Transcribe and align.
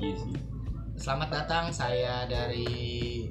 Iya 0.00 0.16
sih. 0.16 0.32
Selamat 0.96 1.28
datang 1.28 1.68
saya 1.76 2.24
dari 2.24 3.28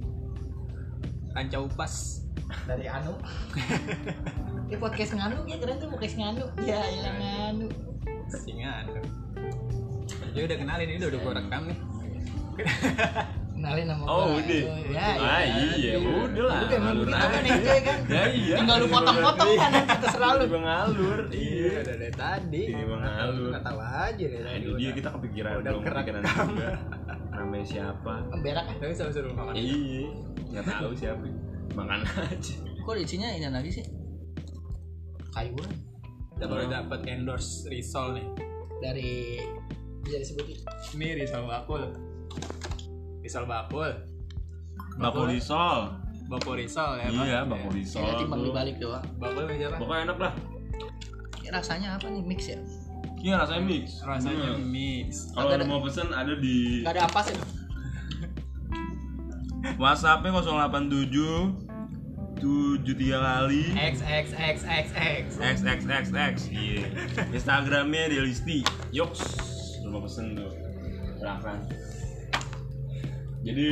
Ranca 1.33 1.65
Upas. 1.65 2.21
dari 2.65 2.85
Anu. 2.89 3.13
Ini 4.69 4.77
podcast 4.77 5.13
nganu 5.17 5.45
ya 5.49 5.57
keren 5.61 5.81
tuh 5.81 5.89
podcast 5.89 6.17
nganu. 6.17 6.45
Ya, 6.61 6.81
ilang 6.93 7.17
nganu. 7.17 7.67
Singan. 8.29 8.85
Dia 10.33 10.45
udah 10.45 10.57
kenalin 10.57 10.89
ini 10.93 10.97
udah 11.01 11.09
udah 11.09 11.21
gua 11.25 11.33
rekam 11.41 11.61
nih. 11.69 11.79
Kenalin 13.59 13.85
nama 13.85 14.03
Oh, 14.03 14.23
gua. 14.25 14.39
udah. 14.39 14.61
Ya, 14.87 15.07
Ah, 15.19 15.43
iya, 15.43 15.93
udah 15.99 16.43
lah. 16.47 16.59
Udah 16.63 16.77
emang 16.79 16.95
begitu 16.95 17.11
kan 17.27 17.43
enjoy 17.43 17.79
kan. 17.83 17.97
Ya 18.07 18.23
iya. 18.31 18.55
Tinggal 18.55 18.75
lu 18.79 18.87
potong-potong 18.87 19.49
kan 19.53 19.69
nanti 19.69 19.95
terserah 19.99 20.31
lu. 20.31 20.43
Juga 20.47 20.59
ngalur. 20.61 21.19
Iya. 21.29 21.67
udah 21.75 21.83
dari 21.93 22.09
tadi. 22.09 22.63
Iya, 22.65 22.83
Bang 22.85 23.03
Alur. 23.03 23.49
Nggak 23.51 23.63
tahu 23.67 23.79
aja 23.83 24.23
deh. 24.25 24.39
Nah, 24.39 24.47
tadi 24.49 24.63
itu 24.63 24.71
dia 24.73 24.91
kita 24.95 25.09
kepikiran 25.11 25.51
udah 25.53 25.69
belum 25.69 25.83
kerekam. 25.83 26.03
kepikiran 26.15 26.47
juga. 26.47 26.69
Namanya 27.29 27.65
siapa? 27.67 28.13
Berak 28.39 28.63
kan. 28.65 28.75
Tapi 28.79 28.93
suruh 28.93 29.13
suruh 29.13 29.31
makan. 29.33 29.53
Iya. 29.53 30.07
Nggak 30.49 30.65
tahu 30.65 30.91
siapa. 30.95 31.23
Makan 31.69 31.99
aja. 32.01 32.55
Kok 32.79 32.95
isinya 32.97 33.27
ini 33.29 33.45
lagi 33.45 33.71
sih? 33.71 33.85
Kayu 35.29 35.53
kan 35.53 35.71
Kita 36.31 36.45
baru 36.47 36.65
dapat 36.65 36.99
endorse 37.05 37.67
Risol 37.67 38.15
nih. 38.15 38.27
dari 38.79 39.35
bisa 40.01 40.15
disebutin. 40.17 40.57
Ini 40.95 41.07
Risol 41.17 41.43
bakul. 41.43 41.83
Risol 43.29 43.45
bakul. 43.45 43.93
Bakul 44.97 45.29
risol. 45.29 45.93
Bakul 46.33 46.65
Risol 46.65 46.97
ya. 46.97 47.13
Iya, 47.13 47.37
Bang? 47.45 47.61
bakul 47.61 47.77
risol. 47.77 48.01
Ya, 48.01 48.17
timbang 48.17 48.41
dibalik 48.41 48.81
doang. 48.81 49.05
Bakul 49.21 49.45
siapa? 49.53 49.77
Pokoknya 49.77 50.01
enak 50.09 50.17
lah. 50.17 50.33
Ya, 51.45 51.49
rasanya 51.53 51.87
apa 51.93 52.09
nih 52.09 52.25
mix 52.25 52.49
ya? 52.49 52.57
Iya 53.21 53.37
rasanya 53.37 53.63
mix. 53.69 54.01
Rasanya 54.01 54.57
Hmm. 54.57 54.65
mix. 54.73 55.29
Kalau 55.37 55.53
Ada- 55.53 55.69
mau 55.69 55.77
pesen 55.85 56.09
ada 56.09 56.33
di 56.41 56.81
Gak 56.81 56.97
ada 56.97 57.05
apa 57.05 57.19
sih? 57.21 57.37
WhatsAppnya 59.77 60.33
087 60.33 61.53
73 62.41 63.13
kali 63.13 63.63
X 63.77 63.95
X 64.01 64.25
X 64.33 64.57
X 64.65 64.87
X. 64.97 65.25
XXXX 65.37 66.33
iya. 66.49 66.81
Instagramnya 67.29 68.09
Delisti 68.09 68.65
Yoks 68.89 69.21
Lu 69.85 69.93
mau 69.93 70.01
pesen 70.01 70.33
tuh 70.33 70.49
Silahkan 71.13 71.59
Jadi 73.49 73.67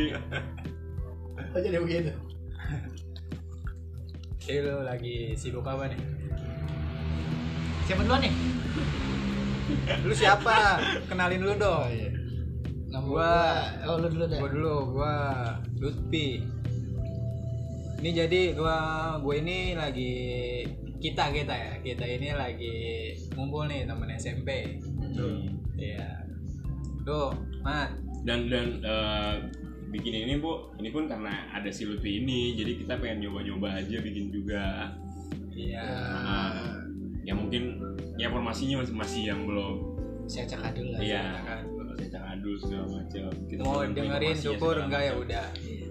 Oh 1.54 1.60
jadi 1.62 1.78
begitu. 1.78 2.12
Jadi 4.42 4.58
lu 4.66 4.82
lagi 4.82 5.38
sibuk 5.38 5.68
apa 5.70 5.86
nih? 5.92 6.00
Siapa 7.86 8.02
duluan 8.02 8.26
nih? 8.26 8.34
Lu 10.02 10.14
siapa? 10.18 10.82
Kenalin 11.06 11.46
dulu 11.46 11.54
dong. 11.62 11.86
Nama 12.88 13.04
Gua- 13.04 13.22
gua, 13.84 13.92
oh 13.92 13.96
lu 14.02 14.08
dulu 14.10 14.26
deh. 14.26 14.40
Gua 14.40 14.50
dulu, 14.50 14.76
gua 14.98 15.14
Lutfi. 15.78 16.28
Ini 17.98 18.10
jadi 18.14 18.42
gua 18.54 18.78
gue 19.22 19.36
ini 19.42 19.74
lagi 19.74 20.14
kita 21.02 21.34
kita 21.34 21.54
ya 21.54 21.72
kita 21.82 22.06
ini 22.06 22.30
lagi 22.34 22.78
ngumpul 23.38 23.70
nih 23.70 23.86
temen 23.86 24.10
SMP. 24.18 24.80
Iya. 25.78 26.26
Tuh, 27.06 27.30
Mat. 27.62 27.94
Dan 28.26 28.50
dan 28.50 28.82
eh, 28.82 29.36
bikin 29.92 30.14
ini 30.28 30.34
bu 30.40 30.76
Ini 30.80 30.90
pun 30.92 31.08
karena 31.08 31.48
ada 31.52 31.70
si 31.72 31.88
Lutfi 31.88 32.24
ini 32.24 32.54
Jadi 32.56 32.84
kita 32.84 33.00
pengen 33.00 33.28
nyoba-nyoba 33.28 33.80
aja 33.84 33.98
bikin 34.04 34.32
juga 34.32 34.92
Iya. 35.58 35.84
Ah, 36.24 36.78
Ya 37.26 37.34
mungkin 37.34 37.82
ya 38.16 38.30
informasinya 38.30 38.86
masih, 38.86 38.96
masih 38.96 39.22
yang 39.28 39.44
belum 39.50 39.76
Saya 40.28 40.46
cakap 40.46 40.76
dulu 40.76 40.96
lah. 40.96 41.00
Iya. 41.02 41.24
Saya 41.98 42.24
adul 42.38 42.56
segala 42.62 42.86
macam 42.88 43.28
Kita 43.50 43.62
Mau 43.66 43.82
dengerin 43.84 44.36
syukur 44.38 44.76
enggak 44.80 45.02
ya 45.12 45.14
udah. 45.18 45.46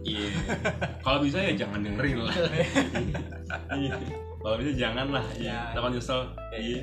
Iya. 0.06 0.28
Kalau 1.04 1.18
bisa 1.26 1.38
ya 1.42 1.52
jangan 1.58 1.80
dengerin 1.82 2.18
lah. 2.22 2.34
Iya. 3.76 3.94
Kalau 4.42 4.56
bisa 4.62 4.72
jangan 4.78 5.06
lah. 5.10 5.24
Iya. 5.34 5.50
Ya. 5.50 5.74
Takut 5.74 5.90
nyesel. 5.98 6.20
Iya. 6.54 6.80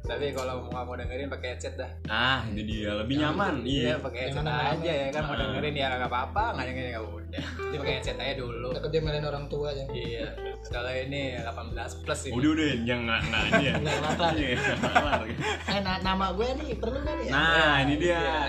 Tapi 0.00 0.32
kalau 0.32 0.66
mau 0.66 0.82
mau 0.82 0.92
dengerin 0.92 1.28
pakai 1.28 1.54
headset 1.54 1.74
dah. 1.74 1.90
Ah, 2.04 2.42
itu 2.46 2.64
dia 2.64 2.92
lebih 2.94 3.14
nyaman. 3.16 3.62
Iya, 3.62 3.94
Iya. 3.94 3.94
pakai 4.00 4.20
headset 4.26 4.42
aja 4.42 4.92
ya 4.92 5.06
kan 5.10 5.22
mau 5.22 5.36
dengerin 5.36 5.74
ya 5.74 5.86
nggak 5.92 6.08
apa-apa, 6.08 6.44
nggak 6.52 6.66
dengerin 6.66 6.90
ya 6.90 7.00
udah. 7.00 7.44
Jadi 7.60 7.76
pakai 7.78 7.94
headset 7.94 8.18
aja 8.18 8.34
dulu. 8.36 8.68
Takut 8.70 8.90
dia 8.90 9.00
melain 9.00 9.22
orang 9.22 9.46
tua 9.46 9.68
ya. 9.70 9.84
Iya. 9.86 10.26
Kalau 10.66 10.90
ini 10.90 11.20
18 11.36 12.00
plus 12.00 12.20
ini. 12.26 12.34
Udah 12.34 12.50
udah 12.50 12.68
jangan 12.82 13.04
nggak 13.06 13.20
nggak 13.22 13.44
ini 13.46 13.62
ya. 13.62 13.74
Nggak 13.80 13.96
kelar. 14.10 14.32
Iya, 14.34 14.48
nggak 14.56 14.92
kelar. 14.92 15.20
Eh 15.68 15.80
na- 15.80 16.02
nama 16.02 16.26
gue 16.32 16.48
nih 16.58 16.68
perlu 16.74 16.98
kan 17.00 17.16
ya? 17.16 17.30
Nah, 17.30 17.74
ini 17.80 17.94
dia. 17.96 18.18
Iya. 18.18 18.42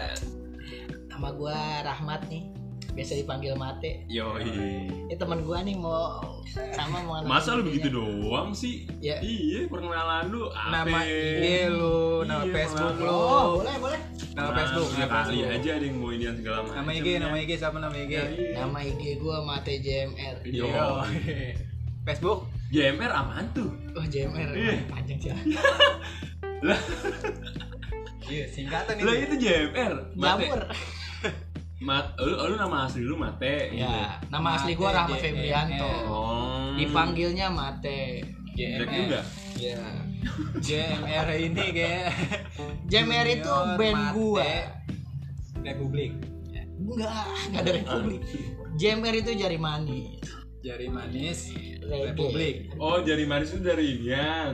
Nama 1.10 1.30
gue 1.32 1.58
Rahmat 1.84 2.22
nih. 2.28 2.44
Biasa 2.92 3.16
dipanggil 3.24 3.56
Mate. 3.56 4.04
Yoi. 4.12 4.44
Ini 5.08 5.16
teman 5.16 5.48
gue 5.48 5.58
nih 5.64 5.76
mau 5.80 6.20
sama 6.76 7.00
mau 7.08 7.24
Masa 7.24 7.56
lu 7.56 7.64
begitu 7.64 7.88
doang 7.88 8.52
sih? 8.52 8.84
Ya. 9.00 9.24
Iya, 9.24 9.72
perkenalan 9.72 10.28
lu? 10.28 10.52
Nama 10.52 11.00
IG 11.08 11.72
lu, 11.72 12.28
nama 12.28 12.44
Iya, 12.44 12.52
Facebook 12.52 12.96
lu. 13.00 13.08
Oh, 13.08 13.64
boleh, 13.64 13.76
boleh. 13.80 14.02
Nama 14.36 14.50
Facebook, 14.52 14.90
ya 15.00 15.06
nama 15.08 15.24
kali 15.24 15.40
aja 15.48 15.70
ada 15.80 15.86
yang 15.88 15.98
mau 16.04 16.12
ini 16.12 16.26
segala 16.36 16.58
macam. 16.68 16.76
Nama 16.84 16.92
IG, 16.92 17.08
nama 17.20 17.36
IG 17.40 17.52
siapa 17.56 17.78
nama 17.80 17.96
IG? 17.96 18.12
Ya, 18.12 18.24
iya. 18.28 18.50
Nama 18.60 18.78
IG 18.84 19.04
gue 19.24 19.38
Mate 19.40 19.74
JMR. 19.80 20.36
Yo. 20.52 20.66
Yo. 20.68 20.88
Facebook? 22.04 22.40
JMR 22.72 23.12
apaan 23.12 23.46
tuh? 23.56 23.72
Oh, 23.96 24.04
JMR. 24.04 24.52
Iya. 24.52 24.76
Panjang 24.92 25.18
sih. 25.20 25.32
Lah, 26.62 26.78
Iya, 28.32 28.46
singkatan 28.48 28.96
lah 29.02 29.16
itu 29.18 29.36
JMR. 29.36 29.94
Jamur. 30.16 30.62
Mat, 31.82 32.14
lu, 32.22 32.38
lu 32.38 32.56
nama 32.62 32.86
asli 32.86 33.02
lu 33.02 33.18
Mate. 33.18 33.74
Ya, 33.74 34.22
nama 34.30 34.54
asli 34.54 34.78
gue 34.78 34.86
Mate 34.86 34.98
Rahmat 35.02 35.18
JMR. 35.18 35.26
Febrianto. 35.26 35.94
Oh. 36.06 36.78
Dipanggilnya 36.78 37.50
Mate. 37.50 38.22
JMR. 38.54 38.86
juga. 38.86 39.22
Ya. 39.58 39.82
JMR 40.66 41.28
ini 41.42 41.66
kayak 41.74 42.14
JMR 42.86 43.28
itu 43.34 43.56
band 43.82 43.98
Mate 43.98 44.14
gua. 44.14 44.52
Republik. 45.66 46.14
Enggak, 46.78 47.26
enggak 47.50 47.62
ada 47.66 47.72
Republik. 47.74 48.22
JMR 48.78 49.16
itu 49.18 49.32
jari 49.42 49.58
manis. 49.58 50.22
Jari 50.62 50.86
manis. 50.86 51.50
Republik. 51.82 52.78
Oh, 52.78 53.02
jari 53.02 53.26
manis 53.26 53.58
itu 53.58 53.66
dari 53.66 53.98
reggae. 53.98 54.54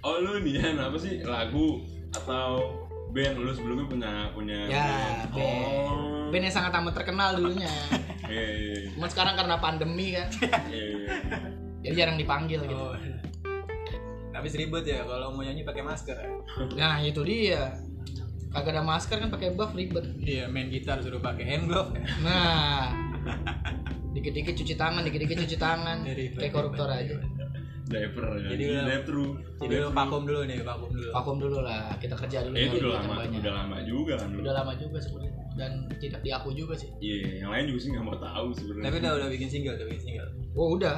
Oh, 0.00 0.16
lu 0.16 0.40
nian 0.40 0.80
apa 0.80 0.96
sih? 0.96 1.20
Lagu 1.20 1.84
atau 2.16 2.85
band 3.16 3.36
lu 3.40 3.50
sebelumnya 3.56 3.86
punya 3.88 4.10
punya 4.36 4.58
Ya, 4.68 4.84
band? 4.84 5.32
band. 5.32 5.88
Oh. 5.88 6.28
Band 6.28 6.44
yang 6.44 6.54
sangat 6.54 6.72
amat 6.76 6.92
terkenal 6.92 7.28
dulunya. 7.40 7.72
Iya, 8.26 8.42
iya, 8.58 8.74
Cuma 8.90 9.06
sekarang 9.06 9.38
karena 9.38 9.54
pandemi 9.62 10.10
kan, 10.10 10.26
jadi 11.78 11.94
jarang 11.94 12.18
dipanggil 12.18 12.58
gitu. 12.58 12.74
Oh. 12.74 12.98
Tapi 14.34 14.46
ribet 14.50 14.82
ya 14.82 15.06
kalau 15.06 15.30
mau 15.30 15.46
nyanyi 15.46 15.62
pakai 15.62 15.86
masker. 15.86 16.18
Nah 16.74 16.98
itu 16.98 17.22
dia. 17.22 17.78
Kagak 18.50 18.74
ada 18.74 18.82
masker 18.82 19.22
kan 19.22 19.30
pakai 19.30 19.54
buff 19.54 19.78
ribet. 19.78 20.10
Iya, 20.18 20.50
main 20.50 20.66
gitar 20.74 20.98
suruh 21.06 21.22
pakai 21.22 21.44
hand 21.46 21.70
glove. 21.70 21.94
Nah, 22.26 22.90
dikit-dikit 24.10 24.58
cuci 24.58 24.74
tangan, 24.74 25.06
dikit-dikit 25.06 25.46
cuci 25.46 25.56
tangan, 25.62 26.02
Ribet, 26.02 26.40
kayak 26.42 26.50
koruptor 26.50 26.90
ribet, 26.90 27.22
aja. 27.22 27.45
Diaper 27.86 28.24
ya. 28.42 28.48
Jadi 28.50 28.64
true. 29.06 29.38
Jadi 29.62 29.74
vakum 29.94 30.26
dulu 30.26 30.40
nih, 30.42 30.58
vakum 30.66 30.90
dulu. 30.90 31.08
Vakum 31.14 31.36
dulu 31.38 31.58
lah, 31.62 31.94
kita 32.02 32.18
kerja 32.18 32.42
dulu. 32.42 32.54
Eh, 32.58 32.66
itu 32.66 32.82
nyari 32.82 32.82
udah 32.82 32.98
lama, 32.98 33.14
banyak. 33.22 33.38
udah 33.38 33.52
lama 33.54 33.76
juga 33.86 34.12
kan 34.18 34.28
lu. 34.34 34.38
Udah 34.42 34.54
lama 34.58 34.72
juga 34.74 34.98
sebenarnya 34.98 35.44
dan 35.56 35.70
tidak 36.02 36.20
diaku 36.26 36.50
juga 36.52 36.74
sih. 36.74 36.90
Iya, 36.98 37.46
yang 37.46 37.50
lain 37.54 37.64
juga 37.70 37.80
sih 37.80 37.90
nggak 37.94 38.04
mau 38.04 38.18
tahu 38.18 38.48
sebenarnya. 38.58 38.84
Tapi 38.90 38.96
udah 38.98 39.12
udah 39.22 39.28
bikin 39.30 39.48
single, 39.48 39.74
udah 39.78 39.86
bikin 39.86 40.02
single. 40.02 40.28
Oh 40.58 40.68
udah. 40.74 40.96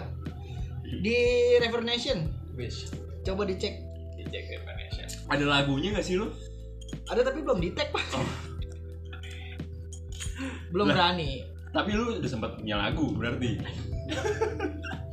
Di 0.89 1.17
Rever 1.61 1.85
Nation, 1.85 2.19
Wish. 2.57 2.89
coba 3.21 3.45
dicek. 3.45 3.85
Dicek 4.17 4.45
Indonesia. 4.49 5.05
ada 5.29 5.45
lagunya 5.45 5.93
nggak 5.93 6.07
sih 6.09 6.17
lu? 6.17 6.33
Ada 7.13 7.21
tapi 7.29 7.45
belum 7.45 7.61
di 7.61 7.77
tag 7.77 7.93
pak. 7.93 8.01
belum 10.73 10.89
Lah. 10.89 10.97
berani. 10.97 11.45
Tapi 11.69 11.91
lu 11.93 12.17
udah 12.17 12.31
sempat 12.31 12.57
punya 12.57 12.81
lagu 12.81 13.13
berarti. 13.13 13.61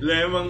lah 0.00 0.16
emang 0.24 0.46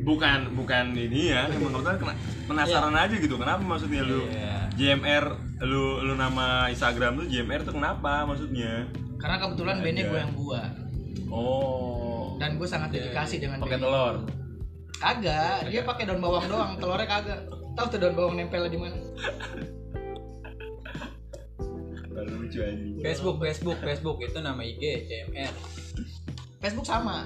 bukan 0.00 0.52
bukan 0.54 0.84
ini 0.92 1.32
ya, 1.32 1.44
emang 1.46 1.72
kebetulan 1.72 1.96
kena- 1.96 2.18
penasaran 2.46 2.94
aja 2.94 3.14
gitu. 3.14 3.36
Kenapa 3.36 3.60
maksudnya 3.60 4.00
lu 4.00 4.24
Iya. 4.26 4.56
JMR 4.72 5.24
lu 5.60 6.00
lu 6.00 6.14
nama 6.14 6.68
Instagram 6.68 7.20
lu 7.20 7.24
JMR 7.26 7.62
tuh 7.62 7.76
kenapa 7.76 8.24
maksudnya? 8.24 8.88
Karena 9.16 9.36
kebetulan 9.38 9.76
bandnya 9.80 10.04
Ada. 10.04 10.10
gue 10.10 10.18
yang 10.18 10.32
buat 10.34 10.70
Oh. 11.30 12.34
dan 12.36 12.56
gue 12.56 12.64
sangat 12.64 12.90
dedikasi 12.90 13.38
dengan 13.38 13.60
pakai 13.60 13.76
telur. 13.76 14.24
Kagak, 14.96 15.68
dia 15.68 15.80
pakai 15.80 16.04
daun 16.04 16.20
bawang 16.20 16.44
doang, 16.44 16.76
telurnya 16.76 17.06
kagak. 17.06 17.40
Tahu 17.72 17.86
tuh 17.88 17.98
daun 17.98 18.14
bawang 18.14 18.34
nempel 18.34 18.66
di 18.66 18.76
mana? 18.76 18.96
Lucu. 22.20 22.60
Facebook, 23.00 23.36
Facebook, 23.38 23.78
Facebook 23.80 24.18
itu 24.20 24.38
nama 24.38 24.60
IG 24.60 24.82
JMR. 25.06 25.52
Facebook 26.60 26.84
sama, 26.84 27.24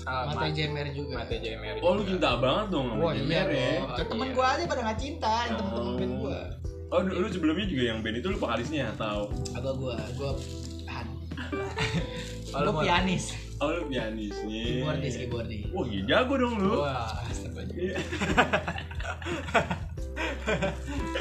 Mata 0.00 0.46
JMR 0.48 0.90
juga. 0.90 1.22
Mate 1.22 1.38
JMR. 1.38 1.76
Oh 1.82 1.94
lu 1.94 2.02
cinta 2.02 2.34
banget 2.34 2.66
dong 2.70 2.86
sama 2.88 3.10
iya 3.10 3.20
JMR 3.20 3.46
ya. 3.46 3.50
dong. 3.52 3.82
Oh, 3.84 3.90
Ke 3.92 4.02
temen 4.06 4.22
iya. 4.24 4.34
gue 4.34 4.46
aja 4.48 4.64
pada 4.64 4.80
nggak 4.80 4.98
cinta, 4.98 5.32
yang 5.44 5.56
temen-temen 5.56 5.82
Oh. 5.84 5.98
band 5.98 6.14
gue. 6.16 6.38
Oh, 6.90 7.00
lu, 7.00 7.12
lu 7.16 7.28
sebelumnya 7.28 7.66
juga 7.66 7.82
yang 7.84 7.98
band 8.00 8.16
itu 8.16 8.26
lu 8.26 8.36
vokalisnya 8.36 8.90
atau 8.92 9.30
Agak 9.52 9.74
gua, 9.76 9.94
gua 10.16 10.30
han. 10.88 11.06
Kalau 12.50 12.66
Gua 12.66 12.74
mau- 12.74 12.82
pianis, 12.82 13.24
oh 13.56 13.68
lu 13.68 13.82
pianisnya? 13.86 14.62
keyboardis, 14.64 15.14
keyboardis. 15.16 15.62
Wah, 15.70 15.84
gila 15.84 16.04
jago 16.04 16.34
dong 16.36 16.54
lu. 16.56 16.74
Wah, 16.80 17.14
Iya. 17.70 17.94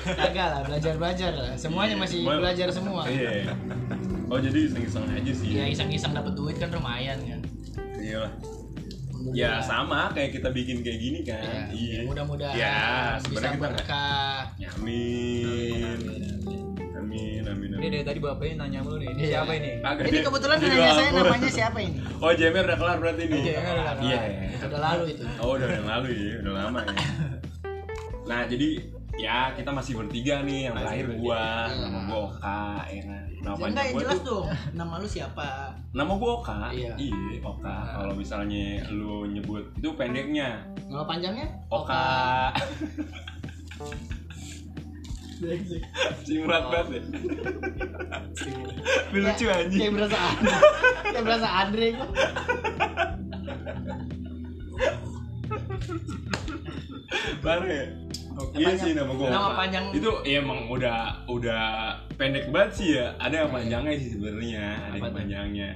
Kagak 0.10 0.48
lah, 0.50 0.62
belajar-belajar 0.66 1.32
lah. 1.32 1.54
Semuanya 1.54 1.96
masih 1.96 2.26
belajar 2.26 2.68
semua. 2.70 3.06
Iya. 3.06 3.54
Oh, 4.30 4.38
jadi 4.38 4.60
iseng-iseng 4.64 5.06
aja 5.06 5.32
sih. 5.32 5.48
Ya 5.52 5.66
iseng-iseng 5.66 6.14
dapat 6.14 6.34
duit 6.34 6.56
kan 6.56 6.70
lumayan 6.70 7.18
kan. 7.20 7.42
Iya 7.98 8.18
lah. 8.20 8.34
Ya 9.30 9.60
sama 9.60 10.10
kayak 10.10 10.32
kita 10.32 10.48
bikin 10.50 10.80
kayak 10.80 10.96
gini 10.98 11.20
Ya, 11.22 11.36
kan. 11.36 11.68
Iya. 11.70 12.00
mudah-mudahan 12.06 12.56
Ya, 12.56 12.72
bisa 12.72 13.26
sebenarnya 13.26 13.52
kita 13.52 13.70
berkah. 13.74 14.42
Ya, 14.56 14.70
Amin. 14.72 16.00
Amin, 16.96 17.42
amin, 17.44 17.68
ini 17.68 17.76
amin. 17.76 17.90
dari 17.92 18.06
tadi 18.06 18.20
bapaknya 18.20 18.56
nanya 18.64 18.80
mulu 18.80 18.96
nih. 18.96 19.10
Ini 19.10 19.20
Iya. 19.20 19.32
siapa 19.34 19.52
ini? 19.56 19.70
Kagak 19.82 20.04
Ini 20.06 20.20
kebetulan 20.22 20.58
Ini 20.58 20.68
nanya 20.70 20.92
saya 20.94 21.10
namanya 21.12 21.50
siapa 21.50 21.78
ini? 21.82 21.98
Oh, 22.16 22.32
JMR 22.32 22.64
udah 22.64 22.78
kelar 22.78 22.98
berarti 22.98 23.22
ini. 23.26 23.38
JMR 23.42 23.76
udah 23.76 23.96
kelar. 23.98 23.98
Iya. 24.06 24.20
Udah 24.62 24.80
lalu 24.80 25.04
itu. 25.10 25.24
Oh, 25.38 25.50
udah 25.52 25.68
yang 25.68 25.88
lalu 25.90 26.08
ya, 26.14 26.34
udah 26.40 26.54
lama 26.56 26.80
ya. 26.86 26.96
Nah, 28.24 28.42
jadi 28.46 28.68
ya 29.18 29.38
kita 29.52 29.70
masih 29.70 29.94
bertiga 29.98 30.36
nih 30.42 30.70
yang 30.70 30.76
Masih 30.76 30.86
terakhir 30.86 31.06
bertiga. 31.08 31.24
gua 31.26 31.44
nama 31.76 32.00
gua 32.06 32.18
Oka 32.30 32.64
ya 32.88 33.02
kan. 33.04 33.24
Nama 33.40 33.56
Ya, 33.56 33.56
panjang 33.56 33.72
enggak, 33.72 33.86
yang 33.88 34.02
jelas 34.04 34.20
tuh 34.20 34.44
dong. 34.44 34.46
Nama 34.76 34.94
lu 35.00 35.08
siapa? 35.08 35.48
nama 35.90 36.12
gua 36.14 36.32
Oka. 36.38 36.60
Iya. 36.70 36.94
Oka. 37.42 37.78
Kalau 37.96 38.14
misalnya 38.14 38.66
lu 38.92 39.26
nyebut 39.26 39.64
itu 39.74 39.90
pendeknya 39.96 40.60
Nama 40.86 41.04
panjangnya? 41.04 41.48
Oka. 41.72 42.52
Singkat 46.28 46.64
banget 46.72 46.88
ya. 46.92 47.02
Lucu 49.16 49.46
anjing. 49.48 49.80
Kayak 49.80 49.94
berasa 49.96 50.18
Andre. 50.30 50.58
Kayak 51.08 51.24
berasa 51.24 51.48
Andre. 51.48 51.88
Baru 57.40 57.66
ya. 57.66 57.86
Iya 58.56 58.68
Panjang. 58.72 58.86
sih 58.88 58.92
nama 58.96 59.12
gua. 59.16 59.28
Nama 59.30 59.50
panjang- 59.56 59.92
itu 59.92 60.12
ya 60.24 60.36
emang 60.40 60.60
udah 60.72 61.00
udah 61.28 61.64
pendek 62.16 62.46
banget 62.50 62.72
sih 62.76 62.88
ya. 62.96 63.14
Ada 63.20 63.36
yang 63.46 63.52
panjangnya 63.52 63.96
sih 64.00 64.10
sebenarnya, 64.16 64.66
ada 64.90 64.96
yang 64.98 65.16
panjangnya. 65.16 65.70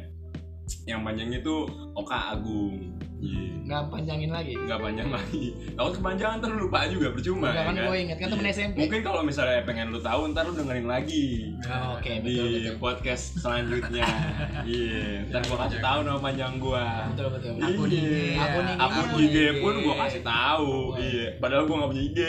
Yang 0.88 1.02
panjangnya 1.04 1.38
itu 1.44 1.56
Oka 1.94 2.18
Agung. 2.34 2.76
Iya. 3.24 3.44
Nggak 3.64 3.84
panjangin 3.88 4.30
lagi. 4.30 4.54
Nggak 4.60 4.80
panjang 4.84 5.10
lagi. 5.10 5.46
Kalau 5.74 5.90
kepanjangan 5.96 6.36
ntar 6.44 6.50
lu 6.52 6.68
lupa 6.68 6.80
juga 6.92 7.08
percuma. 7.16 7.48
Enggak 7.50 7.64
kan 7.64 7.74
ya 7.74 7.82
gue 7.88 7.98
inget 8.04 8.18
kan 8.20 8.28
temen 8.28 8.44
Iya. 8.44 8.54
SMP. 8.54 8.76
Mungkin 8.84 9.02
kalau 9.02 9.22
misalnya 9.24 9.60
pengen 9.64 9.88
lu 9.90 10.00
tahu 10.04 10.22
ntar 10.36 10.44
lu 10.44 10.54
dengerin 10.54 10.88
lagi. 10.88 11.28
Oh, 11.64 11.96
Oke, 11.96 12.12
di 12.20 12.28
betul 12.28 12.46
betul. 12.52 12.76
podcast 12.78 13.24
selanjutnya. 13.40 14.04
Iya, 14.64 15.28
ntar 15.28 15.42
gua 15.48 15.58
kasih 15.68 15.80
tahu 15.80 16.00
nama 16.04 16.20
panjang 16.20 16.54
gua. 16.60 16.86
Betul 17.12 17.28
betul. 17.36 17.52
Akun 17.60 17.90
IG, 17.92 17.96
akun 18.40 18.64
IG. 18.64 18.76
Akun 18.80 19.04
akun 19.04 19.10
IG 19.20 19.38
pun 19.60 19.74
gua 19.84 19.96
kasih 20.08 20.22
tahu. 20.24 20.72
Iya, 21.00 21.26
padahal 21.40 21.64
gua 21.68 21.76
nggak 21.84 21.92
punya 21.92 22.04
IG. 22.04 22.20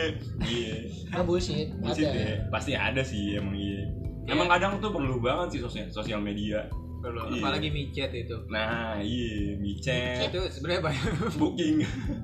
Iya. 0.42 0.74
Nggak 1.10 1.24
bullshit. 1.26 1.68
Bullshit 1.78 2.10
ya. 2.10 2.46
Pasti 2.50 2.72
ada 2.74 3.02
sih 3.02 3.34
emang 3.34 3.54
iya. 3.54 3.82
Iya. 4.24 4.32
Emang 4.34 4.48
kadang 4.48 4.78
tuh 4.78 4.88
perlu 4.88 5.18
banget 5.20 5.58
sih 5.58 5.60
sosial 5.62 5.86
sosial 5.90 6.18
media. 6.18 6.64
Perlu, 7.04 7.20
Iya. 7.28 7.36
apalagi 7.36 7.68
micet 7.68 8.10
itu. 8.10 8.36
Nah, 8.48 8.96
iya, 8.96 9.52
micet, 9.54 10.32
Itu 10.32 10.40
sebenarnya 10.48 10.80
banyak 10.82 11.04
booking, 11.36 11.76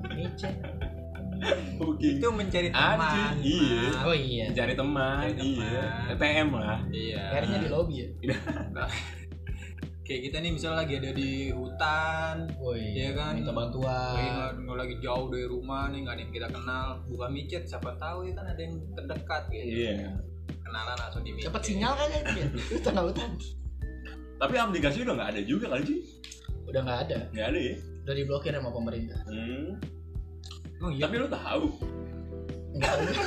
Micet. 0.09 0.55
booking. 1.77 2.17
itu 2.17 2.27
mencari 2.27 2.69
teman. 2.69 3.33
iya. 3.39 3.81
Oh 4.01 4.13
iya. 4.13 4.45
Cari 4.51 4.73
teman, 4.73 5.29
Cari 5.29 5.37
iya. 5.37 5.81
teman. 5.85 6.17
TTM 6.17 6.49
lah. 6.51 6.79
Iya. 6.87 7.21
Akhirnya 7.31 7.57
di 7.59 7.69
lobby 7.69 7.95
ya. 8.01 8.07
Kayak 10.01 10.21
kita 10.27 10.37
nih 10.39 10.51
misalnya 10.51 10.77
lagi 10.81 10.93
ada 10.97 11.11
di 11.13 11.31
hutan, 11.49 12.35
Woi. 12.57 12.81
Iya 12.97 13.09
kan? 13.13 13.37
Minta 13.37 13.53
bantuan. 13.53 14.51
nggak 14.57 14.77
lagi 14.77 14.95
jauh 14.97 15.29
dari 15.29 15.45
rumah 15.45 15.87
nih, 15.87 16.03
nggak 16.03 16.13
ada 16.13 16.21
yang 16.21 16.33
kita 16.33 16.47
kenal, 16.49 16.87
buka 17.05 17.25
micet, 17.27 17.63
siapa 17.63 17.93
tahu 17.95 18.25
ya 18.25 18.33
kan 18.33 18.45
ada 18.45 18.59
yang 18.59 18.75
terdekat 18.91 19.43
gitu. 19.47 19.77
Iya. 19.85 20.09
Kenalan 20.59 20.97
langsung 20.97 21.21
di 21.21 21.31
micet. 21.31 21.47
Dapat 21.47 21.63
sinyal 21.63 21.93
kan 21.95 22.07
ya? 22.09 22.21
Itu 22.49 22.75
tengah 22.83 23.03
hutan. 23.05 23.29
Tapi 24.41 24.57
aplikasi 24.57 25.05
udah 25.05 25.13
nggak 25.13 25.37
ada 25.37 25.41
juga 25.45 25.69
kali 25.69 25.85
sih. 25.85 26.01
Udah 26.65 26.81
nggak 26.81 26.99
ada. 27.05 27.29
Nggak 27.29 27.47
ada 27.53 27.59
ya. 27.61 27.77
Udah 28.01 28.17
diblokir 28.17 28.57
sama 28.57 28.73
pemerintah. 28.73 29.21
Hmm. 29.29 29.77
Oh 30.81 30.89
iya. 30.89 31.05
Tapi 31.05 31.21
lu 31.21 31.29
tahu. 31.29 31.69
Nggak 32.73 32.89
tahu. 32.89 33.13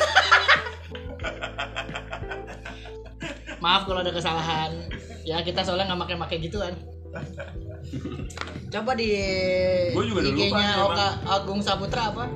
Maaf 3.62 3.86
kalau 3.86 4.02
ada 4.02 4.10
kesalahan. 4.10 4.90
Ya 5.22 5.38
kita 5.46 5.62
soalnya 5.62 5.94
nggak 5.94 6.02
pakai-pakai 6.02 6.42
gituan. 6.42 6.74
Coba 8.74 8.98
di 8.98 9.14
IG-nya 9.94 10.50
emang. 10.50 10.90
Oka 10.90 11.22
Agung 11.30 11.62
Saputra 11.62 12.10
apa? 12.10 12.26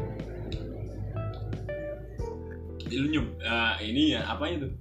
Lu 2.89 3.05
nyum, 3.11 3.27
ah, 3.43 3.75
ini 3.83 4.15
ya 4.15 4.23
apanya 4.31 4.65
tuh? 4.65 4.73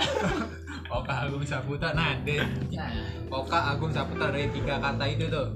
Oka 0.90 1.14
Agung 1.22 1.44
Saputra, 1.46 1.94
nah 1.94 2.18
deh. 2.20 2.42
Nah, 2.74 2.90
Oka 3.30 3.58
Agung 3.70 3.94
Saputra 3.94 4.34
dari 4.34 4.50
tiga 4.50 4.82
kata 4.82 5.04
itu 5.06 5.30
tuh. 5.30 5.46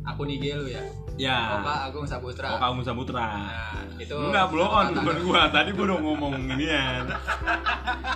Akun 0.00 0.30
IG 0.30 0.56
lu 0.56 0.64
ya. 0.70 0.80
Ya. 1.20 1.60
Oka 1.60 1.90
Agung 1.90 2.06
Saputra. 2.06 2.54
Oka 2.56 2.64
Agung 2.70 2.84
Saputra. 2.86 3.20
Nah, 3.20 3.82
itu 3.98 4.14
Enggak, 4.16 4.46
blow 4.48 4.64
on 4.64 4.94
bukan 4.96 5.16
gua. 5.26 5.42
Tadi 5.50 5.74
gua 5.74 5.84
udah 5.90 5.98
ngomong 6.00 6.32
ginian. 6.48 7.04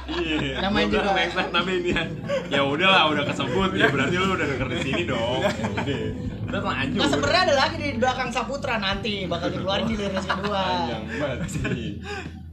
Iya. 0.05 0.63
Namanya 0.63 0.87
juga- 0.89 1.13
next 1.13 1.35
time 1.37 1.51
tapi 1.51 1.71
inian. 1.83 2.09
Ya 2.49 2.63
udahlah, 2.63 3.03
udah 3.11 3.25
kesebut 3.29 3.71
ya 3.75 3.87
berarti 3.91 4.15
lu 4.15 4.33
udah 4.33 4.47
denger 4.47 4.69
di 4.71 4.79
sini 4.81 5.03
dong. 5.05 5.41
Ya 5.43 5.67
udah. 5.69 6.63
Lanjut. 6.65 7.01
Nah 7.03 7.09
sebenarnya 7.11 7.43
ada 7.51 7.55
lagi 7.67 7.77
di 7.83 7.99
belakang 7.99 8.31
Saputra 8.31 8.79
nanti 8.79 9.27
bakal 9.27 9.51
dikeluarin 9.51 9.91
di 9.91 9.97
liris 9.99 10.23
kedua. 10.23 10.63
Panjang 10.63 11.03
banget 11.19 11.41
sih. 11.51 11.99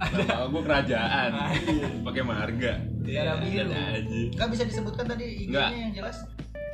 Nama 0.02 0.46
gua 0.50 0.62
kerajaan. 0.62 1.30
Iya, 1.54 1.88
Pakai 2.02 2.24
marga. 2.24 2.74
Biru. 3.02 3.70
Ada 3.70 3.82
aja. 3.96 4.20
Kan 4.34 4.48
bisa 4.50 4.64
disebutkan 4.66 5.06
tadi 5.06 5.26
IG-nya 5.46 5.78
yang 5.80 5.94
jelas. 5.94 6.18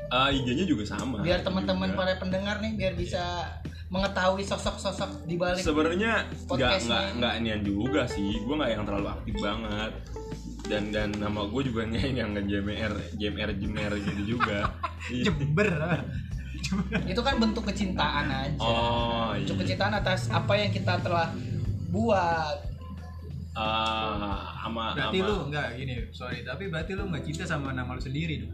Ah, 0.07 0.31
IG-nya 0.31 0.63
juga 0.63 0.88
sama. 0.88 1.19
Biar 1.19 1.44
teman-teman 1.44 1.91
para 1.91 2.15
pendengar 2.15 2.59
nih 2.59 2.74
biar 2.74 2.94
bisa 2.95 3.51
mengetahui 3.88 4.44
sosok-sosok 4.44 5.24
di 5.24 5.35
balik. 5.35 5.63
sebenarnya 5.63 6.27
nggak 6.45 6.59
nggak 6.83 7.06
nggak 7.18 7.33
nian 7.39 7.62
juga 7.63 8.03
sih 8.03 8.35
gue 8.35 8.51
nggak 8.51 8.71
yang 8.75 8.83
terlalu 8.83 9.07
aktif 9.07 9.35
banget 9.39 9.91
dan 10.68 10.91
dan 10.91 11.09
nama 11.15 11.47
gue 11.47 11.62
juga 11.63 11.81
nggak 11.88 12.03
yang 12.12 12.35
nggak 12.35 12.51
JMR 12.51 12.94
JMR 13.15 13.50
JMR 13.56 13.92
gitu 14.04 14.35
juga 14.35 14.75
Iya. 15.07 15.23
Jember. 15.31 15.71
Itu 17.16 17.21
kan 17.23 17.40
bentuk 17.40 17.63
kecintaan 17.63 18.28
aja. 18.28 18.59
oh 18.59 19.31
iya 19.31 19.47
Bentuk 19.47 19.63
kecintaan 19.63 19.94
atas 19.95 20.28
apa 20.28 20.52
yang 20.54 20.68
kita 20.68 20.99
telah 20.99 21.31
buat. 21.87 22.67
Ah, 23.57 24.54
sama 24.61 24.94
Berarti 24.94 25.18
sama- 25.18 25.28
lu 25.28 25.35
enggak 25.49 25.68
gini, 25.73 25.95
sorry, 26.14 26.45
tapi 26.45 26.69
berarti 26.69 26.92
lu 26.94 27.09
nggak 27.09 27.23
cinta 27.26 27.44
sama 27.49 27.73
nama 27.73 27.97
lu 27.97 28.02
sendiri 28.02 28.45
dong. 28.45 28.54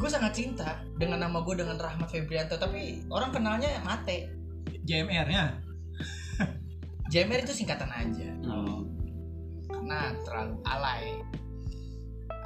Gue 0.00 0.08
sangat 0.08 0.32
cinta 0.32 0.80
dengan 0.96 1.20
nama 1.20 1.44
gue 1.44 1.54
dengan 1.54 1.76
Rahmat 1.76 2.08
Febrianto 2.08 2.56
tapi 2.56 3.04
orang 3.12 3.30
kenalnya 3.30 3.78
Mate. 3.84 4.32
JMR-nya. 4.82 5.60
JMR 7.12 7.44
itu 7.44 7.52
singkatan 7.52 7.92
aja. 7.92 8.28
Hmm. 8.40 8.88
Karena 9.68 10.16
terlalu 10.24 10.54
alay. 10.64 11.20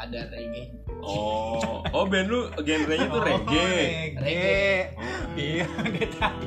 Ada 0.02 0.28
reggae. 0.28 0.74
Oh 1.00 1.82
oh 1.86 2.04
band 2.04 2.26
lu 2.26 2.40
genrenya 2.62 3.06
tuh 3.06 3.20
reggae 3.20 4.14
reggae. 4.16 4.94
Oh. 4.96 5.04
Iya. 5.36 5.68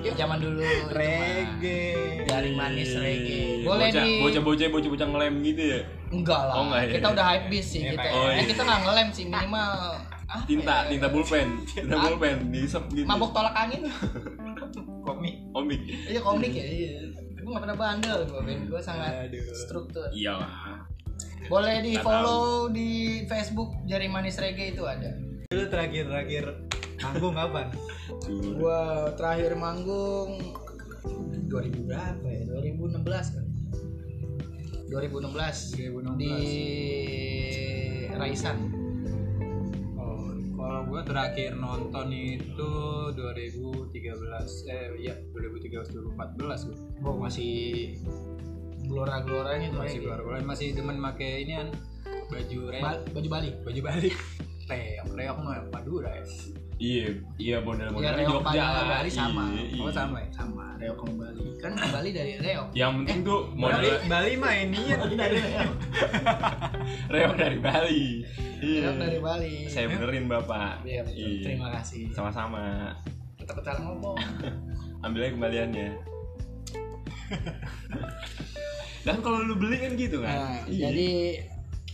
Ya, 0.02 0.12
zaman 0.18 0.42
dulu. 0.42 0.66
Reggae. 0.90 2.26
Dari 2.26 2.52
manis 2.54 2.90
reggae. 2.94 3.62
Boleh 3.62 3.90
bocah, 3.90 4.02
di 4.02 4.12
bocah 4.18 4.42
bocah 4.42 4.68
bocah 4.68 4.90
bocah 4.90 5.08
ngelem 5.10 5.34
gitu 5.44 5.62
ya 5.64 5.82
Enggak 6.10 6.42
lah. 6.42 6.56
Oh, 6.58 6.64
enggak 6.66 6.82
ya? 6.82 6.94
Kita 6.98 7.08
udah 7.14 7.26
hype 7.28 7.46
beast 7.48 7.70
sih 7.70 7.80
Iya, 7.80 7.92
kita. 7.94 8.02
Pak. 8.02 8.12
Oh, 8.12 8.26
Eh, 8.26 8.34
iya. 8.34 8.44
kita 8.50 8.62
nggak 8.64 8.80
ngelem 8.82 9.08
sih 9.10 9.26
minimal 9.26 9.72
apa 10.30 10.46
tinta 10.46 10.86
ya? 10.86 10.90
tinta 10.94 11.08
pulpen 11.10 11.48
tinta 11.66 11.96
pulpen 12.00 12.38
diisep 12.54 12.84
gitu 12.94 13.02
Mabok 13.06 13.34
tolak 13.34 13.50
angin. 13.52 13.82
Komik. 15.02 15.36
komik 15.50 15.82
Iya 16.06 16.22
komik 16.22 16.54
ya. 16.54 16.66
Iya. 16.66 16.94
Gue 17.40 17.50
gak 17.50 17.66
pernah 17.66 17.78
bandel 17.82 18.20
gue, 18.26 18.42
Ben. 18.46 18.60
Gue 18.70 18.78
sangat 18.78 19.26
struktur. 19.56 20.06
iyalah 20.14 20.69
Boleh 21.48 21.80
di 21.80 21.96
follow 22.04 22.68
di 22.68 23.24
Facebook 23.30 23.72
Jari 23.88 24.12
Manis 24.12 24.36
Reggae 24.36 24.76
itu 24.76 24.84
ada. 24.84 25.16
Lu 25.56 25.64
terakhir-terakhir 25.72 26.46
manggung 27.00 27.36
kapan? 27.40 27.68
Gua 28.60 29.10
terakhir 29.16 29.56
manggung 29.56 30.44
2000 31.48 31.88
berapa 31.88 32.26
ya? 32.28 32.42
2016 32.60 33.36
kan. 33.40 33.46
2016 34.90 35.80
2016. 35.80 36.20
di 36.20 36.34
Raisan. 38.14 38.58
Oh, 39.96 40.34
kalau 40.60 40.82
gua 40.92 41.02
terakhir 41.08 41.56
nonton 41.56 42.12
itu 42.12 42.72
2013 43.16 43.96
eh 44.70 44.92
iya 45.00 45.16
2013 45.34 45.98
2014 46.14 46.68
gua. 46.68 46.78
Gua 47.00 47.14
masih 47.30 47.96
gelora-geloranya 48.90 49.68
tuh 49.70 49.80
masih 49.86 50.00
reggae. 50.02 50.18
keluar 50.18 50.42
masih 50.42 50.68
demen 50.74 50.98
make 50.98 51.30
ini 51.46 51.54
kan 51.56 51.70
baju 52.30 52.60
reok 52.70 52.84
Ba- 52.84 53.04
baju 53.14 53.28
Bali. 53.30 53.50
Baju 53.62 53.82
balik 53.86 54.16
reok 54.70 55.08
reok 55.18 55.38
mah 55.42 55.58
Madura 55.74 56.12
ya. 56.14 56.26
Iya 56.80 57.08
iya 57.36 57.58
model 57.60 57.90
ya 57.90 57.92
model 57.92 58.14
reok 58.22 58.30
Jogja 58.40 58.46
Bali 58.46 58.60
lah. 58.60 58.70
sama 58.70 58.86
Bali 58.88 59.10
sama. 59.10 59.44
Iya, 59.52 59.64
iya. 59.66 59.82
oh 59.82 59.92
sama 59.92 60.18
ya? 60.22 60.30
Sama 60.32 60.66
reok 60.78 60.98
sama 61.02 61.14
Bali. 61.26 61.46
Kan 61.58 61.72
Bali 61.76 62.10
dari 62.14 62.34
reok. 62.38 62.68
Yang 62.74 62.92
penting 63.02 63.20
tuh 63.26 63.40
model 63.54 63.82
Bali 63.82 63.90
Bali 64.08 64.32
mah 64.38 64.54
ini 64.54 64.80
ya. 64.86 64.98
Dari 65.02 65.38
reok. 65.38 65.72
Reok 67.14 67.34
dari 67.36 67.58
Bali. 67.58 68.02
Iya. 68.62 68.80
Reok 68.86 68.98
dari 69.02 69.18
Bali. 69.20 69.54
Saya 69.68 69.86
benerin 69.90 70.26
bapak. 70.30 70.86
Iya. 70.86 71.02
Iya. 71.10 71.30
terima 71.46 71.68
kasih. 71.74 72.14
Sama-sama. 72.14 72.94
Kita 73.42 73.54
kita 73.58 73.74
ngomong. 73.82 74.18
Ambil 75.06 75.24
aja 75.24 75.32
kembaliannya 75.32 75.90
dan 79.02 79.20
kalau 79.20 79.40
lu 79.42 79.56
beli 79.56 79.78
kan 79.78 79.92
gitu 79.94 80.20
kan? 80.22 80.34
Nah, 80.34 80.58
Iya. 80.66 80.90
jadi 80.90 81.10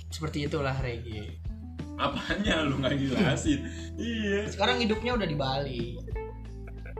seperti 0.09 0.47
itulah 0.47 0.75
reggae 0.79 1.37
apanya 1.95 2.63
lu 2.63 2.79
nggak 2.79 2.95
jelasin? 2.97 3.63
Iya. 3.95 4.51
Sekarang 4.51 4.79
hidupnya 4.79 5.15
udah 5.15 5.27
di 5.27 5.37
Bali. 5.37 5.85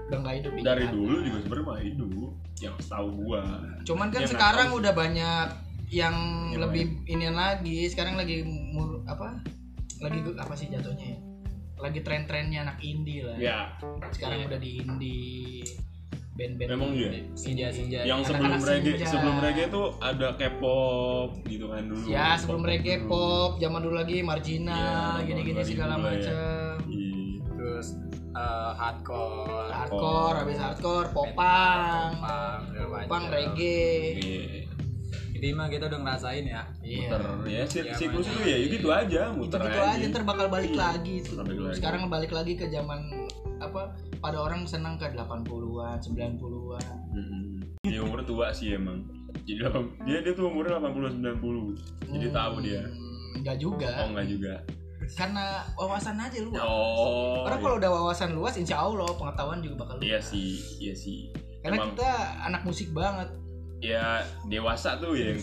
Udah 0.08 0.18
nggak 0.22 0.36
hidup 0.40 0.52
di 0.56 0.62
dari 0.62 0.84
Jakarta. 0.86 0.96
dulu 0.96 1.16
juga 1.20 1.38
sebenarnya 1.42 1.66
mah 1.66 1.80
hidup. 1.82 2.32
Yang 2.56 2.76
setahu 2.88 3.08
gua. 3.20 3.44
Cuman 3.84 4.08
kan 4.08 4.16
Ya, 4.16 4.24
nggak 4.24 4.34
sekarang 4.40 4.70
tahu. 4.72 4.80
udah 4.80 4.94
banyak 4.96 5.48
yang 5.92 6.16
Yang 6.50 6.62
lebih 6.64 6.84
inian 7.06 7.36
lagi. 7.36 7.78
Sekarang 7.92 8.16
lagi 8.16 8.42
mur, 8.46 9.04
apa? 9.06 9.44
Lagi 10.00 10.20
apa 10.36 10.54
sih 10.56 10.68
jatuhnya 10.68 11.08
ya? 11.12 11.20
lagi 11.76 12.00
tren-trennya 12.00 12.64
anak 12.64 12.80
indie 12.80 13.20
lah. 13.20 13.36
Ya. 13.36 13.60
Sekarang 14.16 14.48
udah 14.48 14.56
di 14.56 14.80
indie 14.80 15.60
band-band 16.36 16.68
Emang 16.70 16.92
iya? 16.92 17.10
Senja-senja. 17.32 18.00
yang 18.04 18.20
Anak-anak 18.20 18.28
sebelum 18.28 18.62
reggae 18.62 18.94
senja. 18.94 19.08
sebelum 19.08 19.36
reggae 19.40 19.66
tuh 19.70 19.86
ada 20.00 20.28
K-pop 20.36 21.30
gitu 21.46 21.66
kan 21.68 21.84
dulu 21.86 22.04
ya 22.06 22.36
sebelum 22.36 22.60
Pop 22.60 22.70
reggae 22.70 22.96
dulu. 22.98 23.08
pop 23.08 23.52
zaman 23.58 23.80
dulu 23.80 23.96
lagi 23.96 24.18
marginal 24.22 24.76
Iya, 25.18 25.26
gini-gini 25.26 25.60
2000 25.60 25.70
segala 25.70 25.94
ya. 25.94 26.00
macam 26.02 26.76
Iya. 26.86 27.16
terus 27.50 27.88
eh, 28.34 28.72
hardcore 28.76 29.70
hardcore 29.70 30.36
habis 30.38 30.58
hardcore 30.58 31.08
popang 31.10 32.12
popang 33.00 33.24
reggae 33.26 34.20
Iya. 34.20 34.44
jadi 35.32 35.48
mah 35.52 35.68
kita 35.68 35.88
udah 35.88 36.00
ngerasain 36.02 36.44
ya 36.44 36.62
iya 36.82 37.08
muter 37.08 37.22
ya 37.46 37.64
Iya, 37.64 37.94
siklus 37.94 38.28
itu 38.28 38.44
ya 38.44 38.58
gitu 38.66 38.88
aja 38.90 39.22
itu 39.26 39.38
muter 39.38 39.60
gitu 39.62 39.80
aja 39.82 40.06
ntar 40.06 40.24
bakal 40.26 40.48
balik 40.48 40.68
Iya. 40.70 40.80
lagi 40.82 41.16
tuh. 41.22 41.40
Balik 41.40 41.60
lagi. 41.62 41.76
sekarang 41.76 42.02
balik 42.08 42.32
lagi 42.34 42.54
ke 42.54 42.68
zaman 42.68 43.00
apa 43.58 43.96
pada 44.26 44.42
orang 44.42 44.66
senang 44.66 44.98
ke 44.98 45.06
80-an 45.06 46.02
90-an 46.02 46.98
Mm-mm. 47.14 47.62
dia 47.86 48.02
umur 48.02 48.26
tua 48.26 48.50
sih 48.50 48.74
emang. 48.74 49.06
Jadi 49.46 49.62
dia 50.02 50.18
dia 50.26 50.34
tuh 50.34 50.50
umurnya 50.50 50.82
80 50.82 51.22
90 51.22 52.10
jadi 52.10 52.28
tahu 52.34 52.56
dia. 52.66 52.82
Hmm, 52.82 53.38
Enggak 53.38 53.58
juga. 53.62 53.90
Oh 54.02 54.08
enggak 54.10 54.26
juga. 54.26 54.54
Karena 55.14 55.62
wawasan 55.78 56.18
aja 56.18 56.38
lu 56.42 56.50
oh 56.58 57.46
Orang 57.46 57.62
kalau 57.62 57.78
udah 57.78 57.92
wawasan 57.94 58.34
luas, 58.34 58.58
insya 58.58 58.82
Allah 58.82 59.06
pengetahuan 59.14 59.62
juga 59.62 59.86
bakal 59.86 60.02
luas. 60.02 60.10
iya 60.10 60.18
sih 60.18 60.58
iya 60.82 60.98
sih. 60.98 61.30
Karena 61.62 61.78
emang 61.78 61.94
kita 61.94 62.10
anak 62.50 62.62
musik 62.66 62.90
banget. 62.90 63.30
ya 63.78 64.26
dewasa 64.50 64.98
tuh 64.98 65.14
ya. 65.14 65.38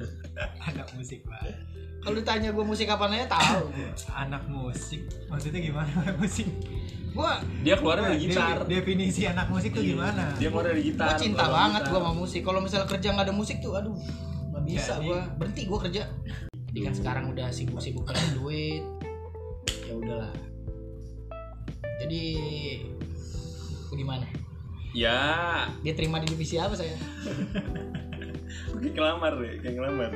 Anak 0.72 0.88
musik 0.96 1.20
banget. 1.28 1.52
Kalau 2.00 2.16
ditanya 2.16 2.48
gue 2.56 2.64
musik 2.64 2.88
apa 2.88 3.04
aja 3.12 3.28
tahu. 3.28 3.68
anak 4.16 4.48
musik. 4.48 5.04
Maksudnya 5.28 5.60
gimana 5.60 5.92
musik 6.22 6.48
Gua 7.12 7.44
dia 7.60 7.76
keluar 7.76 8.00
dari 8.00 8.16
gitar 8.18 8.64
De- 8.64 8.72
definisi 8.72 9.28
anak 9.28 9.52
musik 9.52 9.72
tuh 9.72 9.84
gimana 9.84 10.32
dia 10.36 10.48
keluar 10.48 10.66
dari 10.68 10.80
gitar 10.82 11.12
gua 11.12 11.20
cinta 11.20 11.44
banget 11.44 11.80
gitar. 11.80 11.92
gua 11.92 12.00
sama 12.00 12.12
musik. 12.16 12.40
Kalau 12.40 12.60
misalnya 12.60 12.88
kerja 12.88 13.08
nggak 13.12 13.26
ada 13.28 13.34
musik 13.36 13.56
tuh, 13.60 13.72
aduh 13.76 13.96
nggak 14.52 14.62
bisa 14.64 14.92
Jadi- 14.96 15.06
gua 15.06 15.18
berhenti 15.36 15.62
gua 15.68 15.78
kerja. 15.80 16.02
Jadi 16.72 16.78
kan 16.80 16.94
sekarang 16.96 17.24
udah 17.28 17.48
sibuk-sibuk 17.52 18.08
cari 18.08 18.28
duit. 18.32 18.82
Ya 19.84 19.92
udahlah. 19.92 20.32
Jadi 22.00 22.22
gimana? 23.92 24.24
ya 24.92 25.20
Dia 25.80 25.92
terima 25.92 26.16
di 26.16 26.32
divisi 26.32 26.56
apa 26.56 26.72
saya? 26.72 26.96
kayak 28.82 28.92
ngelamar 28.92 29.32
deh 29.38 29.52
kayak 29.62 29.74
ngelamar 29.78 30.10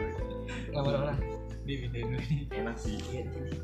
Lamar 0.69 0.95
orang. 0.99 1.19
di 1.65 1.75
video 1.81 2.05
ini 2.09 2.45
enak 2.50 2.76
sih 2.76 2.99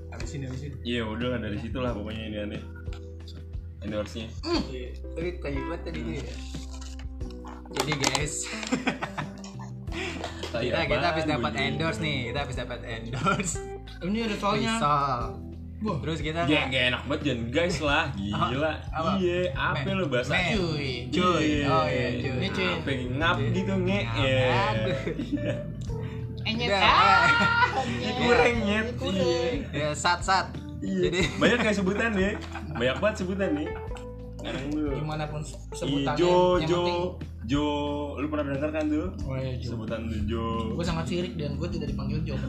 habisin 0.09 0.47
habisin 0.47 0.73
iya 0.83 1.03
udah 1.03 1.37
dari 1.37 1.59
situ 1.59 1.79
lah 1.79 1.93
pokoknya 1.93 2.23
ini 2.25 2.37
aneh 2.41 2.63
endorse 3.83 4.15
nya 4.19 4.29
tapi 5.15 5.29
kayu 5.39 5.61
banget 5.69 5.83
tadi 5.87 6.01
dia 6.07 6.23
jadi 7.73 7.93
guys 7.99 8.35
kita 10.63 10.81
kita 10.85 11.07
habis 11.07 11.25
dapat 11.25 11.53
endorse 11.57 11.99
nih 12.01 12.17
kita 12.31 12.39
habis 12.45 12.57
dapat 12.57 12.81
endorse 12.85 13.55
Ini 14.03 14.19
ada 14.27 14.35
soalnya. 14.35 14.75
Wah. 15.83 15.99
terus 15.99 16.23
kita 16.23 16.47
Gak, 16.47 16.71
gak 16.71 16.85
enak 16.95 17.03
banget 17.11 17.21
jangan 17.27 17.43
guys 17.51 17.77
lah 17.83 18.05
gila 18.51 18.73
Apa? 18.95 19.11
iya 19.19 19.51
apa 19.55 19.89
lo 19.91 20.07
bahasa. 20.07 20.35
Cuy. 20.55 21.11
Cuy. 21.11 21.67
Oh, 21.67 21.87
iya, 21.87 22.09
cuy. 22.23 22.39
Ini 22.39 22.49
cuy. 22.55 22.71
apa 22.71 22.91
ngap 23.19 23.37
gitu 23.51 23.75
nge 23.83 24.01
Ngap. 24.07 24.23
ya 24.23 24.47
Aduh. 24.71 24.99
Enyet 26.43 26.69
Udah, 26.75 26.83
ah. 26.83 27.27
kurang 28.19 28.57
nyet 28.67 28.87
ya 29.71 29.89
sat 29.95 30.21
sat 30.23 30.47
Iya. 30.83 31.01
jadi 31.09 31.21
banyak 31.41 31.59
kayak 31.63 31.77
sebutan 31.79 32.11
nih. 32.13 32.35
Banyak 32.75 32.97
banget 32.99 33.17
sebutan 33.23 33.51
nih. 33.55 33.69
Gimana 34.99 35.25
pun 35.31 35.41
sebutannya. 35.73 36.19
Jo 36.19 36.59
yang 36.59 36.69
Jo 36.69 36.83
penting. 36.83 37.03
Jo. 37.47 37.67
Lu 38.19 38.27
pernah 38.27 38.47
denger 38.51 38.71
kan 38.75 38.85
tuh? 38.91 39.09
Oh 39.31 39.39
iya 39.39 39.55
Jo. 39.63 39.69
sebutan 39.79 40.01
Jo. 40.27 40.75
Gue 40.75 40.85
sangat 40.85 41.07
sirik 41.07 41.39
dan 41.39 41.55
gue 41.55 41.69
tidak 41.71 41.95
dipanggil 41.95 42.19
Jo. 42.27 42.35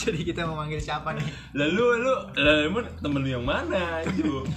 jadi 0.00 0.18
kita 0.22 0.46
mau 0.46 0.62
manggil 0.62 0.78
siapa 0.78 1.10
nih? 1.18 1.26
Lalu 1.58 2.06
lu 2.06 2.14
lalu 2.38 2.62
emang 2.70 2.86
temen 3.02 3.20
lu 3.26 3.30
yang 3.34 3.44
mana 3.44 4.06
Jo? 4.14 4.42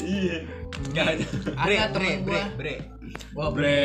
Iya. 0.00 0.42
Nggak 0.90 1.06
ada 1.06 1.24
bre 1.60 1.76
bre 1.92 2.10
bre 2.24 2.40
bre 2.56 2.74
Wah 3.34 3.48
bre 3.50 3.82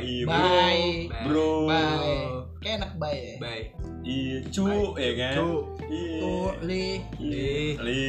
iya 0.00 0.24
bro 0.26 0.38
Bye. 0.38 0.90
bro. 1.26 1.50
Bye. 1.66 2.24
Kayak 2.60 2.74
enak 2.84 2.92
bye. 3.00 3.16
Ya. 3.16 3.34
bye. 3.40 3.64
Iya 4.00 4.36
cu 4.52 4.66
ya 4.96 5.10
kan? 5.16 5.34
Cu. 5.36 5.48
iya 5.88 6.42
li. 6.64 6.86
Iya. 7.20 7.54
li. 7.82 8.02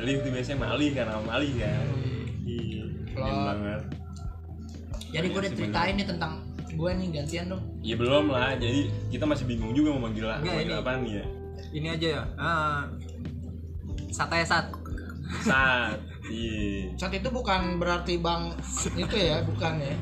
li. 0.00 0.10
Itu 0.16 0.28
biasanya 0.30 0.58
malih 0.62 0.90
kan 0.94 1.04
nama 1.10 1.22
malih 1.26 1.52
kan? 1.58 1.86
Iya 2.46 2.82
banget. 3.16 3.82
Jadi 5.10 5.26
gue 5.32 5.40
udah 5.40 5.52
ceritain 5.54 5.94
nih 5.96 6.06
tentang 6.06 6.32
gue 6.76 6.90
nih 6.92 7.08
gantian 7.08 7.44
dong. 7.48 7.62
ya 7.80 7.94
belum 7.96 8.28
lah. 8.28 8.52
Jadi 8.58 8.90
kita 9.08 9.24
masih 9.24 9.48
bingung 9.48 9.72
juga 9.72 9.96
mau 9.96 10.10
manggil 10.10 10.28
manggil 10.28 10.66
ini. 10.66 10.74
apa 10.76 10.90
nih 11.00 11.12
ya? 11.22 11.26
ini 11.72 11.86
aja 11.92 12.06
ya. 12.20 12.22
Ah. 12.36 12.80
Sate 14.12 14.44
sat. 14.44 14.66
Saat 15.44 15.98
iya 16.28 16.90
Saat 16.94 17.14
itu 17.14 17.28
bukan 17.28 17.76
berarti 17.76 18.16
bang 18.16 18.50
itu 18.94 19.14
ya, 19.14 19.42
bukan 19.42 19.74
ya. 19.78 19.94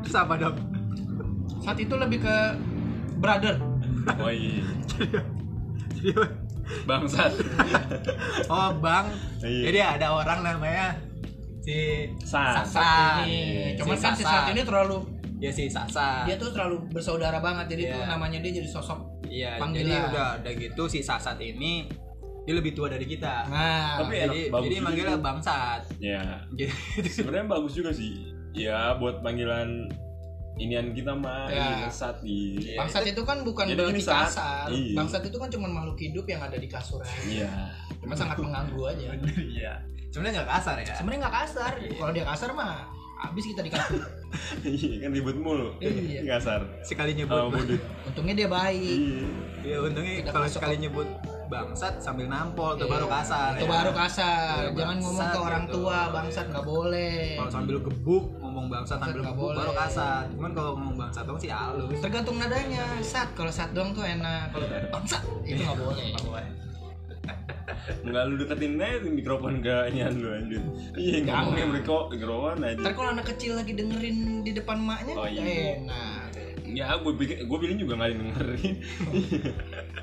terus 0.00 0.14
apa 0.14 0.34
dong 0.36 0.56
Saat 1.58 1.78
itu 1.78 1.94
lebih 1.94 2.20
ke 2.20 2.36
brother. 3.16 3.56
oh 4.16 4.30
iya 4.30 4.62
jadi 5.90 6.12
bangsat 6.84 7.32
oh 8.46 8.70
bang 8.78 9.06
Iya. 9.40 9.62
jadi 9.64 9.78
ada 9.96 10.06
orang 10.12 10.40
namanya 10.42 10.94
si 11.60 12.06
Sasa 12.20 13.22
Ini. 13.22 13.74
Iya, 13.74 13.78
Cuman 13.78 13.94
si 13.94 14.02
kan 14.02 14.12
si 14.14 14.22
Sasa. 14.22 14.32
saat 14.34 14.46
ini 14.50 14.62
terlalu 14.62 14.98
ya 15.38 15.50
si 15.50 15.64
Sasa 15.66 16.24
dia 16.24 16.34
tuh 16.34 16.50
terlalu 16.50 16.86
bersaudara 16.88 17.38
banget 17.38 17.72
jadi 17.72 17.82
Iya. 17.84 17.94
tuh 17.94 18.02
namanya 18.08 18.38
dia 18.40 18.52
jadi 18.54 18.68
sosok 18.68 18.98
iya 19.26 19.50
jadi 19.60 19.92
udah 20.08 20.28
udah 20.40 20.52
gitu 20.54 20.82
si 20.86 21.00
Sasat 21.00 21.36
ini 21.38 21.86
dia 22.48 22.56
lebih 22.56 22.72
tua 22.72 22.88
dari 22.88 23.04
kita. 23.04 23.44
Nah 23.44 24.00
Tapi 24.00 24.14
enak, 24.16 24.24
jadi 24.24 24.40
bagus 24.48 24.64
jadi 24.64 24.76
manggilnya 24.80 25.18
bangsat. 25.20 25.80
Ya 26.00 26.24
gitu. 26.56 26.72
Sebenarnya 27.04 27.44
bagus 27.46 27.72
juga 27.76 27.92
sih. 27.92 28.32
Ya 28.56 28.96
buat 28.96 29.20
panggilan 29.20 29.92
inian 30.56 30.96
kita 30.96 31.12
mah 31.12 31.52
Ya. 31.52 31.92
saat 31.92 32.24
di 32.24 32.56
bangsat 32.72 33.04
itu 33.04 33.20
kan 33.20 33.44
bukan 33.44 33.68
Jadi 33.68 33.76
berarti 33.76 34.00
saat- 34.00 34.32
kasar. 34.32 34.66
Iya. 34.72 34.96
bangsat 34.96 35.22
itu 35.28 35.36
kan 35.36 35.48
cuma 35.52 35.68
makhluk 35.68 36.00
hidup 36.00 36.24
yang 36.24 36.40
ada 36.40 36.56
di 36.56 36.64
kasur 36.66 37.04
aja 37.04 37.20
iya. 37.28 37.52
Cuma 38.00 38.16
sangat 38.16 38.40
mengganggu 38.40 38.80
aja. 38.88 39.12
Iya. 39.36 39.72
Sebenarnya 40.08 40.40
nggak 40.40 40.50
kasar 40.50 40.76
ya? 40.80 40.94
Sebenarnya 40.96 41.20
nggak 41.28 41.36
kasar. 41.44 41.72
Kalau 41.76 42.12
dia 42.16 42.24
kasar 42.24 42.50
mah 42.56 42.88
habis 43.18 43.44
kita 43.44 43.60
di 43.60 43.68
kasur. 43.68 44.00
Iya 44.64 45.04
kan 45.04 45.10
ribut 45.12 45.36
mulu. 45.36 45.76
Iya. 45.84 46.24
kasar. 46.32 46.64
Sekali 46.80 47.12
oh 47.12 47.16
nyebut 47.20 47.40
bodoh 47.52 47.80
untungnya 48.08 48.34
dia 48.34 48.48
baik. 48.48 48.80
Iya. 48.80 49.28
Ya 49.68 49.76
untungnya 49.84 50.14
kalau 50.32 50.48
sekali 50.48 50.80
nyebut 50.80 51.04
bangsat 51.48 51.94
sambil 51.98 52.26
nampol 52.26 52.72
tuh 52.74 52.84
Iya. 52.84 52.92
baru 52.92 53.06
kasar 53.08 53.50
itu 53.50 53.64
ya. 53.64 53.70
baru 53.70 53.90
kasar 53.92 54.56
Iya, 54.60 54.70
jangan 54.74 54.96
ngomong 54.98 55.26
ke 55.26 55.38
orang 55.40 55.64
gitu. 55.64 55.74
tua 55.74 55.98
bangsat 56.10 56.46
nggak 56.46 56.66
boleh 56.66 57.20
kalau 57.34 57.50
sambil 57.50 57.76
gebuk 57.80 58.24
ngomong 58.38 58.66
bangsat 58.66 58.76
Bangsat 58.94 58.98
sambil 59.02 59.18
nggak 59.18 59.32
gebuk 59.32 59.44
boleh. 59.46 59.58
baru 59.58 59.72
kasar 59.74 60.20
cuman 60.30 60.50
kalau 60.52 60.70
ngomong 60.74 60.96
bangsat 60.98 61.24
dong 61.24 61.38
sih 61.38 61.50
halus 61.50 61.98
tergantung 61.98 62.36
nadanya 62.36 62.84
sat 63.02 63.28
kalau 63.32 63.48
sat 63.50 63.70
doang 63.72 63.90
tuh 63.90 64.04
enak 64.04 64.44
kalau 64.50 64.66
bangsat 64.90 65.22
itu 65.42 65.60
nggak 65.60 65.78
boleh 65.78 66.06
Enggak 67.98 68.24
lu 68.28 68.34
deketin 68.36 68.76
aja 68.76 68.96
tuh 68.98 69.10
mikrofon 69.10 69.54
ke 69.58 69.74
inian 69.88 70.12
lu 70.14 70.28
anjir. 70.30 70.60
Iya, 70.94 71.18
ngomongnya 71.26 71.66
mikrofon 71.70 72.06
mikrofon 72.10 72.56
aja. 72.62 72.76
Ntar 72.78 72.92
kalau 72.92 73.10
anak 73.10 73.26
kecil 73.26 73.52
lagi 73.54 73.72
dengerin 73.72 74.18
di 74.40 74.52
depan 74.52 74.76
maknya 74.78 75.12
Oh, 75.14 75.24
nggak 75.24 75.32
iya. 75.38 75.76
enak. 75.78 76.07
Ya, 76.74 76.96
gue 77.00 77.12
bikin 77.16 77.46
gue 77.48 77.58
pilih 77.60 77.76
juga 77.80 77.92
nggak 78.00 78.10
dengerin. 78.16 78.76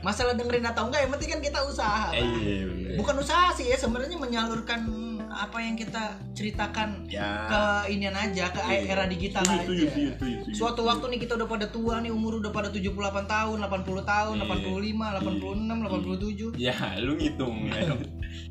Masalah 0.05 0.33
dengerin 0.33 0.65
atau 0.65 0.89
enggak 0.89 1.05
yang 1.05 1.11
penting 1.13 1.29
kan 1.37 1.41
kita 1.41 1.59
usaha. 1.65 2.13
Eh, 2.13 2.25
iya 2.41 2.65
bener. 2.65 2.95
Bukan 2.97 3.15
usaha 3.21 3.51
sih 3.53 3.69
ya 3.69 3.77
sebenarnya 3.77 4.17
menyalurkan 4.17 4.87
apa 5.35 5.59
yang 5.59 5.75
kita 5.75 6.03
ceritakan 6.31 7.03
Ya. 7.05 7.27
ke 7.45 7.61
inian 7.91 8.15
aja 8.15 8.47
ke 8.47 8.61
Iya. 8.61 8.87
era 8.87 9.03
digital 9.05 9.43
Setuju, 9.43 9.53
aja. 9.53 9.61
setuju, 9.61 9.83
setuju, 9.85 10.07
setuju, 10.09 10.35
setuju. 10.41 10.55
Suatu 10.55 10.81
waktu 10.81 11.05
nih 11.11 11.19
kita 11.19 11.33
udah 11.35 11.45
pada 11.45 11.67
tua 11.67 11.99
nih 11.99 12.09
umur 12.09 12.39
udah 12.39 12.49
pada 12.49 12.67
78 12.69 12.95
tahun, 13.25 13.57
80 13.61 14.01
tahun, 14.01 14.33
Iya. 14.33 14.43
85, 14.45 15.05
86, 15.11 15.75
87. 15.77 16.47
Ya, 16.55 16.75
lu 16.97 17.13
ngitung 17.13 17.67
ya. 17.67 17.75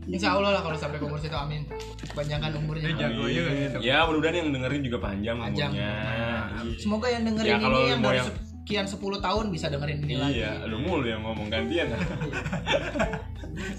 Insya 0.07 0.37
Allah 0.37 0.51
lah 0.51 0.63
kalau 0.63 0.77
sampai 0.77 1.01
umur 1.01 1.17
situ 1.17 1.33
amin. 1.35 1.65
Panjangkan 2.13 2.53
umurnya. 2.55 2.85
Lu 2.87 2.95
jago 2.95 3.25
juga 3.27 3.51
gitu. 3.53 3.79
Ya, 3.81 4.05
mudah-mudahan 4.05 4.37
yang 4.37 4.49
dengerin 4.53 4.83
juga 4.83 4.99
panjang 5.01 5.37
Panjang. 5.39 5.71
umurnya. 5.73 5.93
Iya. 6.05 6.41
Semoga 6.77 7.07
yang 7.09 7.23
dengerin 7.25 7.49
Ya, 7.51 7.57
ini 7.59 7.81
yang 7.87 8.01
dari 8.01 8.19
yang- 8.21 8.33
sekian 8.65 8.89
10 8.89 8.97
tahun 9.21 9.45
bisa 9.53 9.69
dengerin 9.69 10.01
ini 10.09 10.17
lagi. 10.17 10.41
Iya, 10.41 10.65
lu 10.65 10.81
mulu 10.81 11.05
yang 11.05 11.21
ngomong 11.21 11.53
gantian. 11.53 11.93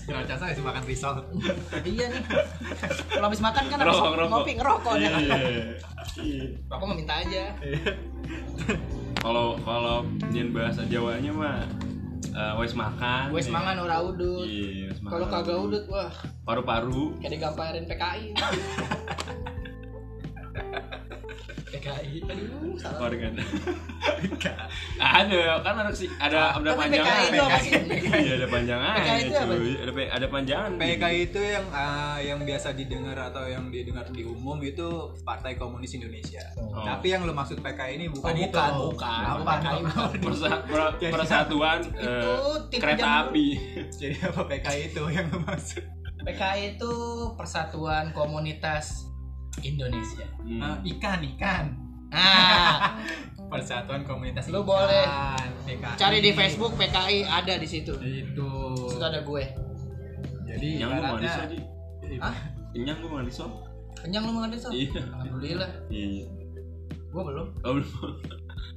Kira 0.06 0.22
saya 0.30 0.54
sih 0.54 0.62
makan 0.62 0.86
risol. 0.86 1.26
iya 1.82 2.06
nih. 2.14 2.22
Kalau 3.10 3.26
habis 3.26 3.42
makan 3.42 3.66
kan 3.66 3.82
habis 3.82 3.98
ngerokok. 3.98 4.30
ngopi 4.30 4.52
ngerokok 4.54 4.94
Iya. 5.02 5.10
dah. 5.10 5.20
Iya. 6.22 6.46
Rokok 6.70 6.86
mah 6.86 6.98
minta 7.02 7.18
aja. 7.18 7.44
Kalau 9.26 9.58
kalau 9.66 10.06
nyen 10.30 10.54
bahasa 10.54 10.86
Jawanya 10.86 11.34
mah 11.34 11.66
eh, 12.30 12.54
wes 12.62 12.78
makan. 12.78 13.34
Wes 13.34 13.50
ya. 13.50 13.58
mangan 13.58 13.82
ora 13.82 13.98
udut. 14.06 14.46
Iya, 14.46 14.94
makan. 15.02 15.10
Kalau 15.10 15.26
kagak 15.34 15.58
udut 15.66 15.84
wah 15.90 16.14
paru-paru. 16.46 17.18
kayak 17.26 17.42
digamparin 17.42 17.90
PKI. 17.90 18.26
PKI. 21.86 22.18
Aduh, 22.26 22.74
salah. 22.76 23.00
Organ. 23.06 23.34
ada 24.98 25.38
kan 25.62 25.74
ada 25.78 25.94
sih 25.94 26.10
ada 26.18 26.58
ada 26.58 26.74
panjangan. 26.74 27.14
PKI 27.14 27.30
itu 27.30 27.40
apa 27.40 27.58
sih? 27.62 27.72
Iya, 28.18 28.34
ada 28.36 28.48
panjangan. 28.50 28.96
PKI 28.96 29.22
itu 29.22 29.36
apa? 29.36 29.54
Ada 29.54 29.92
ada 30.10 30.28
panjangan. 30.28 30.72
PKI 30.76 31.18
itu 31.24 31.40
yang 31.40 31.66
ah, 31.70 32.18
yang 32.18 32.40
biasa 32.42 32.68
didengar 32.74 33.18
atau 33.22 33.46
yang 33.46 33.70
didengar 33.70 34.10
di 34.10 34.26
umum 34.26 34.58
itu 34.60 34.88
Partai 35.22 35.54
Komunis 35.56 35.94
Indonesia. 35.94 36.42
Oh. 36.58 36.82
Tapi 36.82 37.14
yang 37.14 37.22
lu 37.22 37.32
maksud 37.32 37.62
PKI 37.62 37.92
ini 37.96 38.06
bukan, 38.10 38.34
Oh, 38.34 38.36
itu. 38.36 38.50
bukan, 38.50 38.72
bukan. 38.90 39.22
Apa? 39.38 39.52
PKI 39.56 39.80
bukan. 39.84 40.10
Persa- 40.26 40.62
per- 40.66 40.98
persatuan 40.98 41.80
eh, 41.94 42.34
kereta 42.74 42.98
jam- 42.98 43.18
api. 43.30 43.48
Jadi 43.94 44.16
apa 44.22 44.42
PKI 44.44 44.80
itu 44.90 45.02
yang 45.08 45.30
lu 45.30 45.40
maksud? 45.40 45.84
PKI 46.18 46.62
itu 46.76 46.94
Persatuan 47.38 48.10
Komunitas 48.10 49.06
Indonesia. 49.62 50.26
Hmm. 50.42 50.60
Ah, 50.60 50.78
ikan, 50.84 51.20
ikan. 51.36 51.66
Nah, 52.08 52.96
Persatuan 53.52 54.02
Komunitas 54.02 54.48
Lu 54.48 54.60
Ikan, 54.60 54.68
boleh 54.68 55.06
PKI. 55.64 55.96
cari 55.96 56.18
di 56.20 56.32
Facebook 56.32 56.74
PKI 56.76 57.24
ada 57.24 57.54
di 57.56 57.68
situ. 57.68 57.94
Itu. 57.96 58.50
Di 58.74 58.92
situ 58.92 59.04
ada 59.04 59.22
gue. 59.22 59.44
Jadi 60.46 60.68
Kenyang 60.76 60.92
gue 60.92 61.04
manis 61.04 61.30
ibaratnya- 61.30 61.60
aja. 62.02 62.22
Hah? 62.22 62.36
Kenyang 62.72 62.98
gue 62.98 63.12
manis 63.12 63.34
sob. 63.34 63.52
Kenyang 63.96 64.24
lu 64.24 64.32
makan 64.34 64.50
itu? 64.52 64.70
Iya. 64.70 65.02
Alhamdulillah. 65.16 65.72
Iya. 65.90 66.26
Gue 67.10 67.24
belum. 67.24 67.48
Oh, 67.62 67.72
belum. 67.74 67.90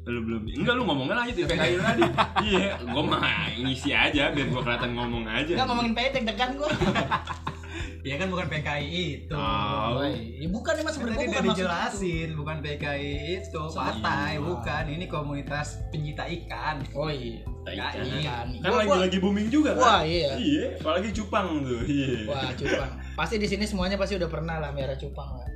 Lu 0.08 0.20
belum. 0.24 0.42
Enggak 0.48 0.74
lu 0.74 0.82
ngomongnya 0.88 1.14
lanjut 1.20 1.36
di 1.36 1.44
PKI 1.44 1.72
lu 1.74 1.82
tadi. 1.84 2.02
Iya, 2.48 2.80
gua 2.80 3.02
mah 3.04 3.20
ngisi 3.60 3.90
aja 3.92 4.32
biar 4.32 4.46
gua 4.48 4.62
kelihatan 4.64 4.96
ngomong 4.96 5.28
aja. 5.28 5.52
Enggak 5.52 5.68
ngomongin 5.68 5.92
PKI 5.92 6.10
deg-degan 6.16 6.50
gue. 6.56 6.70
Ya 8.00 8.14
kan 8.14 8.28
bukan 8.28 8.46
PKI 8.46 9.02
itu. 9.20 9.34
Oh. 9.34 10.00
Ya 10.04 10.48
bukan 10.48 10.74
emang 10.76 10.92
sebenarnya 10.92 11.18
Tadi 11.18 11.26
gua 11.26 11.32
udah 11.32 11.40
bukan 11.40 11.44
itu. 11.44 11.58
dijelasin, 11.58 12.28
bukan 12.34 12.56
PKI 12.60 13.12
itu, 13.40 13.62
partai, 13.70 14.30
Iya. 14.32 14.40
bukan. 14.40 14.82
Ini 14.88 15.04
komunitas 15.06 15.68
pencinta 15.88 16.24
ikan. 16.24 16.76
Oh 16.92 17.06
iya. 17.06 17.42
Ikan. 17.68 18.46
Kan 18.56 18.64
Gua- 18.64 18.78
lagi 18.78 18.88
gua- 18.88 19.02
lagi 19.02 19.18
booming 19.18 19.48
juga 19.48 19.70
kan? 19.72 19.82
Wah, 19.82 20.00
iya. 20.00 20.32
Iya, 20.34 20.64
apalagi 20.78 21.12
cupang 21.12 21.60
tuh. 21.60 21.80
Iya. 21.84 22.24
Wah, 22.24 22.50
cupang. 22.50 22.90
Pasti 23.12 23.36
di 23.36 23.44
sini 23.44 23.64
semuanya 23.64 23.98
pasti 23.98 24.14
udah 24.14 24.26
pernah 24.26 24.56
lah 24.56 24.70
merah 24.70 24.94
cupang 24.94 25.36
lah. 25.36 25.48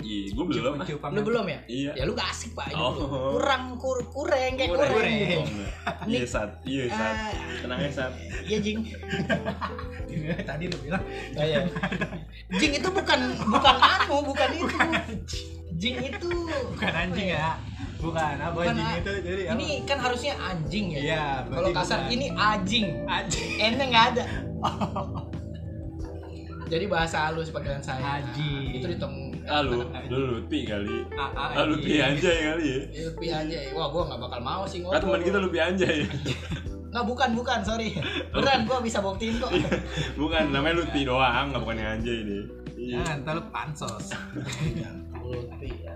Iya, 0.00 0.34
gua 0.34 0.44
belum. 0.44 0.74
Lu 1.12 1.20
belum 1.22 1.44
ya? 1.46 1.58
Iya. 1.64 1.90
Ya 1.94 2.02
lu 2.04 2.12
gak 2.12 2.28
asik 2.28 2.52
pak, 2.52 2.74
Oh. 2.74 2.92
kurang 3.32 3.78
kur 3.78 4.02
kureng 4.06 4.52
kayak 4.54 4.70
Kurang. 4.70 4.90
kureng. 4.90 5.14
Enggak. 5.44 5.96
Iya, 6.04 6.22
Sat. 6.24 6.50
Iya, 6.62 6.84
Sat. 6.88 7.14
Ah, 7.14 7.30
Tenang 7.58 7.78
ya, 7.78 7.90
Sat. 7.90 8.12
Iya 8.42 8.58
jing. 8.58 8.78
Tadi 10.48 10.64
lu 10.66 10.76
bilang 10.80 11.02
Oh, 11.34 11.42
iya. 11.42 11.60
Jing 12.52 12.72
itu 12.74 12.88
bukan 12.88 13.20
bukan 13.44 13.76
anu, 13.76 14.16
bukan 14.24 14.48
itu. 14.52 14.76
Jing 15.74 15.96
itu 16.00 16.30
bukan 16.70 16.92
anjing 16.92 17.28
ya. 17.30 17.56
Bukan 17.96 18.36
apa 18.36 18.52
Bukan, 18.52 18.76
anjing 18.76 19.00
itu 19.00 19.12
jadi 19.24 19.42
apa? 19.48 19.54
ini 19.56 19.68
kan 19.82 19.98
harusnya 19.98 20.32
anjing 20.38 20.86
ya. 20.90 21.00
Iya, 21.00 21.24
Kalau 21.48 21.68
kasar 21.72 21.98
bukan. 22.02 22.12
ini 22.12 22.26
ajing. 22.30 22.86
anjing. 23.06 23.48
N-nya 23.58 23.84
nggak 23.88 24.04
ada. 24.12 24.24
Jadi 26.64 26.84
bahasa 26.86 27.28
halus 27.28 27.48
panggilan 27.48 27.80
saya. 27.80 28.20
Ajing. 28.20 28.72
Itu 28.72 28.88
dihitung 28.88 29.23
Ah, 29.44 29.60
lu, 29.60 29.84
lu 30.08 30.18
Lutfi 30.40 30.64
kali. 30.64 31.04
Ah, 31.14 31.28
ah, 31.36 31.48
Ah, 31.52 31.64
Lutfi 31.68 32.00
anjing. 32.00 32.24
anjay 32.24 32.38
kali 32.48 32.64
ya. 32.64 32.80
Ilpi 33.04 33.26
aja. 33.28 33.58
Wah, 33.76 33.86
gua 33.92 34.02
nggak 34.08 34.20
bakal 34.24 34.40
mau 34.40 34.62
sih 34.64 34.80
Kan 34.80 35.00
teman 35.04 35.20
kita 35.20 35.38
Lutfi 35.40 35.60
anjay. 35.60 35.98
Nggak 36.94 37.04
bukan 37.04 37.30
bukan, 37.36 37.58
sorry. 37.60 37.90
Beneran 38.32 38.64
gua 38.64 38.78
bisa 38.80 39.04
buktiin 39.04 39.36
kok. 39.42 39.52
Bukan, 40.16 40.44
namanya 40.48 40.80
Lutfi 40.80 41.04
doang, 41.04 41.50
enggak 41.52 41.60
bukan 41.60 41.76
yang 41.76 41.90
anjay. 42.00 42.18
Iya. 42.74 43.00
Jangan 43.00 43.16
ntar 43.24 43.32
lu 43.36 43.42
pansos. 43.52 44.06
Lutfi 45.20 45.70
ya. 45.84 45.94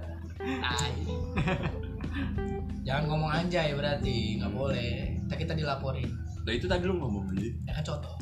Jangan 2.84 3.04
ngomong 3.08 3.30
anjay 3.32 3.72
berarti 3.72 4.40
nggak 4.40 4.52
boleh. 4.52 4.92
Kita 5.28 5.54
dilaporin. 5.54 6.08
Nah, 6.48 6.56
itu 6.56 6.64
tadi 6.64 6.88
lu 6.88 6.96
ngomong 6.96 7.28
aja. 7.36 7.44
Ya 7.68 7.72
kan 7.76 7.84
contoh. 7.84 8.12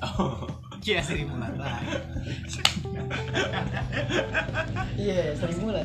Kia 0.83 0.99
seribu 1.07 1.39
lah. 1.39 1.79
Iya, 4.97 5.37
sering 5.37 5.61
mulai. 5.63 5.85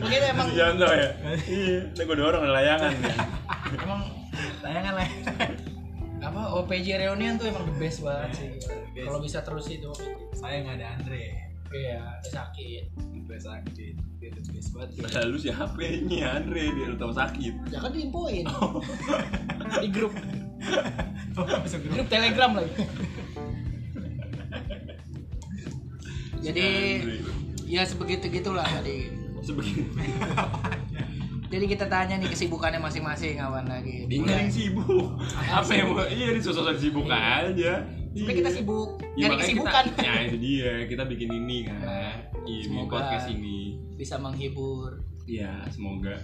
Mungkin 0.00 0.20
emang 0.24 0.48
contoh 0.48 0.88
ya? 0.88 1.08
Iya, 1.44 1.78
ini 1.92 2.02
gue 2.06 2.16
dorong 2.16 2.46
layangan 2.46 2.94
emang 3.84 4.00
Tayangan 4.62 4.94
lah. 4.96 5.08
apa 6.24 6.40
OPJ 6.56 7.04
reunion 7.04 7.36
tuh 7.36 7.52
emang 7.52 7.68
the 7.68 7.76
best 7.76 8.00
banget 8.00 8.30
sih. 8.40 8.50
Kalau 9.04 9.20
bisa 9.20 9.44
terus 9.44 9.68
itu. 9.68 9.92
Saya 10.32 10.64
nggak 10.64 10.80
ada 10.80 10.86
Andre. 10.96 11.24
Iya, 11.74 12.00
sakit. 12.24 12.84
Udah 13.28 13.40
sakit. 13.44 13.94
Dia 14.22 14.30
the 14.32 14.42
best 14.48 14.72
banget. 14.72 15.04
Lalu 15.12 15.36
siapa 15.36 15.76
ini 15.84 16.24
Andre 16.24 16.72
dia 16.72 16.86
lu 16.88 16.96
tahu 16.96 17.12
sakit. 17.12 17.52
Ya 17.68 17.78
kan 17.82 17.92
diinfoin. 17.92 18.46
Di 19.84 19.88
grup 19.92 20.14
grup. 20.64 21.92
grup 21.92 22.06
Telegram 22.08 22.50
lagi. 22.54 22.72
Jadi 26.44 26.68
ya 27.64 27.82
sebegitu 27.84 28.28
gitulah 28.28 28.66
tadi. 28.66 29.08
Jadi 31.48 31.64
kita 31.70 31.86
tanya 31.86 32.18
nih 32.18 32.28
kesibukannya 32.32 32.82
masing-masing 32.82 33.38
kawan 33.38 33.68
lagi. 33.68 34.10
Bingung 34.10 34.50
sibuk. 34.50 35.20
Apa 35.46 35.70
yang 35.70 35.94
mau? 35.94 36.02
Iya, 36.02 36.34
di 36.34 36.40
sosok 36.42 36.74
sibuk 36.74 37.06
aja. 37.06 37.84
Sebenarnya 38.14 38.36
kita 38.42 38.50
sibuk 38.50 38.88
Iya, 39.14 39.26
nyari 39.30 39.36
kesibukan. 39.42 39.84
Kita, 39.90 40.02
ya 40.02 40.14
itu 40.26 40.36
dia, 40.38 40.70
kita 40.86 41.02
bikin 41.06 41.30
ini 41.30 41.58
kan. 41.66 41.78
Nah, 41.78 42.14
Iya, 42.42 42.62
bikin 42.66 42.66
semoga- 42.66 42.90
podcast 42.90 43.26
ini. 43.30 43.58
Bisa 43.94 44.14
menghibur 44.18 44.90
Iya, 45.24 45.64
semoga. 45.70 46.14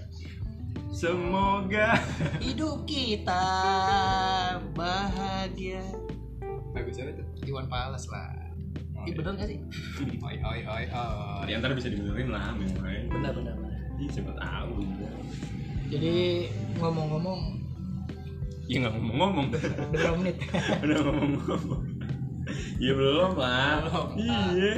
Semoga. 0.90 1.96
hidup 2.42 2.84
kita 2.84 3.46
bahagia. 4.74 5.80
Bagus 6.76 6.98
apa 7.00 7.10
tuh? 7.16 7.26
Iwan 7.46 7.66
Fals 7.70 8.04
lah. 8.10 8.34
Ih, 9.08 9.16
bener 9.16 9.32
gak 9.40 9.48
sih? 9.48 9.58
Oi 10.20 10.36
oi 10.44 10.60
oi 10.66 10.84
oi. 10.92 11.44
Di 11.48 11.52
antara 11.56 11.72
bisa 11.72 11.88
dibenerin 11.88 12.28
lah, 12.28 12.52
memang. 12.52 12.84
Benar 13.08 13.32
benar. 13.32 13.54
benar. 13.56 13.72
Iya, 13.96 14.08
siapa 14.12 14.32
tahu. 14.36 14.80
Jadi 15.90 16.46
ngomong-ngomong 16.78 17.40
Iya 18.70 18.86
nggak 18.86 18.94
ngomong-ngomong. 18.94 19.46
berapa 19.90 20.16
menit? 20.22 20.36
Udah 20.86 20.98
ngomong-ngomong. 21.02 21.82
Iya 22.78 22.92
belum 22.94 23.32
lah. 23.34 23.82
Iya. 24.14 24.74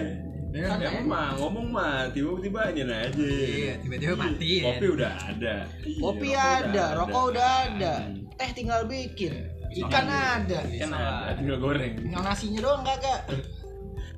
Ya, 0.53 0.69
emang 0.77 1.09
mah 1.09 1.29
ngomong 1.41 1.67
mah 1.73 2.13
tiba-tiba 2.13 2.69
aja 2.69 2.85
aja. 2.85 3.09
Iya, 3.17 3.81
tiba-tiba 3.81 4.15
mati 4.21 4.61
ya. 4.61 4.65
Kopi 4.69 4.87
udah 4.93 5.13
ada. 5.33 5.55
Iya, 5.81 5.97
Kopi 5.97 6.29
rokok 6.37 6.45
ada, 6.45 6.85
rokok 7.01 7.25
udah 7.33 7.49
ada, 7.65 7.95
teh 8.37 8.51
tinggal 8.53 8.85
bikin, 8.85 9.49
ikan 9.81 10.05
ada, 10.13 10.61
Ikan 10.69 10.93
ada, 10.93 11.33
tinggal 11.41 11.57
goreng. 11.57 11.97
tinggal 11.97 12.21
nasinya 12.21 12.61
doang 12.61 12.85
kagak. 12.85 13.21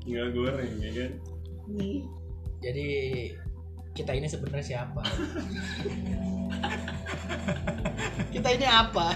Tinggal 0.03 0.29
goreng 0.35 0.73
ya 0.83 0.91
kan. 0.91 1.11
Jadi 2.59 2.89
kita 3.95 4.11
ini 4.19 4.27
sebenarnya 4.27 4.67
siapa? 4.67 5.03
kita 8.35 8.49
ini 8.59 8.67
apa? 8.67 9.15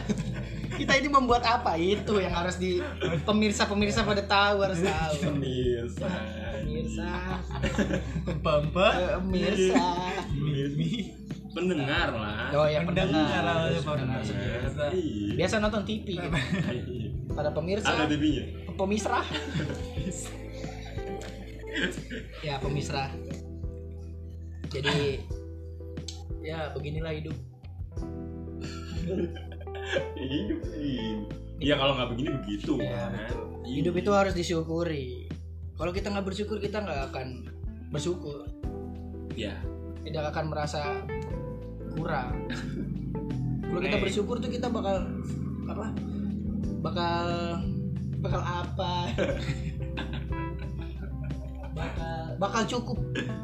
Kita 0.79 0.93
ini 0.95 1.09
membuat 1.09 1.43
apa 1.43 1.75
itu 1.75 2.13
yang 2.17 2.33
harus 2.33 2.55
di 2.55 2.79
pemirsa 3.23 3.67
pemirsa 3.67 4.03
pada 4.03 4.23
tahu 4.23 4.57
harus 4.63 4.79
tahu 4.79 5.15
Pemirsa. 5.35 6.07
pemirsa 6.57 7.11
Pampa. 8.39 8.89
pemirsa 9.19 9.85
Pendengar 11.49 12.13
lah. 12.13 12.55
oh 12.55 12.65
ya 12.65 12.87
Pendengar, 12.87 13.11
pendengar 13.11 13.43
harus 13.43 13.83
pendengar. 13.83 14.21
Biasa. 14.23 14.83
Iya. 14.95 15.35
biasa 15.35 15.55
nonton 15.59 15.83
TV 15.83 16.07
gitu. 16.15 16.31
pada 17.35 17.51
pemirsa 17.51 17.91
Ada 17.91 18.07
TV-nya. 18.07 18.43
pemisra 18.73 19.19
ya 22.47 22.55
pemisra 22.59 23.11
jadi 24.69 25.21
ya 26.39 26.71
beginilah 26.73 27.13
hidup 27.13 27.35
Hidup 30.17 30.61
ini. 30.77 31.25
Iya 31.59 31.75
kalau 31.75 31.93
nggak 31.99 32.09
begini 32.15 32.31
begitu. 32.39 32.73
Ya, 32.79 33.11
kan? 33.11 33.49
hidup 33.69 33.95
itu 34.01 34.11
harus 34.17 34.33
disyukuri 34.33 35.29
kalau 35.77 35.93
kita 35.93 36.09
nggak 36.09 36.27
bersyukur 36.27 36.57
kita 36.59 36.81
nggak 36.81 37.13
akan 37.13 37.29
bersyukur 37.93 38.49
Iya. 39.37 39.55
tidak 40.03 40.33
akan 40.35 40.45
merasa 40.51 41.05
kurang 41.95 42.49
kalau 43.69 43.81
kita 43.85 43.97
bersyukur 44.01 44.41
tuh 44.41 44.51
kita 44.51 44.73
bakal 44.73 45.05
apa 45.69 45.87
bakal 46.81 47.27
bakal 48.19 48.41
apa 48.43 48.93
bakal 51.77 52.23
bakal 52.41 52.63
cukup 52.67 52.99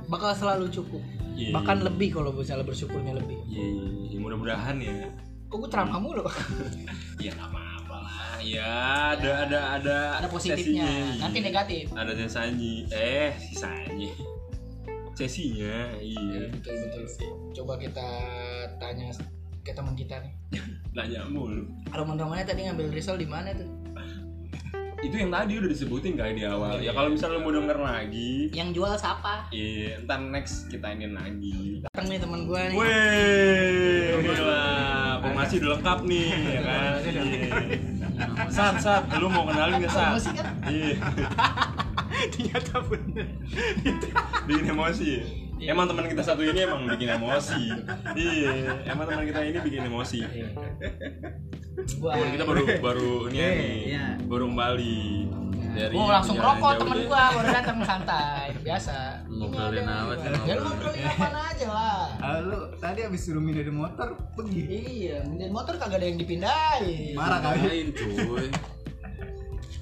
bakal 0.09 0.31
selalu 0.33 0.67
cukup 0.73 1.03
Iya. 1.35 1.51
bahkan 1.51 1.83
lebih 1.83 2.15
kalau 2.15 2.31
misalnya 2.31 2.63
bersyukurnya 2.63 3.19
lebih 3.19 3.39
Iya, 3.51 3.67
iya, 4.07 4.19
mudah-mudahan 4.23 4.79
ya. 4.79 5.11
Kok 5.55 5.61
gue 5.61 5.71
ceramah 5.71 5.99
mulu 5.99 6.27
Ya 7.25 7.31
nggak 7.31 7.47
apa-apa 7.47 7.97
lah. 7.97 8.35
Ya 8.37 8.75
ada 9.15 9.31
ada 9.47 9.61
ada 9.79 9.97
ada 10.19 10.27
positifnya 10.27 10.83
sesinya, 10.83 11.23
nanti 11.23 11.39
iya. 11.39 11.47
negatif 11.47 11.85
Ada 11.95 12.13
sisanya. 12.13 12.75
Eh, 12.91 13.31
sisanya. 13.39 14.11
Sesinya, 15.15 15.95
Iya, 15.95 16.19
iya. 16.19 16.45
betul 16.51 16.75
betul 16.75 17.05
coba 17.55 17.79
kita 17.79 18.09
tanya 18.77 19.15
ke 19.63 19.71
teman 19.71 19.95
kita 19.95 20.19
nih 20.19 20.35
Nanya 20.93 21.23
mulu. 21.25 21.63
roman-romannya 21.89 22.43
tadi 22.45 22.67
ngambil 22.67 22.91
risol 22.91 23.15
di 23.15 23.25
mana 23.25 23.55
tuh 23.55 23.71
Itu 25.01 25.15
yang 25.15 25.29
tadi 25.29 25.55
udah 25.55 25.69
disebutin 25.69 26.17
kali 26.17 26.33
di 26.35 26.43
awal. 26.43 26.81
Ya 26.81 26.89
kalau 26.91 27.13
misalnya 27.13 27.37
lo 27.37 27.45
mau 27.45 27.53
denger 27.53 27.77
lagi, 27.77 28.49
yang 28.51 28.73
jual 28.73 28.89
siapa 28.95 29.53
iya, 29.53 30.01
ntar 30.01 30.17
next 30.19 30.67
kita 30.67 30.91
ini 30.91 31.13
lagi. 31.13 31.85
datang 31.85 32.09
nih 32.09 32.19
teman 32.19 32.41
gue 32.43 32.61
nih 32.65 32.77
Weh, 32.77 34.09
gila. 34.19 34.65
Pemasi 35.35 35.55
udah 35.59 35.71
lengkap 35.75 35.99
nih, 36.07 36.27
ya 36.55 36.61
kan? 36.63 36.93
Iya. 37.03 37.51
Sat, 38.47 38.75
Sat, 38.79 39.03
lu 39.19 39.27
mau 39.27 39.43
kenalin 39.45 39.83
gak, 39.83 39.91
Sat? 39.91 40.15
Promosi 40.15 40.31
kan? 40.33 40.47
Iya, 40.65 40.95
Ternyata 42.33 42.75
bener. 42.87 43.27
bikin 44.47 44.67
emosi? 44.71 45.11
Emang 45.59 45.89
teman 45.89 46.05
kita 46.05 46.21
satu 46.21 46.45
ini 46.45 46.61
emang 46.61 46.85
bikin 46.85 47.09
emosi 47.09 47.73
Iya, 48.13 48.85
emang 48.85 49.09
teman 49.09 49.25
kita 49.25 49.41
ini 49.41 49.59
bikin 49.59 49.89
emosi 49.89 50.21
Wah, 51.99 52.21
Kita 52.21 52.45
baru 52.45 52.63
baru 52.85 53.11
ini 53.33 53.39
ya 53.39 53.49
nih, 53.49 53.77
Iya. 53.89 54.07
baru 54.29 54.45
kembali 54.47 54.97
dari 55.75 55.93
Gua 55.93 56.07
langsung 56.15 56.39
rokok 56.39 56.73
temen 56.79 56.97
deh. 56.97 57.07
gua 57.11 57.23
baru 57.35 57.49
datang 57.51 57.79
santai 57.83 58.47
biasa. 58.63 58.95
Ngobrolin 59.27 59.85
apa 59.85 60.13
sih, 60.15 60.29
Ya 60.47 60.55
lu 60.55 60.63
ngobrolin? 60.65 61.03
apa 61.05 61.27
aja 61.51 61.67
lah. 61.69 62.07
Ah, 62.23 62.39
lu 62.41 62.59
tadi 62.79 63.01
habis 63.03 63.21
suruh 63.27 63.43
minum 63.43 63.59
dari 63.59 63.73
motor 63.75 64.09
pergi. 64.33 64.63
Iya, 64.65 65.27
mindahin 65.27 65.51
motor 65.51 65.75
kagak 65.77 65.99
ada 65.99 66.07
yang 66.07 66.19
dipindahin. 66.19 67.15
Marah 67.19 67.39
kali. 67.43 67.59
Main 67.61 67.89
cuy. 67.91 68.47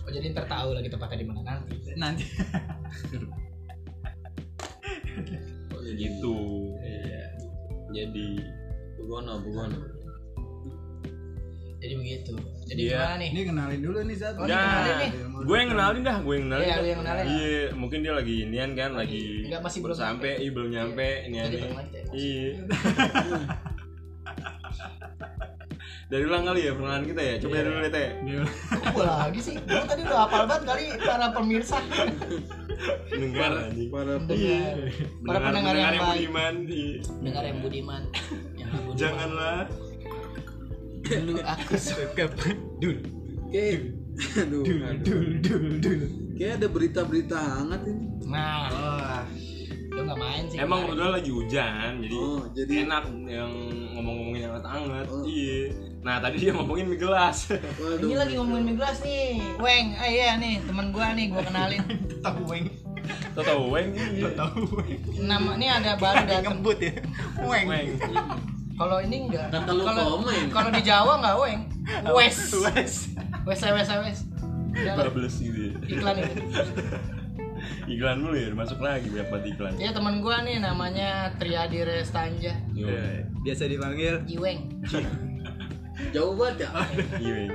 Oh, 0.03 0.11
jadi 0.11 0.35
ntar 0.35 0.51
tahu 0.51 0.75
lagi 0.75 0.89
tempatnya 0.89 1.19
di 1.21 1.27
mana 1.29 1.41
nanti. 1.47 1.75
Nanti. 1.95 2.25
Gitu 5.93 6.37
Iya 6.81 7.25
Jadi 7.93 8.41
Bugono, 8.97 9.43
Bugono. 9.45 9.77
Jadi 11.83 11.95
begitu. 11.99 12.33
Jadi 12.65 12.81
Iya. 12.81 12.95
gimana 12.95 13.15
nih? 13.19 13.29
Ini 13.29 13.41
kenalin 13.45 13.81
dulu 13.83 13.99
nih 14.03 14.17
Zat. 14.17 14.35
Oh, 14.35 14.47
Nah, 14.47 14.55
kenalin 14.55 14.97
nih. 14.97 15.11
gue 15.43 15.57
yang 15.59 15.69
kenalin 15.69 16.01
dah, 16.01 16.17
gue 16.17 16.33
yang 16.33 16.47
kenalin. 16.47 16.63
Iya, 16.63 16.77
yang 16.85 17.01
kenalin. 17.03 17.25
Iya, 17.27 17.63
mungkin 17.75 17.99
dia 18.01 18.13
lagi 18.13 18.35
inian 18.41 18.71
kan, 18.73 18.91
lagi 18.93 19.25
Enggak, 19.45 19.61
masih 19.61 19.79
belum 19.81 19.97
sampai, 19.99 20.31
iya 20.39 20.51
belum 20.51 20.69
nyampe 20.71 21.09
ini 21.27 21.37
aneh. 21.37 21.59
kita. 21.59 21.99
Iya. 22.13 22.51
Dari 26.05 26.29
ulang 26.29 26.45
kali 26.45 26.61
ya 26.63 26.77
perkenalan 26.77 27.05
kita 27.09 27.23
ya. 27.25 27.35
Coba 27.41 27.55
Iya. 27.55 27.65
dulu 27.65 27.79
deh 27.81 27.91
teh. 27.91 28.09
Kok 28.69 28.85
gua 28.93 29.05
lagi 29.19 29.41
sih? 29.41 29.55
Gua 29.59 29.81
tadi 29.83 30.01
udah 30.05 30.19
hafal 30.23 30.43
banget 30.45 30.63
kali 30.69 30.85
para 31.01 31.27
pemirsa. 31.33 31.77
Dengar 33.09 33.51
anjing. 33.65 33.89
Para 33.89 34.15
Pendengar. 34.21 34.77
Para 35.25 35.39
pendengar 35.41 35.73
yang 35.75 35.97
budiman. 35.99 36.55
Iya. 36.63 37.01
Dengar 37.19 37.43
yang 37.43 37.59
budiman. 37.59 38.03
Yang 38.55 38.71
budiman. 38.85 38.97
Janganlah. 39.01 39.59
Dulu 41.21 41.41
aku 41.45 41.75
suka 41.77 42.25
Dul. 42.81 42.97
Kayak 43.53 43.93
aduh, 44.41 44.65
Dul, 44.65 44.81
dul, 45.05 45.29
dul, 45.41 45.67
dul. 45.81 46.01
Kayak 46.37 46.53
ada 46.61 46.67
berita-berita 46.69 47.37
hangat 47.37 47.81
ini. 47.89 48.05
Nah, 48.29 48.69
Wah, 48.73 49.25
lu 49.93 50.01
nggak 50.09 50.19
main 50.19 50.45
sih. 50.49 50.59
Emang 50.61 50.89
udah 50.89 51.09
lagi 51.17 51.31
hujan, 51.33 52.01
jadi 52.01 52.17
Oh, 52.17 52.45
jadi 52.57 52.73
enak 52.89 53.05
yang 53.29 53.53
ngomong-ngomongin 53.97 54.41
yang 54.49 54.53
hangat-hangat. 54.57 55.07
Oh. 55.13 55.25
Iya. 55.25 55.61
Nah, 56.03 56.17
tadi 56.19 56.37
dia 56.43 56.53
ngomongin 56.57 56.87
mie 56.91 56.99
gelas. 56.99 57.47
waduh. 57.53 58.03
Ini 58.03 58.15
lagi 58.19 58.35
ngomongin 58.41 58.65
mie 58.73 58.77
gelas 58.81 58.99
nih. 59.05 59.39
Weng, 59.61 59.87
ah 60.01 60.09
iya 60.09 60.35
nih 60.41 60.55
teman 60.65 60.87
gua 60.91 61.15
nih 61.15 61.27
gua 61.31 61.43
kenalin. 61.47 61.83
tahu 62.25 62.41
weng. 62.49 62.67
Tahu 63.37 63.63
weng 63.71 63.89
iya. 63.95 64.29
Tahu 64.35 64.61
weng. 64.81 65.01
Nama 65.25 65.51
ini 65.61 65.67
ada 65.69 65.93
baru 66.01 66.25
datang. 66.27 66.59
Ngembut 66.59 66.79
ya. 66.81 66.95
Weng. 67.45 67.67
Weng. 67.69 67.89
Kalau 68.79 68.99
ini 69.05 69.17
enggak. 69.29 69.49
Kata 69.53 69.71
lu 69.73 69.83
Kalau 69.85 70.25
kalau 70.51 70.71
di 70.73 70.83
Jawa 70.83 71.13
enggak 71.21 71.37
weng. 71.39 71.61
Wes. 72.15 72.39
Wes. 72.73 72.95
Wes 73.45 73.61
wes 73.63 73.89
wes. 73.91 74.19
Lah, 74.73 74.95
Bablas 74.97 75.37
gitu 75.37 75.69
ya. 75.69 75.73
iklan 75.85 76.17
ini. 76.17 76.35
Iklan 77.87 78.25
dulu 78.25 78.35
ya, 78.35 78.49
masuk 78.57 78.81
lagi 78.81 79.07
banyak 79.13 79.29
banget 79.29 79.47
iklan. 79.55 79.73
Ya 79.77 79.91
teman 79.93 80.25
gua 80.25 80.41
nih 80.43 80.59
namanya 80.59 81.37
Triadi 81.37 81.85
Restanja. 81.85 82.57
Yo. 82.73 82.89
Eh, 82.89 83.29
Biasa 83.45 83.69
dipanggil 83.69 84.25
Iweng. 84.27 84.83
Jauh 86.17 86.35
banget 86.35 86.67
ya. 86.67 86.69
Iya. 87.21 87.53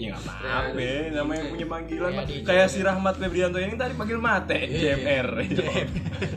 Ya 0.00 0.16
nggak 0.16 0.24
apa-apa, 0.24 0.80
namanya 1.12 1.42
punya 1.46 1.66
panggilan. 1.68 2.10
Iya, 2.10 2.22
di- 2.24 2.40
Kayak 2.40 2.66
si 2.66 2.80
Rahmat 2.80 3.20
Febrianto 3.20 3.60
ini 3.60 3.76
tadi 3.76 3.92
panggil 3.92 4.16
mate, 4.16 4.58
JMR. 4.64 5.28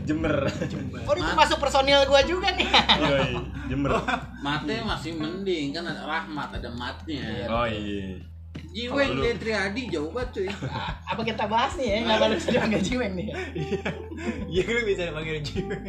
Jember. 0.04 0.36
Oh, 1.08 1.16
itu 1.16 1.32
masuk 1.34 1.58
personil 1.60 2.04
gua 2.04 2.24
juga 2.24 2.52
nih. 2.52 2.68
Yoi, 3.00 3.32
Jember. 3.68 3.96
Mate 4.40 4.84
masih 4.84 5.16
mending 5.16 5.72
kan 5.72 5.88
ada 5.88 6.04
rahmat, 6.04 6.60
ada 6.60 6.70
matnya. 6.70 7.48
Oh 7.48 7.64
iya. 7.64 8.20
Jiweng 8.74 9.22
dari 9.22 9.38
Triadi 9.38 9.82
jauh 9.88 10.10
banget 10.10 10.30
cuy. 10.34 10.50
Apa 11.06 11.22
kita 11.22 11.46
bahas 11.46 11.78
nih 11.78 11.88
ya? 11.88 11.96
Enggak 12.02 12.20
baru 12.20 12.36
sudah 12.42 12.62
enggak 12.66 12.84
Jiweng 12.84 13.14
nih. 13.14 13.26
ya? 13.30 13.36
Iya, 14.50 14.64
lu 14.68 14.82
bisa 14.84 15.02
dipanggil 15.08 15.38
Jiweng. 15.40 15.86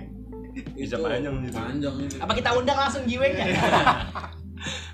Bisa 0.76 0.96
panjang 1.00 1.34
gitu. 1.42 1.56
Panjang 1.56 1.94
itu. 1.98 2.16
Apa 2.20 2.32
kita 2.36 2.50
undang 2.52 2.78
langsung 2.78 3.02
Jiweng 3.04 3.34
ya? 3.34 3.46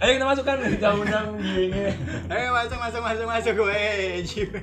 Ayo 0.00 0.10
kita 0.16 0.26
masukkan 0.26 0.56
kita 0.60 0.88
undang 0.92 1.26
giwingnya. 1.36 1.92
Ayo 2.26 2.48
masuk 2.50 2.78
masuk 2.78 3.00
masuk 3.00 3.26
masuk 3.26 3.52
gue. 3.54 3.82
Halo. 4.24 4.54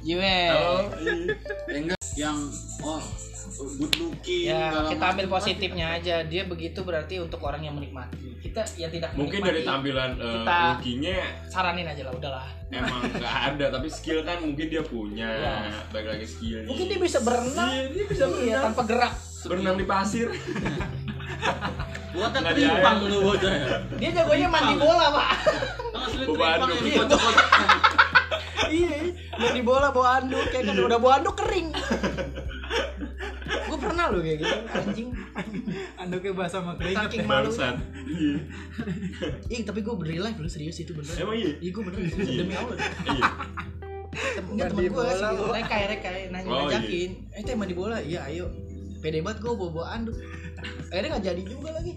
Iya. 0.00 0.26
Ya 1.68 1.76
enggak 1.76 2.00
yang 2.16 2.36
oh 2.80 3.02
good 3.78 3.92
looking. 4.00 4.48
Ya, 4.48 4.88
kita 4.88 5.04
ambil 5.12 5.26
positifnya 5.28 5.86
aja. 5.94 6.24
Dia 6.24 6.48
begitu 6.48 6.80
berarti 6.80 7.20
untuk 7.20 7.44
orang 7.44 7.60
yang 7.60 7.76
menikmati. 7.76 8.40
Kita 8.40 8.64
yang 8.80 8.88
tidak 8.88 9.12
Mungkin 9.12 9.44
menikmati, 9.44 9.48
dari 9.52 9.60
tampilan 9.62 10.10
uh, 10.16 10.32
Kita- 10.40 10.68
lookingnya 10.74 11.16
saranin 11.46 11.86
aja 11.86 12.02
lah, 12.08 12.12
udahlah. 12.16 12.46
emang 12.70 13.02
nggak 13.10 13.36
ada, 13.50 13.66
tapi 13.68 13.88
skill 13.90 14.22
kan 14.22 14.40
mungkin 14.40 14.66
dia 14.66 14.80
punya. 14.80 15.28
Iya. 15.28 15.54
Baik 15.92 16.06
lagi 16.08 16.26
skill. 16.26 16.64
Mungkin 16.64 16.86
dia 16.88 16.98
bisa 16.98 17.18
berenang. 17.20 17.68
Iya, 17.68 17.84
dia 17.92 18.04
bisa 18.08 18.24
Iya, 18.24 18.32
berenang. 18.32 18.62
tanpa 18.72 18.82
gerak. 18.88 19.12
Berenang 19.46 19.76
di 19.76 19.86
pasir. 19.88 20.28
Pelimpang 22.10 22.52
diayak. 22.52 23.00
lu 23.06 23.18
bocah. 23.24 23.52
Dia 23.96 24.10
jagonya 24.12 24.48
mandi 24.50 24.74
bola, 24.76 25.06
Pak. 25.14 25.30
Bawa 26.26 26.46
anduk. 26.58 27.20
iya, 28.76 29.14
mandi 29.38 29.60
bola 29.64 29.88
bawa 29.88 30.20
anduk 30.20 30.44
kayak 30.52 30.68
kan 30.68 30.76
udah 30.76 30.98
bawa 31.00 31.12
anduk 31.22 31.36
kering. 31.38 31.72
Gue 33.70 33.78
pernah 33.78 34.10
loh 34.10 34.20
kayak 34.20 34.38
gitu, 34.42 34.56
anjing. 34.74 35.08
Anduknya 35.96 36.32
basah 36.34 36.60
sama 36.60 36.74
keringet 36.76 37.08
Saking 37.08 37.24
ya. 37.24 37.28
malu. 37.30 37.48
Bangsat. 37.48 37.76
Iya. 38.04 38.36
Ih, 39.48 39.60
tapi 39.64 39.80
gue 39.80 39.94
bener 39.96 40.14
live 40.20 40.38
lu 40.38 40.48
serius 40.50 40.76
itu 40.76 40.92
bener. 40.92 41.14
Emang 41.16 41.36
iya? 41.38 41.50
Iya, 41.56 41.70
gue 41.72 41.82
bener 41.88 41.98
Iya. 42.04 42.36
demi 42.36 42.54
Allah. 42.58 42.76
Iya. 43.06 43.24
Temen 44.10 44.84
gue 44.90 45.04
rekai 45.54 45.82
rekai 45.88 46.20
nanya 46.34 46.48
Oh, 46.50 46.66
iya. 46.66 46.76
ngajakin. 46.76 47.10
Eh, 47.32 47.42
teh 47.46 47.54
mandi 47.54 47.72
bola. 47.72 47.96
Iya, 48.02 48.26
ayo. 48.28 48.50
Pede 49.00 49.18
banget 49.20 49.38
gue 49.40 49.52
bawa 49.52 49.70
bawa 49.72 49.86
anduk. 49.92 50.16
Akhirnya 50.88 51.08
nggak 51.10 51.24
jadi 51.26 51.42
juga 51.44 51.70
lagi. 51.72 51.94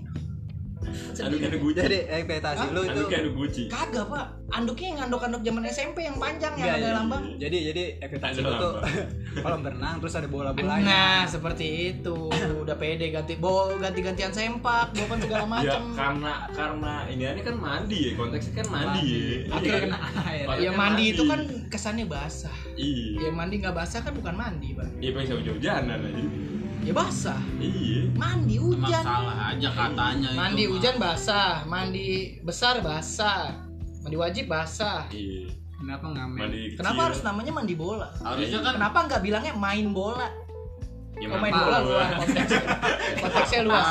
Anduknya 1.13 1.47
ada 1.47 1.57
guci. 1.57 1.77
Jadi 1.79 1.99
ekspektasi 2.05 2.63
lu 2.69 2.81
itu 2.83 2.91
Anduknya 2.91 3.17
ada 3.17 3.31
guci. 3.31 3.61
Kagak 3.65 4.05
pak, 4.07 4.25
anduknya 4.51 4.87
yang 4.93 4.99
anduk-anduk 5.07 5.41
zaman 5.41 5.63
SMP 5.65 5.97
yang 6.03 6.17
panjang 6.19 6.53
yang 6.53 6.59
Enggak, 6.59 6.75
ada 6.75 6.85
iya. 6.85 6.97
lambang. 6.99 7.23
Jadi 7.39 7.57
jadi 7.71 7.83
ekspektasi 8.03 8.37
lu 8.43 8.51
tuh 8.59 8.73
kolam 9.43 9.59
berenang 9.63 9.95
terus 9.97 10.13
ada 10.13 10.27
bola-bolanya. 10.27 10.83
Nah 10.83 11.19
seperti 11.25 11.65
itu, 11.95 12.17
udah 12.61 12.75
pede 12.75 13.09
ganti, 13.09 13.39
bawa 13.39 13.79
ganti-gantian 13.79 14.31
sempak, 14.35 14.91
bawa 14.91 15.07
kan 15.07 15.19
segala 15.23 15.45
Ya 15.47 15.49
macam. 15.49 15.81
karena 15.95 16.33
karena 16.51 16.93
ini 17.09 17.23
ini 17.31 17.41
kan 17.41 17.55
mandi 17.57 17.97
ya 17.97 18.11
konteksnya 18.13 18.53
kan 18.53 18.67
mandi, 18.69 19.07
ya. 19.07 19.37
Akhirnya 19.49 19.73
Iya. 19.73 19.83
kena 19.87 19.97
air. 20.29 20.45
Ya 20.61 20.71
mandi 20.75 21.03
itu 21.09 21.23
kan 21.25 21.39
kesannya 21.71 22.05
basah. 22.05 22.57
Iya. 22.75 23.27
Ya 23.27 23.31
mandi 23.31 23.55
nggak 23.63 23.73
basah 23.73 23.99
kan 24.03 24.13
bukan 24.13 24.35
mandi 24.35 24.75
pak. 24.75 24.87
Iya 24.99 25.09
pengen 25.15 25.27
jauh-jauhanan 25.47 25.99
aja. 26.03 26.23
Ya 26.83 26.91
basah. 26.91 27.39
Iya. 27.63 28.11
Mandi 28.19 28.55
hujan. 28.59 29.03
Masalah 29.07 29.55
aja 29.55 29.69
katanya 29.71 30.27
itu 30.27 30.39
Mandi 30.39 30.63
hujan 30.67 30.95
basah, 30.99 31.63
mandi 31.63 32.07
besar 32.43 32.83
basah, 32.83 33.55
mandi 34.03 34.17
wajib 34.19 34.51
basah. 34.51 35.07
Iya. 35.07 35.47
Kenapa 35.79 36.05
ngamen? 36.11 36.39
Mandi 36.43 36.59
kecil. 36.67 36.79
Kenapa 36.83 36.99
harus 37.07 37.19
namanya 37.23 37.51
mandi 37.55 37.75
bola? 37.79 38.11
Harusnya 38.19 38.59
kan 38.59 38.73
Kenapa 38.75 38.97
nggak 39.07 39.21
bilangnya 39.23 39.53
main 39.55 39.87
bola? 39.95 40.27
Ya, 41.13 41.29
Kalau 41.29 41.39
main 41.45 41.53
bola 41.55 41.77
luas 41.85 42.09
konteksnya, 42.19 42.61
konteksnya 43.21 43.61
luas. 43.63 43.87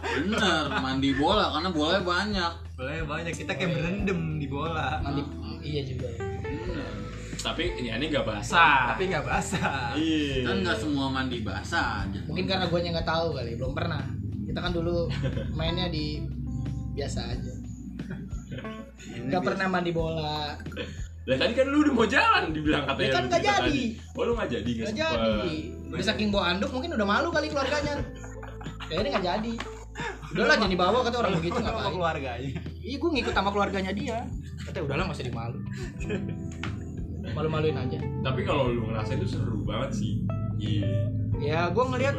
Bener, 0.00 0.62
mandi 0.80 1.10
bola 1.20 1.44
karena 1.52 1.68
bolanya 1.68 2.02
banyak. 2.06 2.52
Bolanya 2.80 3.04
banyak 3.04 3.32
kita 3.36 3.52
kayak 3.60 3.76
berendam 3.76 4.20
di 4.40 4.46
bola. 4.48 5.04
Mandi, 5.04 5.20
iya 5.60 5.84
juga. 5.84 6.08
Bener. 6.16 6.99
Tapi 7.40 7.62
ini 7.80 7.88
ini 7.88 8.06
nggak 8.12 8.26
basah. 8.28 8.94
Tapi 8.94 9.08
nggak 9.08 9.24
basah. 9.24 9.96
Iya. 9.96 10.44
Kan 10.44 10.56
nggak 10.60 10.78
semua 10.78 11.06
mandi 11.08 11.38
basah 11.40 12.04
aja. 12.04 12.20
Mungkin 12.28 12.44
karena 12.44 12.68
gue 12.68 12.78
nggak 12.78 13.08
tahu 13.08 13.26
kali, 13.36 13.52
belum 13.56 13.72
pernah. 13.72 14.04
Kita 14.44 14.58
kan 14.60 14.72
dulu 14.76 15.08
mainnya 15.58 15.88
di 15.88 16.20
biasa 16.92 17.20
aja. 17.32 17.54
Gak 19.30 19.42
pernah 19.46 19.66
mandi 19.70 19.94
bola, 19.94 20.58
Lah 21.28 21.36
tadi 21.38 21.52
kan 21.54 21.70
lu 21.70 21.86
udah 21.86 21.94
mau 21.94 22.08
jalan 22.08 22.50
dibilang 22.50 22.84
katanya. 22.90 23.06
Ya 23.06 23.14
kan 23.14 23.24
nggak 23.30 23.42
jadi. 23.44 23.62
tadi. 23.70 23.84
Oh 24.18 24.22
lu 24.26 24.32
nggak 24.34 24.50
jadi 24.50 24.70
nggak 24.74 24.88
gak 24.90 24.96
jadi. 24.98 25.56
Udah 25.94 26.06
saking 26.10 26.28
bawa 26.34 26.44
anduk 26.56 26.70
mungkin 26.74 26.90
udah 26.98 27.06
malu 27.06 27.28
kali 27.30 27.46
keluarganya. 27.46 27.94
Kayaknya 28.90 29.08
nggak 29.14 29.26
jadi. 29.28 29.52
Udahlah 30.32 30.56
jangan 30.56 30.72
dibawa 30.72 30.98
kata 31.06 31.16
orang 31.20 31.32
begitu 31.38 31.58
Sama 31.60 31.70
ngapain. 31.70 31.92
keluarganya. 31.94 32.50
Iya 32.80 32.96
gue 32.98 33.10
ngikut 33.14 33.34
sama 33.36 33.50
keluarganya 33.54 33.92
dia. 33.94 34.18
Kata 34.66 34.78
udahlah 34.82 35.04
nggak 35.06 35.16
usah 35.20 35.26
dimalu. 35.28 35.58
Malu-maluin 37.36 37.76
aja. 37.78 37.98
Tapi 38.24 38.40
kalau 38.42 38.70
lu 38.70 38.88
ngerasa 38.90 39.16
itu 39.16 39.26
seru 39.26 39.62
banget 39.62 39.90
sih. 39.96 40.12
Iya. 40.60 40.90
Ya 41.40 41.60
gue 41.72 41.84
ngeliat 41.84 42.16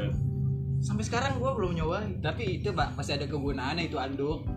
sampai 0.81 1.03
sekarang 1.05 1.37
gue 1.37 1.51
belum 1.51 1.77
nyobain. 1.77 2.17
Tapi 2.23 2.61
itu 2.61 2.73
pak 2.73 2.97
masih 2.97 3.19
ada 3.19 3.25
kegunaannya 3.29 3.89
itu 3.89 3.97
anduk. 4.01 4.47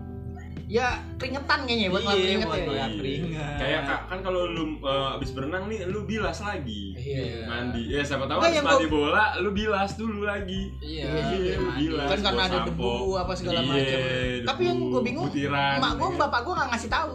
Ya 0.66 0.88
keringetan 1.14 1.58
kayaknya 1.62 1.88
buat 1.88 2.02
nggak 2.02 2.14
Iya, 2.14 2.24
keringet 2.24 2.46
buat 2.46 2.56
ya. 2.56 2.64
ngelap 2.64 2.74
Iya. 2.86 2.96
keringat. 2.96 3.54
Kayak 3.54 3.80
ka- 3.84 4.04
kan 4.06 4.18
kalau 4.20 4.42
lu 4.46 4.64
uh, 4.80 5.14
abis 5.14 5.30
berenang 5.30 5.64
nih 5.66 5.84
lu 5.84 6.00
bilas 6.02 6.38
lagi. 6.38 6.82
Iya. 6.94 7.44
Mandi. 7.44 7.82
Ya 7.86 8.00
siapa 8.00 8.24
tahu 8.24 8.38
abis 8.40 8.60
mandi 8.60 8.86
gua- 8.86 8.94
bola 9.06 9.24
lu 9.38 9.50
bilas 9.50 9.90
dulu 9.94 10.20
lagi. 10.22 10.62
Iya. 10.78 11.04
Iya, 11.04 11.20
Iya, 11.34 11.56
bilas. 11.74 12.08
Kan 12.08 12.20
karena 12.22 12.42
ada 12.42 12.58
sampo. 12.58 12.68
debu 12.70 12.92
apa 13.14 13.32
segala 13.32 13.58
Iya, 13.58 13.66
macam. 13.66 13.84
debu, 13.84 14.44
Tapi 14.44 14.62
yang 14.62 14.78
gue 14.82 15.02
bingung, 15.02 15.28
butiran. 15.28 15.72
emak 15.76 15.92
gue, 15.94 16.08
bapak 16.16 16.40
gue 16.40 16.54
nggak 16.54 16.68
ngasih 16.70 16.90
tahu. 16.90 17.12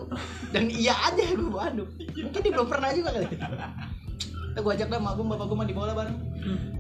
Dan 0.49 0.63
iya 0.67 0.95
aja 0.99 1.23
gue 1.27 1.62
anduk. 1.63 1.89
Mungkin 2.19 2.39
dia 2.39 2.51
belum 2.51 2.67
pernah 2.67 2.89
juga 2.91 3.09
kali. 3.12 3.27
Kita 4.49 4.65
gue 4.65 4.73
ajak 4.73 4.88
dah 4.89 4.97
emak 4.97 5.13
gue, 5.13 5.25
bapak 5.29 5.45
gue 5.45 5.57
mandi 5.57 5.73
bola 5.77 5.93
bareng. 5.93 6.17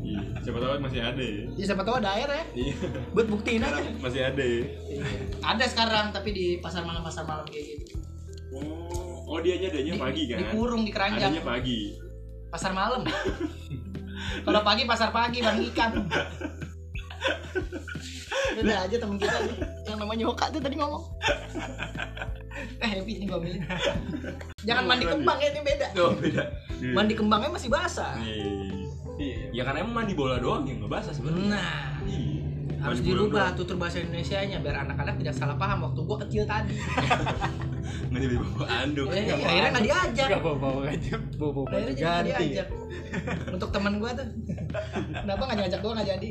Iya, 0.01 0.19
siapa 0.41 0.57
tahu 0.57 0.81
masih 0.81 0.99
ada 1.05 1.21
ya. 1.21 1.43
Ya 1.53 1.65
siapa 1.69 1.83
tahu 1.85 1.95
ada 2.01 2.09
air 2.17 2.29
ya. 2.29 2.43
Iya. 2.57 2.75
Buat 3.13 3.27
buktiin 3.29 3.61
aja. 3.61 3.81
Masih 4.01 4.21
ada 4.25 4.41
ya. 4.41 4.61
Ada 5.45 5.65
sekarang 5.69 6.05
tapi 6.09 6.29
di 6.33 6.45
pasar 6.57 6.81
malam 6.81 7.05
pasar 7.05 7.29
malam 7.29 7.45
kayak 7.45 7.77
gitu. 7.77 8.01
Oh, 8.49 9.29
oh 9.29 9.37
dia 9.37 9.61
aja 9.61 9.69
adanya 9.69 9.93
Di- 9.93 10.01
pagi 10.01 10.23
kan? 10.25 10.37
Dikurung 10.41 10.81
di 10.81 10.91
keranjang. 10.91 11.29
Adanya 11.29 11.43
pagi. 11.45 11.79
Pasar 12.49 12.73
malam. 12.73 13.05
Kalau 14.45 14.61
pagi 14.65 14.83
pasar 14.89 15.13
pagi 15.13 15.45
bang 15.45 15.61
ikan. 15.69 15.91
Udah 18.59 18.77
aja 18.85 18.95
temen 18.97 19.17
kita 19.17 19.37
nih, 19.41 19.57
yang 19.87 19.97
namanya 19.97 20.23
Yoka 20.27 20.45
tuh 20.51 20.61
tadi 20.61 20.75
ngomong. 20.77 21.03
Eh 22.59 22.89
happy 22.91 23.23
nih 23.23 23.25
gue 23.27 23.37
ambilin. 23.39 23.63
Jangan 24.67 24.83
mandi 24.83 25.05
kembang 25.07 25.39
ya 25.39 25.47
ini 25.47 25.61
beda. 25.63 25.87
Oh, 25.95 26.11
beda. 26.11 26.43
Mandi 26.91 27.13
kembangnya 27.15 27.49
masih 27.55 27.69
basah. 27.71 28.19
Iya. 28.19 28.51
Iya. 29.15 29.37
Ya 29.55 29.61
karena 29.63 29.87
emang 29.87 30.03
mandi 30.03 30.11
bola 30.11 30.39
doang 30.43 30.67
yang 30.67 30.83
nggak 30.83 30.91
basah 30.91 31.13
sebenarnya. 31.15 31.55
Nah, 31.55 32.03
Iya. 32.03 32.83
harus 32.83 32.99
dirubah 32.99 33.51
doang. 33.51 33.57
tutur 33.59 33.75
bahasa 33.79 34.03
Indonesia-nya 34.03 34.59
biar 34.59 34.75
anak-anak 34.87 35.19
tidak 35.19 35.35
salah 35.35 35.55
paham 35.55 35.87
waktu 35.87 35.99
gua 36.03 36.17
kecil 36.27 36.43
tadi. 36.43 36.75
Nggak 38.11 38.21
jadi 38.27 38.35
bawa 38.39 38.65
anduk. 38.83 39.07
Eh, 39.07 39.23
akhirnya 39.31 39.69
nggak 39.71 39.85
diajak. 39.87 40.27
Gak 40.31 40.43
bawa-bawa 40.43 40.81
aja. 40.87 41.15
Bawa-bawa 41.39 41.65
baju 41.67 41.75
Akhirnya 41.75 41.95
jadi 41.95 42.27
nggak 42.27 42.51
ganti. 42.59 43.53
Untuk 43.55 43.69
teman 43.71 43.93
gua 44.03 44.11
tuh. 44.15 44.27
Kenapa 45.23 45.41
nggak 45.47 45.57
diajak 45.63 45.79
gua 45.79 45.91
nggak 45.95 46.09
jadi? 46.17 46.29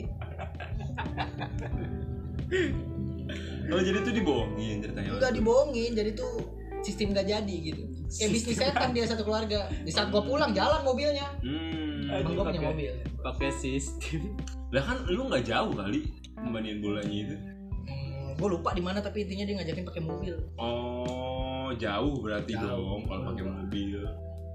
Oh 3.69 3.81
jadi 3.85 4.01
tuh 4.01 4.15
dibohongin 4.17 4.77
ceritanya. 4.81 5.11
Enggak 5.21 5.33
dibohongin, 5.37 5.91
jadi 5.93 6.11
tuh 6.17 6.35
sistem 6.81 7.13
nggak 7.13 7.29
jadi 7.29 7.57
gitu. 7.73 7.83
Kayak 8.09 8.31
bisnis 8.33 8.57
setan 8.57 8.89
dia 8.97 9.05
satu 9.05 9.23
keluarga. 9.29 9.69
Di 9.85 9.93
saat 9.93 10.09
gua 10.09 10.25
pulang 10.25 10.57
jalan 10.57 10.81
mobilnya. 10.81 11.29
Hmm. 11.45 12.09
Emang 12.09 12.33
gua 12.41 12.45
punya 12.49 12.73
mobil. 12.73 12.93
Pakai 13.21 13.53
sistem. 13.53 14.33
Lah 14.73 14.81
kan 14.81 15.05
lu 15.13 15.29
nggak 15.29 15.45
jauh 15.45 15.73
kali 15.77 16.09
membandingin 16.41 16.81
bolanya 16.81 17.17
itu. 17.29 17.37
Hmm, 17.85 18.33
gua 18.41 18.49
lupa 18.57 18.73
di 18.73 18.81
mana 18.81 19.05
tapi 19.05 19.29
intinya 19.29 19.45
dia 19.45 19.55
ngajakin 19.61 19.85
pakai 19.85 20.03
mobil. 20.05 20.35
Oh 20.57 21.69
jauh 21.77 22.17
berarti 22.25 22.57
Jauh. 22.57 22.65
dong 22.65 23.01
kalau 23.05 23.23
pakai 23.33 23.45
mobil. 23.45 24.01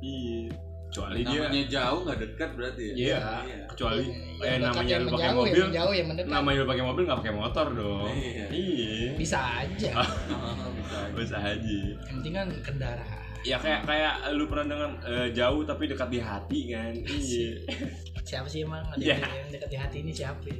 Iya. 0.01 0.72
Kecuali 0.93 1.25
dia. 1.25 1.41
Namanya 1.41 1.63
jauh 1.65 1.99
nggak 2.05 2.19
dekat 2.21 2.49
berarti 2.53 2.83
ya? 2.85 2.93
Iya. 2.93 3.19
Kecuali 3.65 4.03
Yang 4.37 4.45
eh 4.45 4.57
namanya 4.61 4.95
lu 4.95 5.09
pakai 5.09 5.31
mobil. 5.33 5.49
yang 5.49 5.65
menjauh 5.65 5.93
yang 5.97 6.07
mendekat. 6.13 6.29
Namanya 6.29 6.57
lu 6.61 6.67
pakai 6.69 6.83
mobil 6.85 7.03
nggak 7.03 7.19
pakai 7.19 7.33
motor 7.33 7.67
dong. 7.73 8.13
Iya. 8.13 8.45
Iya. 8.53 9.09
Bisa 9.17 9.39
aja. 9.41 9.91
Bisa 10.77 10.95
aja. 11.09 11.17
Bisa 11.17 11.37
aja. 11.41 11.79
Yang 11.97 12.13
penting 12.13 12.33
kan 12.37 12.47
kendaraan. 12.61 13.21
Ya 13.43 13.57
kayak 13.57 13.81
kayak 13.83 14.13
lu 14.31 14.45
pernah 14.45 14.65
dengan 14.69 14.91
eh, 15.03 15.27
jauh 15.33 15.65
tapi 15.65 15.83
dekat 15.89 16.07
di 16.07 16.19
hati 16.21 16.59
kan. 16.69 16.93
Iya. 16.93 17.49
Siapa 18.23 18.45
sih 18.45 18.61
emang 18.61 18.85
ada 18.87 19.01
Iya. 19.01 19.17
yang 19.19 19.49
dekat 19.49 19.69
di 19.73 19.77
hati 19.81 19.97
ini 19.99 20.13
siapa? 20.13 20.45
ya? 20.45 20.55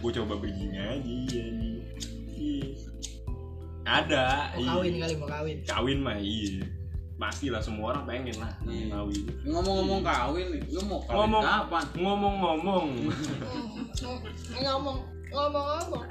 Gue 0.00 0.10
coba 0.10 0.34
bridging 0.34 0.72
aja. 0.72 1.04
Iya. 1.04 1.44
Iya. 2.32 2.66
Ada. 3.84 4.24
Mau 4.56 4.58
iya. 4.58 4.70
kawin 4.72 4.94
kali 4.96 5.14
mau 5.14 5.28
kawin. 5.28 5.56
Kawin 5.62 5.98
mah 6.00 6.16
iya. 6.16 6.64
Pasti 7.14 7.46
lah 7.46 7.58
semua 7.58 7.92
orang 7.92 8.04
pengen 8.04 8.34
lah 8.36 8.50
Iya. 8.64 8.90
kawin. 8.90 9.22
Ngomong-ngomong 9.44 10.02
kawin, 10.02 10.46
lu 10.66 10.80
mau 10.82 10.98
kawin 11.00 11.14
Ngomong 11.16 11.42
kapan? 11.42 11.84
ngomong-ngomong. 11.94 12.86
ngomong 14.64 14.96
ngomong 15.30 15.64
ngomong. 15.64 16.02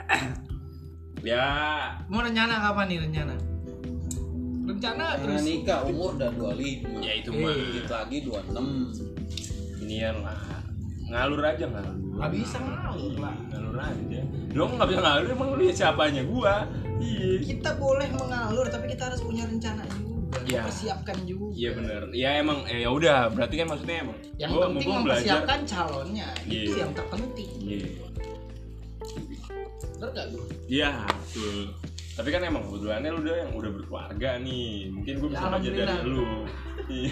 ya 1.24 1.48
Mau 2.08 2.20
rencana 2.20 2.56
kapan 2.62 2.86
nih 2.88 3.00
rencana? 3.02 3.36
Rencana 4.64 5.04
Karena 5.14 5.36
terus. 5.36 5.44
nikah 5.44 5.80
umur 5.84 6.16
udah 6.16 6.32
25 6.32 7.00
ya 7.00 7.14
itu 7.14 7.30
Eh. 7.30 7.38
mah 7.38 7.52
Dikit 7.54 7.88
lagi 7.90 8.18
26 8.22 8.64
inian 9.82 10.16
lah. 10.20 10.40
Ngalur 11.04 11.42
aja 11.42 11.66
ngalur. 11.66 12.00
Gak 12.16 12.32
bisa 12.32 12.58
ngalur 12.58 13.14
lah. 13.18 13.36
Ngalur 13.50 13.76
aja. 13.78 14.22
Lo 14.50 14.64
nggak 14.70 14.88
bisa 14.88 15.02
ngalur 15.02 15.28
emang 15.30 15.48
lu 15.50 15.58
lihat 15.60 15.76
siapanya 15.78 16.24
gua. 16.24 16.64
Iya. 16.98 17.44
Kita 17.44 17.76
boleh 17.76 18.08
mengalur 18.10 18.66
tapi 18.68 18.88
kita 18.88 19.12
harus 19.12 19.20
punya 19.20 19.44
rencana 19.44 19.84
juga. 19.84 20.13
Iya. 20.44 20.62
Mempersiapkan 20.66 21.18
juga. 21.24 21.46
Iya 21.54 21.70
bener. 21.78 22.02
Ya 22.12 22.30
emang 22.42 22.66
eh, 22.66 22.84
ya 22.84 22.90
udah 22.90 23.18
berarti 23.32 23.56
kan 23.62 23.68
maksudnya 23.70 23.98
emang. 24.04 24.18
Yang 24.42 24.50
gua 24.52 24.66
penting 24.74 24.90
mempersiapkan 24.90 25.60
calonnya 25.70 26.28
Iya. 26.50 26.62
itu 26.66 26.78
yang 26.82 26.92
terpenting. 26.98 27.52
Iya. 27.62 27.88
Bener 29.94 30.10
gak 30.12 30.26
gue? 30.36 30.46
Iya, 30.68 30.92
betul. 31.08 31.58
Tapi 32.14 32.30
kan 32.30 32.42
emang 32.44 32.64
kebetulannya 32.68 33.10
lu 33.10 33.20
udah 33.24 33.36
yang 33.40 33.52
udah 33.56 33.72
berkeluarga 33.72 34.30
nih. 34.38 34.92
Mungkin 34.92 35.14
gue 35.18 35.30
Ya, 35.32 35.40
bisa 35.40 35.46
belajar 35.50 35.74
dari 35.88 36.06
lu. 36.06 36.28
Iya. 36.92 37.12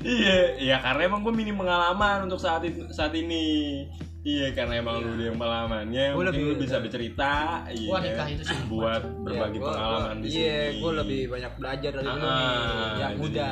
Iya, 0.00 0.36
iya 0.56 0.76
karena 0.80 1.02
emang 1.06 1.20
gue 1.22 1.34
minim 1.34 1.56
pengalaman 1.60 2.24
untuk 2.26 2.40
saat 2.40 2.64
itu, 2.64 2.88
saat 2.90 3.12
ini. 3.14 3.84
Iya 4.20 4.52
karena 4.52 4.74
emang 4.76 5.00
lu 5.00 5.16
yang 5.16 5.34
pengalamannya, 5.34 6.12
Gua 6.12 6.20
mungkin 6.22 6.28
lebih- 6.36 6.52
lu 6.52 6.60
bisa 6.60 6.76
bercerita. 6.76 7.32
Iya. 7.66 7.88
Wah, 7.88 7.98
nikah 7.98 8.28
itu 8.28 8.42
sih 8.44 8.58
buat 8.66 9.02
berbagi 9.18 9.32
Iya, 9.50 9.62
gua- 9.64 9.72
pengalaman 9.72 10.04
gua- 10.12 10.20
di 10.20 10.28
sini. 10.28 10.42
Iya, 10.44 10.60
gue 10.76 10.92
lebih 10.94 11.20
banyak 11.26 11.52
belajar 11.56 11.90
dari 11.90 12.04
lu 12.04 12.12
nih. 12.12 12.20
Ah, 12.20 12.92
Yang 12.92 13.10
jadi, 13.10 13.16
muda. 13.16 13.50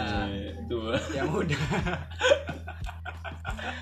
Tuh. 0.68 0.92
Yang 1.11 1.28
muda. 1.31 1.59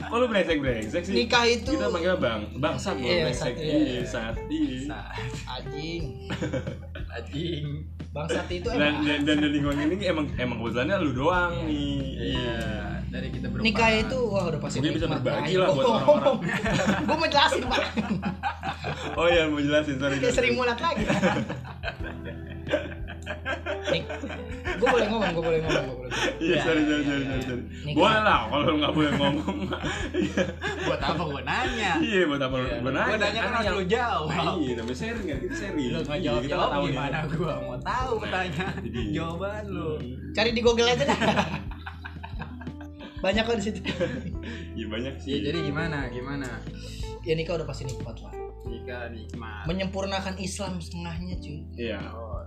Kok 0.06 0.16
lu 0.16 0.26
brengsek 0.28 0.58
brengsek 0.62 1.02
sih? 1.02 1.14
Nikah 1.16 1.44
itu 1.44 1.66
Kita 1.68 1.86
manggilnya 1.88 2.16
bang, 2.16 2.40
bangsat 2.56 2.94
lu 2.94 3.02
Iya, 3.04 3.22
brengsek. 3.26 3.54
iya. 3.56 3.74
Iya, 3.76 4.02
saat 4.06 4.34
iya. 4.46 4.98
Anjing. 5.50 6.02
anjing. 7.16 7.64
Bangsat 8.08 8.46
itu 8.48 8.68
Dan, 8.70 8.78
emang 8.94 9.02
dan, 9.02 9.18
dan 9.26 9.36
di 9.36 9.48
lingkungan 9.50 9.78
ini 9.84 10.04
emang 10.06 10.26
emang 10.36 10.56
kebetulannya 10.56 10.96
lu 11.02 11.10
doang 11.12 11.52
nih. 11.66 11.98
Iya. 12.32 12.58
Dari 13.06 13.28
kita 13.30 13.46
berempat. 13.48 13.66
nikah 13.66 13.90
itu 13.94 14.18
wah 14.26 14.44
udah 14.50 14.60
pasti 14.60 14.76
Mungkin 14.82 14.94
bisa 14.98 15.06
berbagi 15.06 15.54
lah 15.56 15.68
buat 15.70 15.86
oh, 15.86 15.94
orang-orang. 15.94 16.36
gue 17.06 17.16
mau 17.16 17.28
jelasin 17.30 17.62
pak 17.66 17.82
Oh 19.18 19.26
iya 19.30 19.42
mau 19.46 19.60
jelasin 19.62 19.96
sorry. 19.98 20.16
kayak 20.18 20.34
sering 20.34 20.54
mulat 20.58 20.78
lagi 20.78 21.04
gue 24.76 24.88
boleh 24.92 25.08
ngomong, 25.08 25.30
gue 25.32 25.44
boleh 25.44 25.60
ngomong, 25.64 25.84
gue 25.88 25.96
boleh. 26.04 26.12
Iya 26.36 26.56
sorry 26.62 26.82
sorry 26.84 27.02
sorry 27.06 27.24
sorry. 27.24 27.42
sorry. 27.48 27.62
Nikah. 27.86 27.96
Boleh 27.96 28.20
lah 28.22 28.38
kalau 28.50 28.64
lu 28.66 28.74
nggak 28.82 28.92
boleh 28.92 29.12
ngomong. 29.16 29.56
Buat 30.84 31.00
apa 31.00 31.22
gue 31.22 31.42
nanya? 31.42 31.90
Iya 32.02 32.20
buat 32.28 32.42
apa? 32.44 32.56
Gue 32.60 32.92
nanya. 32.92 33.08
Gue 33.08 33.18
nanya 33.18 33.40
kan 33.40 33.52
harus 33.56 33.72
lu 33.72 33.84
jawab. 33.88 34.28
Iya 34.60 34.72
namanya 34.78 34.98
sharing 34.98 35.26
kan 35.26 35.38
kita 35.42 35.54
sharing. 35.56 35.86
Lu 35.90 35.98
nggak 36.04 36.18
Iya, 36.18 36.24
jawab 36.26 36.40
kita 36.44 36.52
jawab 36.54 36.68
tahu 36.70 36.84
gimana 36.90 37.18
gue 37.26 37.54
mau 37.66 37.78
tahu 37.80 38.12
pertanyaan 38.20 38.74
jawaban 39.14 39.62
lu. 39.70 39.90
Cari 40.36 40.50
di 40.52 40.60
Google 40.62 40.88
aja 40.92 41.04
dah. 41.08 41.18
Banyak 43.26 43.42
kok 43.42 43.56
di 43.58 43.64
situ. 43.64 43.80
Iya 44.72 44.86
banyak 44.94 45.14
sih. 45.18 45.30
Iya 45.34 45.50
jadi 45.50 45.58
gimana 45.66 46.06
gimana? 46.08 46.46
Ya 47.26 47.34
nikah 47.34 47.58
udah 47.58 47.66
pasti 47.66 47.82
nikmat 47.82 48.22
lah. 48.22 48.30
Nikah 48.62 49.10
nikmat. 49.10 49.66
Menyempurnakan 49.66 50.38
Islam 50.38 50.78
setengahnya 50.78 51.34
cuy. 51.42 51.58
Iya. 51.74 51.98
Oh, 52.14 52.46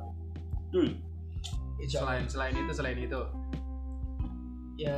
selain 1.81 2.23
selain 2.27 2.53
itu 2.53 2.71
selain 2.71 2.99
itu 2.99 3.21
Ya, 4.79 4.95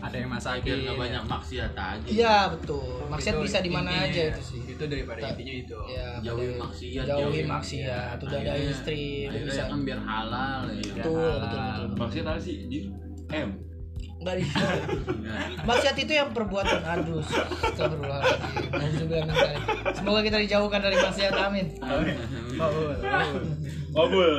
ada 0.00 0.16
yang 0.16 0.32
masakin. 0.32 0.64
biar 0.64 0.78
nggak 0.80 0.96
banyak 0.96 1.22
maksiat 1.28 1.72
aja 1.76 2.08
iya 2.08 2.48
betul. 2.48 3.04
Maksiat 3.12 3.34
Itu 3.36 3.44
bisa 3.44 3.58
di 3.60 3.68
mana 3.68 4.08
aja 4.08 4.16
ya. 4.16 4.32
itu 4.32 4.40
sih. 4.40 4.60
Itu 4.64 4.88
daripada 4.88 5.20
Tak- 5.20 5.36
intinya 5.36 5.54
itu. 5.60 5.78
Ya, 5.92 6.08
Jauhin 6.24 6.48
pada- 6.48 6.62
maksiat, 6.64 7.04
Jauhin 7.04 7.20
jauhin 7.20 7.46
maksiat. 7.46 8.16
Udah 8.16 8.38
ada 8.40 8.54
istri, 8.56 9.04
udah 9.28 9.36
akhirnya 9.36 9.52
bisa. 9.52 9.62
kan 9.68 9.80
biar 9.84 10.00
halal 10.00 10.60
ya 10.72 10.72
Betul, 10.72 10.96
betul, 10.96 11.36
betul, 11.36 11.60
betul. 11.60 11.86
Maksudnya 12.00 12.24
apa 12.24 12.40
sih? 12.40 12.56
Di 12.64 12.78
M. 13.28 13.50
Nah, 14.26 15.46
Maksiat 15.68 15.96
itu 15.96 16.10
yang 16.10 16.30
perbuatan. 16.30 16.82
Nauzubillah. 16.82 18.22
Semoga 19.92 20.20
kita 20.20 20.38
dijauhkan 20.38 20.80
dari 20.80 20.96
maksiat. 20.96 21.32
Amin. 21.32 21.66
Kabul. 23.92 24.36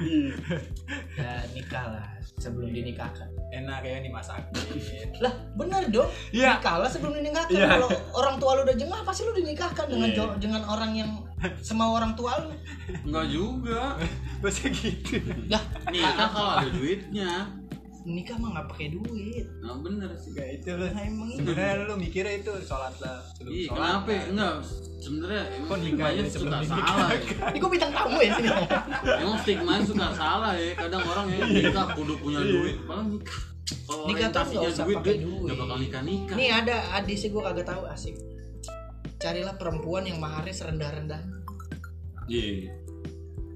Iya. 0.00 0.34
Ya 1.14 1.32
nikah 1.50 1.86
lah 1.90 2.06
sebelum 2.36 2.70
dinikahkan. 2.70 3.28
Enak 3.50 3.82
ya 3.82 4.00
dimasakin. 4.00 4.50
Lah, 5.20 5.30
benar 5.54 5.86
dong. 5.88 6.08
Iya. 6.30 6.58
Nikah 6.58 6.76
lah 6.78 6.88
sebelum 6.88 7.14
dinikahkan. 7.14 7.52
Iya. 7.52 7.68
Kalau 7.70 7.88
orang 8.14 8.36
tua 8.36 8.50
lu 8.54 8.62
udah 8.62 8.74
jengah 8.74 9.00
pasti 9.02 9.22
lu 9.22 9.32
dinikahkan 9.32 9.86
dengan 9.86 10.08
jo- 10.10 10.36
dengan 10.38 10.62
orang 10.64 10.92
yang 10.94 11.10
semau 11.60 11.92
orang 11.92 12.14
tua 12.14 12.38
lu. 12.40 12.50
Enggak 13.04 13.26
juga. 13.28 13.98
Masa 14.40 14.68
gitu. 14.68 15.20
Lah, 15.46 15.62
Nikah 15.88 16.28
kalau 16.28 16.50
ada 16.58 16.68
duitnya. 16.70 17.32
Nikah 18.04 18.36
mah 18.36 18.48
nggak 18.52 18.66
pakai 18.68 18.88
duit. 18.92 19.46
Nah 19.64 19.80
bener 19.80 20.10
sih. 20.20 20.36
Gak 20.36 20.48
itu. 20.60 20.68
Nah, 20.76 20.92
emang 21.00 21.28
itu. 21.32 21.40
Sebenarnya 21.40 21.88
lu 21.88 21.94
mikirnya 21.96 22.34
itu 22.36 22.52
sholat 22.60 22.94
lah. 23.00 23.18
sebelum 23.32 23.52
Iya, 23.52 23.66
sholat 23.72 23.80
kenapa? 23.80 24.04
kan. 24.12 24.24
Enggak, 24.28 24.54
sebenarnya 25.00 25.42
Kok 25.44 25.56
emang 25.56 25.80
nikah 25.80 25.80
stigmanya 25.80 26.12
aja 26.12 26.30
sebelum 26.30 26.52
suka 26.52 26.82
salah 26.84 27.08
ya. 27.08 27.20
Ini 27.48 27.58
gue 27.58 27.70
bintang 27.72 27.92
tamu 27.96 28.18
ya 28.20 28.30
sini. 28.36 28.48
Emang 29.24 29.38
stigmanya 29.40 29.82
suka 29.88 30.06
salah 30.12 30.52
ya. 30.52 30.70
Kadang 30.76 31.02
orang 31.08 31.26
yang 31.32 31.48
nikah 31.48 31.86
kudu 31.96 32.14
punya 32.20 32.40
duit. 32.44 32.76
Padahal 32.84 33.06
nikah. 33.08 33.40
Kalau 33.64 34.04
Nikah 34.04 34.28
tuh 34.28 34.44
nggak 34.44 34.72
usah 34.76 34.84
duit, 34.84 34.96
pakai 35.00 35.16
duit 35.24 35.40
nggak 35.48 35.56
bakal 35.56 35.76
nikah 35.80 36.02
nikah. 36.04 36.34
Nih 36.36 36.48
ada 36.52 36.76
hadis 36.92 37.16
sih 37.24 37.28
gue 37.32 37.40
kagak 37.40 37.64
tahu 37.64 37.82
asik. 37.88 38.14
Carilah 39.16 39.56
perempuan 39.56 40.04
yang 40.04 40.20
maharnya 40.20 40.52
serendah-rendah. 40.52 41.22
Iya. 42.28 42.68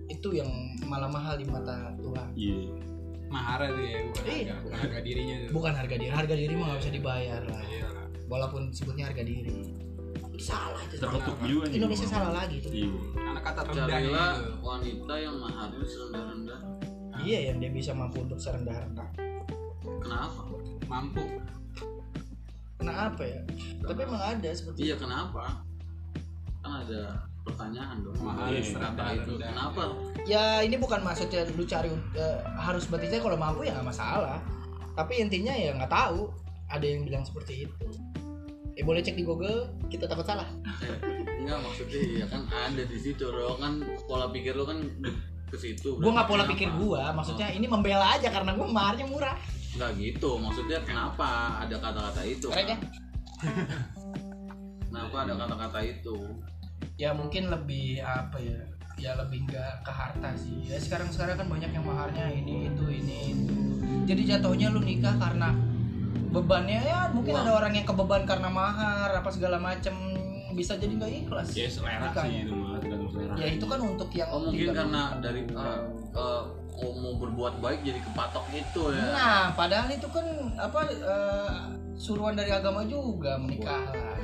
Itu 0.08 0.32
yang 0.32 0.48
malah 0.88 1.12
mahal 1.12 1.36
di 1.36 1.44
mata 1.44 1.92
Tuhan. 2.00 2.28
Iya. 2.32 2.87
Mahar 3.28 3.60
itu 3.68 3.82
ya 3.84 3.98
bukan 4.04 4.24
Iya. 4.24 4.32
harga, 4.32 4.54
bukan 4.64 4.78
harga 4.78 4.98
dirinya 5.00 5.34
tuh. 5.36 5.52
Bukan 5.52 5.72
harga 5.76 5.94
diri, 5.94 6.10
harga 6.10 6.34
diri 6.34 6.52
mah 6.56 6.66
nggak 6.66 6.80
bisa 6.80 6.92
dibayar 6.92 7.42
lah. 7.44 7.62
Iya. 7.64 7.86
Walaupun 8.28 8.62
sebutnya 8.72 9.04
harga 9.08 9.22
diri. 9.22 9.58
Salah 10.38 10.78
itu. 10.86 10.96
Terketuk 10.96 11.36
juga 11.42 11.64
nih. 11.66 11.76
Indonesia 11.76 12.06
salah 12.06 12.32
lagi 12.32 12.56
tuh. 12.62 12.70
Iya. 12.70 12.90
Karena 13.12 13.40
kata 13.42 13.60
rendah 13.64 13.86
Carilah 13.86 14.32
itu. 14.32 14.52
wanita 14.62 15.14
yang 15.18 15.36
maharnya 15.36 15.84
serendah-rendah. 15.84 16.60
Iya 17.18 17.38
yang 17.50 17.56
dia 17.58 17.70
bisa 17.70 17.90
mampu 17.92 18.22
untuk 18.22 18.38
serendah-rendah. 18.38 19.08
Kenapa? 19.98 20.40
Mampu. 20.86 21.24
Kenapa 22.78 23.22
ya? 23.26 23.42
Tapi 23.82 24.00
emang 24.00 24.22
ada 24.22 24.50
seperti 24.54 24.86
Iya 24.86 24.96
kenapa? 24.96 25.66
Kan 26.62 26.72
ada 26.86 27.26
pertanyaan 27.48 27.96
dong. 28.00 28.16
Mahar 28.18 28.48
Iya, 28.48 28.60
serendah 28.62 28.92
Kenapa 28.92 29.16
itu? 29.16 29.30
rendah. 29.32 29.48
Kenapa? 29.48 29.82
ya 30.24 30.44
ini 30.60 30.76
bukan 30.76 31.00
maksudnya 31.00 31.40
lu 31.48 31.64
cari 31.64 31.88
eh, 32.12 32.38
harus 32.54 32.84
berarti 32.84 33.16
kalau 33.16 33.34
mampu 33.34 33.64
ya 33.64 33.72
nggak 33.72 33.88
masalah 33.88 34.36
tapi 34.92 35.16
intinya 35.18 35.50
ya 35.50 35.72
nggak 35.72 35.88
tahu 35.88 36.28
ada 36.68 36.84
yang 36.84 37.00
bilang 37.02 37.24
seperti 37.24 37.64
itu 37.64 37.86
eh 38.74 38.84
boleh 38.84 39.00
cek 39.00 39.14
di 39.14 39.24
Google 39.24 39.72
kita 39.88 40.04
takut 40.04 40.22
salah 40.22 40.44
Eh, 40.78 40.92
enggak 41.38 41.56
maksudnya 41.58 41.96
ya 42.14 42.26
kan 42.28 42.44
ada 42.44 42.82
di 42.82 42.98
situ 42.98 43.24
lo 43.24 43.56
kan 43.56 43.80
pola 44.04 44.28
pikir 44.28 44.52
lo 44.52 44.68
kan 44.68 44.84
ke 45.48 45.56
situ. 45.56 45.96
gue 45.96 46.12
nggak 46.12 46.28
pola 46.28 46.44
Kenapa? 46.44 46.52
pikir 46.52 46.68
gua 46.76 47.08
maksudnya 47.10 47.48
ini 47.48 47.64
membela 47.64 48.12
aja 48.12 48.28
karena 48.28 48.52
gua 48.52 48.68
maharnya 48.68 49.08
murah 49.08 49.32
Enggak 49.72 49.96
gitu, 49.96 50.36
maksudnya 50.36 50.76
kenapa 50.82 51.28
ada 51.58 51.76
kata-kata 51.78 52.20
itu? 52.26 52.48
Keren 52.48 52.66
ya? 52.66 52.74
Kan? 52.74 52.80
Kenapa 54.82 55.16
ada 55.22 55.34
kata-kata 55.36 55.78
itu? 55.80 56.16
Ya 56.98 57.14
mungkin 57.14 57.46
lebih 57.46 58.02
apa 58.02 58.36
ya 58.36 58.58
ya 58.98 59.14
lebih 59.16 59.46
nggak 59.46 59.86
ke 59.86 59.92
harta 59.92 60.34
sih 60.34 60.66
ya 60.66 60.74
sekarang 60.76 61.06
sekarang 61.08 61.38
kan 61.38 61.46
banyak 61.46 61.70
yang 61.70 61.86
maharnya 61.86 62.26
ini 62.28 62.66
itu 62.66 62.84
ini 62.84 63.18
itu 63.30 63.54
jadi 64.04 64.22
jatuhnya 64.36 64.74
lu 64.74 64.82
nikah 64.82 65.14
karena 65.14 65.54
bebannya 66.28 66.82
ya 66.82 67.08
mungkin 67.08 67.32
Wah. 67.32 67.42
ada 67.42 67.52
orang 67.56 67.72
yang 67.72 67.86
kebeban 67.86 68.26
karena 68.26 68.50
mahar 68.50 69.14
apa 69.14 69.30
segala 69.30 69.56
macem 69.56 69.94
bisa 70.50 70.74
jadi 70.74 70.90
nggak 70.90 71.12
ikhlas 71.24 71.54
Ya 71.54 71.70
selera 71.70 72.10
nikahnya. 72.10 72.26
sih 72.34 72.38
itu 72.42 72.52
mah 72.52 72.76
selera. 72.82 73.32
ya 73.38 73.46
itu 73.46 73.64
kan 73.64 73.78
untuk 73.80 74.10
yang 74.10 74.28
Oh 74.28 74.40
mungkin 74.42 74.68
karena 74.74 75.02
mampu. 75.08 75.22
dari 75.22 75.40
eh, 75.46 75.80
eh, 76.12 76.42
oh, 76.76 76.92
mau 76.98 77.14
berbuat 77.16 77.54
baik 77.62 77.80
jadi 77.86 78.00
kepatok 78.02 78.44
gitu 78.50 78.82
ya. 78.90 79.02
nah 79.14 79.44
padahal 79.54 79.86
itu 79.88 80.08
kan 80.10 80.26
apa 80.58 80.80
eh, 80.90 81.54
suruhan 81.94 82.34
dari 82.34 82.50
agama 82.50 82.82
juga 82.82 83.38
menikah 83.38 83.86
Nikah 83.86 83.94
lah 83.94 84.17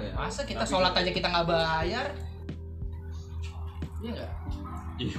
ya. 0.00 0.12
masa 0.14 0.42
kita 0.42 0.60
Tapi- 0.60 0.70
sholat 0.70 0.92
aja 0.94 1.10
kita 1.10 1.28
nggak 1.28 1.46
bayar 1.46 2.08
Iya 3.98 4.10
nggak? 4.12 4.32
Iya. 4.96 5.18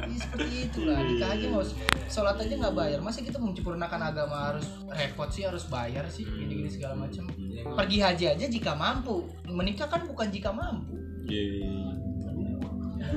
Iya 0.00 0.16
seperti 0.16 0.54
itulah 0.64 0.98
nikah 1.00 1.28
aja 1.28 1.44
nggak 1.44 1.64
usah- 1.64 1.78
sholat 2.08 2.36
aja 2.36 2.54
nggak 2.56 2.70
bayar 2.72 2.98
masa 2.98 3.18
kita 3.20 3.36
menyempurnakan 3.36 4.00
agama 4.04 4.36
harus 4.48 4.66
repot 4.88 5.26
sih 5.28 5.42
harus 5.42 5.66
bayar 5.66 6.06
sih 6.06 6.22
gini 6.24 6.54
gini 6.56 6.68
segala 6.68 6.94
macam 6.96 7.26
pergi 7.74 7.98
haji 7.98 8.24
aja 8.28 8.46
jika 8.46 8.72
mampu 8.72 9.26
menikah 9.44 9.86
kan 9.86 10.02
bukan 10.04 10.28
jika 10.28 10.50
mampu 10.50 10.94
Iya. 11.24 11.76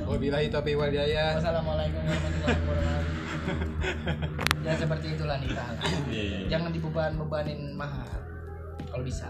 Wabillahi 0.02 0.48
taufiq 0.48 0.74
wal 0.74 0.88
hidayah. 0.88 1.36
Wassalamualaikum 1.36 2.00
warahmatullahi 2.00 2.58
wabarakatuh 2.58 3.10
ya 4.64 4.72
seperti 4.74 5.06
itulah 5.12 5.36
nikah 5.36 5.68
Iya. 6.08 6.48
jangan 6.48 6.70
dibeban 6.70 7.12
bebanin 7.16 7.72
mahar 7.72 8.20
kalau 8.84 9.02
bisa 9.02 9.26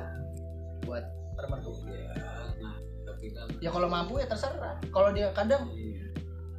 buat 0.85 1.05
permertua 1.35 1.75
Nah, 2.62 2.79
tapi 3.03 3.27
kan 3.35 3.47
ya 3.59 3.71
kalau 3.71 3.88
mampu 3.90 4.21
ya 4.23 4.27
terserah 4.27 4.79
kalau 4.95 5.11
dia 5.11 5.33
kadang 5.35 5.66
iya. 5.75 6.07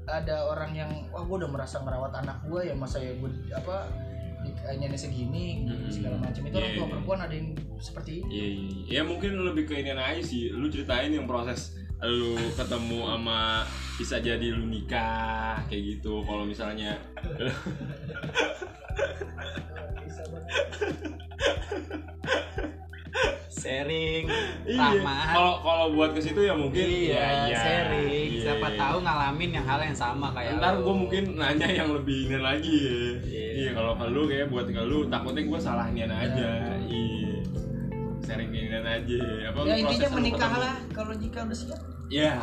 ada 0.10 0.44
orang 0.52 0.76
yang 0.76 0.92
wah 1.10 1.24
gue 1.24 1.36
udah 1.40 1.48
merasa 1.48 1.80
merawat 1.80 2.12
anak 2.20 2.44
gue 2.44 2.68
ya 2.68 2.76
masa 2.76 3.00
ya 3.00 3.16
gue 3.16 3.30
apa 3.56 3.88
nyanyi 4.76 5.00
segini 5.00 5.64
Hmm. 5.64 5.88
segala 5.88 6.20
macam 6.20 6.44
itu 6.44 6.52
orang 6.52 6.68
Iya, 6.68 6.76
tua 6.76 6.84
iya. 6.84 6.92
perempuan 6.92 7.20
ada 7.24 7.32
yang 7.32 7.48
seperti 7.80 8.12
itu 8.20 8.28
Iya, 8.28 8.48
iya. 8.52 9.00
ya 9.00 9.02
mungkin 9.08 9.32
lebih 9.40 9.64
ke 9.72 9.80
ini 9.80 9.96
aja 9.96 10.20
sih. 10.20 10.52
Lu 10.52 10.68
ceritain 10.68 11.16
yang 11.16 11.24
proses 11.24 11.80
lu 12.04 12.36
ketemu 12.60 13.08
sama 13.08 13.64
bisa 13.96 14.20
jadi 14.20 14.44
lu 14.52 14.68
nikah 14.68 15.64
kayak 15.72 15.84
gitu. 15.96 16.20
Kalau 16.28 16.44
misalnya 16.44 17.00
Sharing. 23.54 24.26
Iya. 24.66 24.80
Rahmat. 24.98 25.34
Kalau 25.38 25.54
kalau 25.62 25.86
buat 25.94 26.10
ke 26.18 26.20
situ 26.20 26.42
ya 26.42 26.54
mungkin 26.58 26.82
Iya, 26.82 27.14
ya, 27.14 27.28
ya. 27.48 27.58
sharing. 27.62 28.28
Iya. 28.34 28.42
Siapa 28.50 28.68
tahu 28.74 28.98
ngalamin 29.06 29.50
yang 29.54 29.66
hal 29.66 29.80
yang 29.80 29.94
sama 29.94 30.34
kayak 30.34 30.58
Ntar 30.58 30.74
gue 30.82 30.96
mungkin 30.98 31.24
nanya 31.38 31.68
yang 31.70 31.90
lebih 31.94 32.18
ini 32.28 32.38
lagi 32.42 32.76
ya. 32.76 32.98
Iya. 33.22 33.46
Iya, 33.54 33.70
kalau 33.78 33.94
ke 33.94 34.06
lu 34.10 34.22
kayak 34.26 34.48
buat 34.50 34.66
ke 34.66 34.82
lu 34.82 35.06
takutnya 35.08 35.44
gue 35.46 35.60
salah 35.62 35.88
nian 35.94 36.10
aja. 36.10 36.50
Iya. 36.90 37.34
Sharing 38.26 38.50
nian 38.50 38.82
aja. 38.82 39.22
Apa 39.54 39.58
ya 39.70 39.76
intinya 39.78 40.10
menikah 40.18 40.54
lah 40.58 40.74
kalau 40.90 41.14
jika 41.14 41.46
udah 41.46 41.58
siap 41.58 41.80
Iya. 42.10 42.34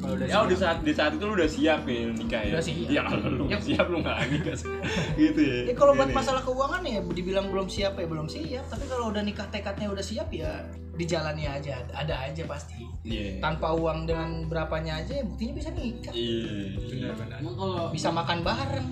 Kalau 0.00 0.14
udah 0.16 0.26
Ya 0.26 0.38
di 0.48 0.56
saat 0.56 0.78
di 0.80 0.92
saat 0.96 1.12
itu 1.14 1.24
lu 1.28 1.34
udah 1.36 1.50
siap 1.50 1.80
ya 1.84 2.00
nikah 2.10 2.42
ya. 2.42 2.52
Udah 2.56 2.64
siap. 2.64 2.88
Ya 2.88 3.02
kalau 3.04 3.26
lu 3.28 3.42
nggak 3.46 3.62
siap 3.62 3.86
lu 3.92 3.96
nggak 4.00 4.16
nikah. 4.32 4.56
gitu 5.20 5.40
ya. 5.40 5.58
ya 5.70 5.74
kalau 5.76 5.92
buat 5.92 6.10
masalah 6.10 6.42
keuangan 6.42 6.82
ya 6.82 7.00
dibilang 7.04 7.46
belum 7.52 7.66
siap 7.68 7.94
ya 8.00 8.06
belum 8.08 8.26
siap 8.26 8.64
tapi 8.66 8.84
kalau 8.88 9.12
udah 9.12 9.22
nikah 9.22 9.46
tekadnya 9.52 9.88
udah 9.92 10.04
siap 10.04 10.28
ya 10.32 10.64
dijalani 10.96 11.48
aja 11.48 11.80
ada 11.96 12.28
aja 12.28 12.44
pasti 12.44 12.84
Iya. 13.00 13.40
tanpa 13.40 13.72
uang 13.72 14.04
dengan 14.04 14.44
berapanya 14.44 15.00
aja 15.00 15.20
ya 15.20 15.24
buktinya 15.24 15.54
bisa 15.56 15.70
nikah 15.72 16.12
Iya. 16.12 16.76
benar-benar. 16.76 17.36
Emang 17.40 17.56
kalau 17.56 17.80
bisa 17.88 18.08
makan 18.12 18.38
bareng 18.44 18.88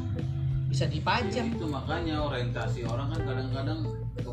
bisa 0.68 0.84
dipajang 0.84 1.48
itu 1.56 1.64
makanya 1.64 2.20
orientasi 2.28 2.84
orang 2.84 3.09
kan 3.09 3.20
kadang-kadang 3.24 3.80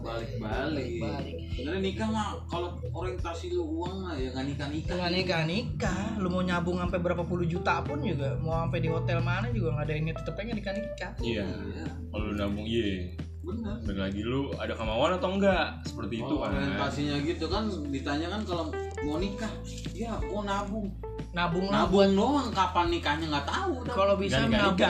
kebalik-balik 0.05 0.89
Balik. 1.01 1.35
sebenarnya 1.49 1.81
nikah 1.81 2.07
mah 2.07 2.27
kalau 2.45 2.69
orientasi 2.93 3.45
lu 3.49 3.65
uang 3.65 3.95
mah 3.99 4.13
ya 4.13 4.29
nggak 4.29 4.45
nikah 4.45 4.67
nikah 4.69 4.93
Nggak 4.95 5.11
nikah 5.11 5.41
nikah, 5.43 6.01
lu 6.21 6.27
mau 6.29 6.45
nyabung 6.45 6.77
sampai 6.77 6.99
berapa 7.01 7.23
puluh 7.23 7.43
juta 7.43 7.81
pun 7.81 7.97
juga, 7.99 8.37
mau 8.37 8.61
sampai 8.61 8.79
di 8.79 8.89
hotel 8.89 9.17
mana 9.19 9.49
juga 9.49 9.73
nggak 9.73 9.85
ada 9.85 9.93
yang 9.93 10.05
tetep 10.13 10.33
pengen 10.35 10.55
nikah 10.55 10.73
nikah. 10.73 11.11
iya. 11.19 11.41
Iya, 11.43 11.85
kalau 12.07 12.23
lu 12.23 12.35
nabung 12.35 12.63
iya. 12.63 13.17
Benar. 13.45 13.77
Balik 13.79 13.99
lagi 14.01 14.21
lu 14.21 14.49
ada 14.55 14.73
kemauan 14.73 15.11
atau 15.13 15.29
enggak? 15.31 15.67
Seperti 15.85 16.17
itu 16.17 16.33
Kalau 16.33 16.41
kan. 16.43 16.53
orientasinya 16.55 17.15
gitu 17.21 17.45
kan 17.45 17.63
ditanya 17.87 18.27
kan 18.27 18.41
kalau 18.41 18.65
mau 18.99 19.17
nikah 19.17 19.53
ya 19.91 20.17
mau 20.23 20.41
nabung. 20.41 20.89
Nabung 21.29 21.69
lah. 21.69 21.85
Nabung 21.85 22.15
doang 22.15 22.49
kapan 22.49 22.89
nikahnya 22.89 23.25
nggak 23.29 23.45
tahu. 23.45 23.85
Kalau 23.85 24.17
bisa 24.17 24.49
nabung, 24.49 24.81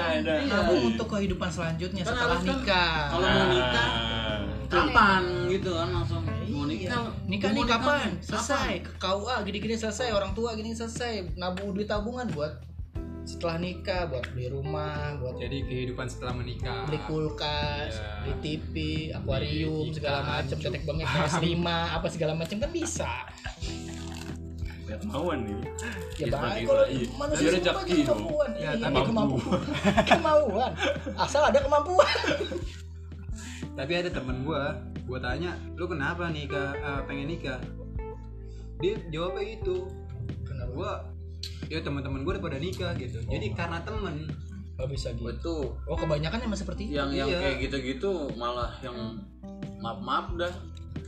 nabung 0.48 0.80
Iya. 0.80 0.88
untuk 0.88 1.08
kehidupan 1.10 1.50
selanjutnya 1.50 2.04
Kan 2.04 2.16
setelah 2.16 2.38
kan 2.38 2.48
nikah. 2.48 2.96
kalau 3.12 3.28
mau 3.28 3.46
nikah 3.50 3.90
Ah. 3.92 4.15
Kapan 4.68 5.22
gitu 5.48 5.70
kan 5.72 5.88
langsung 5.92 6.22
mau 6.24 6.64
Iya. 6.66 6.68
nikah 6.68 7.02
nikah 7.26 7.50
mau 7.50 7.58
nih 7.58 7.66
kapan? 7.68 8.08
Selesai. 8.20 8.72
KUA 8.96 9.36
gini-gini 9.44 9.76
selesai, 9.76 10.10
orang 10.12 10.32
tua 10.32 10.54
gini 10.54 10.72
selesai. 10.72 11.34
Nabung 11.34 11.72
duit 11.72 11.86
tabungan 11.86 12.26
buat 12.30 12.62
setelah 13.24 13.58
nikah, 13.58 14.06
buat 14.06 14.22
beli 14.32 14.48
rumah, 14.48 15.18
buat 15.18 15.36
Jadi 15.36 15.58
kehidupan 15.64 16.06
setelah 16.06 16.34
menikah. 16.36 16.86
beli 16.86 17.02
kulkas, 17.04 17.92
Iya. 17.92 18.10
beli 18.22 18.34
TV, 18.40 18.74
akuarium, 19.12 19.82
Beli 19.84 19.96
segala 19.96 20.20
macam, 20.22 20.54
cuk. 20.54 20.62
tetek 20.64 20.82
bengek, 20.84 21.08
PS5, 21.16 21.58
apa 21.92 22.08
segala 22.08 22.34
macam 22.34 22.58
kan 22.60 22.70
bisa. 22.72 23.12
ya 24.86 24.96
kemauan 24.96 25.40
nih 25.42 25.58
Ya 25.58 25.66
Iya, 26.22 26.26
baik 26.30 26.46
seperti 26.46 26.62
kalau 26.64 26.86
itu. 26.86 26.94
Iya. 26.96 27.18
manusia 27.18 27.42
Dia 27.42 27.50
semua 27.50 27.66
rezeki 27.66 27.74
punya 27.74 27.96
dong. 27.98 28.06
kemampuan. 28.06 28.50
Ya, 28.52 28.56
Iya, 28.56 28.70
tapi 28.70 28.86
ada 28.86 28.94
mampu. 28.94 29.08
kemampuan. 29.10 29.62
kemauan. 30.12 30.72
Asal 31.18 31.42
ada 31.44 31.60
kemampuan. 31.60 32.16
Tapi 33.76 33.92
ada 33.94 34.10
temen 34.10 34.42
gua, 34.42 34.80
gua 35.04 35.20
tanya, 35.20 35.54
lu 35.76 35.86
kenapa 35.86 36.28
nikah 36.28 36.72
eh, 36.74 37.02
pengen 37.06 37.28
nikah? 37.30 37.60
Dia 38.80 38.96
jawabnya 39.08 39.44
itu. 39.54 39.88
Kenapa 40.44 40.72
Gua 40.72 40.92
ya 41.68 41.80
teman-teman 41.80 42.24
gua 42.24 42.36
udah 42.36 42.44
pada 42.44 42.60
nikah 42.60 42.92
gitu. 42.96 43.20
Jadi 43.22 43.52
karena 43.52 43.80
temen 43.82 44.28
Gak 44.76 44.92
bisa 44.92 45.16
gitu. 45.16 45.32
itu 45.32 45.56
Oh 45.88 45.96
kebanyakan 45.96 46.44
emang 46.44 46.60
seperti 46.60 46.92
itu. 46.92 47.00
yang 47.00 47.08
yang 47.10 47.32
Iya. 47.32 47.40
kayak 47.40 47.58
gitu-gitu 47.64 48.12
malah 48.36 48.76
yang 48.84 49.24
maaf 49.80 50.04
maaf 50.04 50.28
dah 50.36 50.52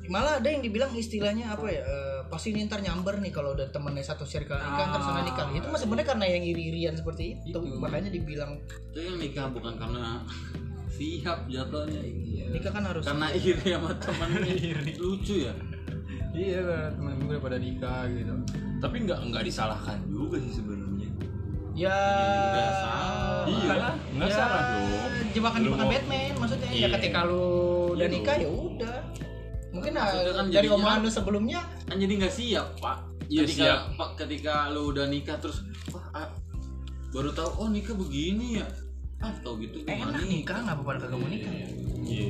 Malah 0.08 0.40
ada 0.40 0.48
yang 0.48 0.64
dibilang 0.64 0.96
istilahnya 0.96 1.52
apa 1.52 1.68
ya? 1.68 1.84
eh, 1.84 2.20
pasti 2.32 2.56
ini 2.56 2.64
ntar 2.64 2.80
nyamber 2.80 3.20
nih 3.20 3.28
kalau 3.28 3.52
udah 3.52 3.68
temennya 3.68 4.08
satu 4.08 4.24
circle 4.24 4.56
nikah 4.56 4.88
ntar 4.88 5.04
sana 5.04 5.20
nikah. 5.20 5.52
Itu 5.52 5.68
mah 5.68 5.76
sebenarnya 5.76 6.08
karena 6.08 6.26
yang 6.32 6.44
iri-irian 6.46 6.96
seperti 6.96 7.36
itu. 7.36 7.52
Itu. 7.52 7.76
Makanya 7.76 8.08
dibilang 8.08 8.56
itu 8.88 9.00
yang 9.04 9.20
nikah 9.20 9.52
bukan 9.52 9.76
karena 9.76 10.24
siap 10.98 11.40
jatuhnya. 11.46 12.02
Nikah 12.50 12.72
kan 12.72 12.84
harus 12.84 13.04
karena 13.04 13.28
iri 13.32 13.54
sama 13.68 13.92
temennya 13.96 14.82
lucu 15.04 15.36
ya? 15.46 15.54
Iya 16.32 16.60
karena 16.60 16.90
temen 16.92 17.16
udah 17.24 17.40
pada 17.40 17.58
nikah 17.58 18.06
gitu. 18.08 18.34
tapi 18.78 18.96
nggak 19.04 19.20
nggak 19.24 19.44
disalahkan 19.44 19.98
juga 20.08 20.38
sih 20.40 20.54
sebenarnya. 20.56 21.10
Ya 21.74 21.98
Nggak 22.48 22.72
salah. 22.76 23.46
Iya, 23.48 23.74
nggak 24.12 24.28
ya, 24.28 24.36
salah 24.36 24.62
dong. 24.68 24.90
jebakan-jebakan 25.30 25.60
Lu 25.62 25.70
mau- 25.80 25.92
Batman 25.92 26.34
maksudnya. 26.36 26.68
Ya 26.68 26.78
Iya. 26.80 26.88
ketika 26.92 27.20
lu 27.24 27.46
udah 27.92 27.98
Iya 28.00 28.08
nikah 28.12 28.36
ya 28.36 28.50
udah. 28.50 28.98
Mungkin 29.68 29.92
Maksudnya 29.94 30.02
ah, 30.24 30.36
kan 30.36 30.46
dari 30.48 30.56
jadinya- 30.58 30.76
omongan 30.76 31.00
lu 31.00 31.10
sebelumnya 31.12 31.60
kan 31.84 31.96
jadi 31.96 32.14
nggak 32.16 32.34
siap 32.34 32.68
pak. 32.78 32.98
Iya, 33.28 33.42
ketika 33.44 33.64
siap. 33.64 33.82
pak 33.94 34.10
ketika 34.16 34.54
lu 34.70 34.82
udah 34.88 35.06
nikah 35.06 35.38
terus 35.38 35.58
wah 35.90 36.06
ah, 36.16 36.30
baru 37.10 37.30
tahu 37.32 37.50
oh 37.58 37.68
nikah 37.68 37.94
begini 37.94 38.58
ya 38.58 38.68
ah 39.18 39.34
tau 39.42 39.58
gitu 39.58 39.82
gua 39.82 39.94
enak 40.14 40.24
nikah. 40.30 40.60
nggak 40.62 40.76
apa-apa 40.78 40.92
kagak 41.02 41.18
mau 41.18 41.30
nikah. 41.30 41.54
iya. 42.06 42.28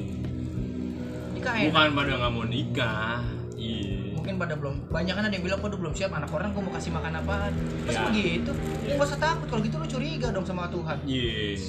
Nikah 1.36 1.54
enak. 1.60 1.68
Bukan 1.76 1.90
pada 1.94 2.12
nggak 2.16 2.32
mau 2.32 2.46
nikah 2.48 3.20
iya. 3.60 4.00
Mungkin 4.16 4.36
pada 4.40 4.54
belum 4.56 4.76
banyak 4.88 5.14
kan 5.16 5.24
ada 5.28 5.34
yang 5.36 5.44
bilang 5.44 5.60
waduh 5.60 5.80
belum 5.80 5.94
siap? 5.94 6.12
Anak 6.16 6.32
orang 6.32 6.56
gua 6.56 6.64
mau 6.64 6.74
kasih 6.80 6.92
makan 6.96 7.14
apaan 7.20 7.54
pas 7.84 7.96
Ya. 7.96 8.02
begitu. 8.08 8.52
Ya 8.88 8.94
nggak 8.96 9.08
usah 9.08 9.20
takut 9.20 9.48
kalau 9.52 9.62
gitu 9.64 9.76
lu 9.76 9.88
curiga 9.88 10.28
dong 10.32 10.46
sama 10.48 10.72
Tuhan. 10.72 10.98
Iya. 11.04 11.60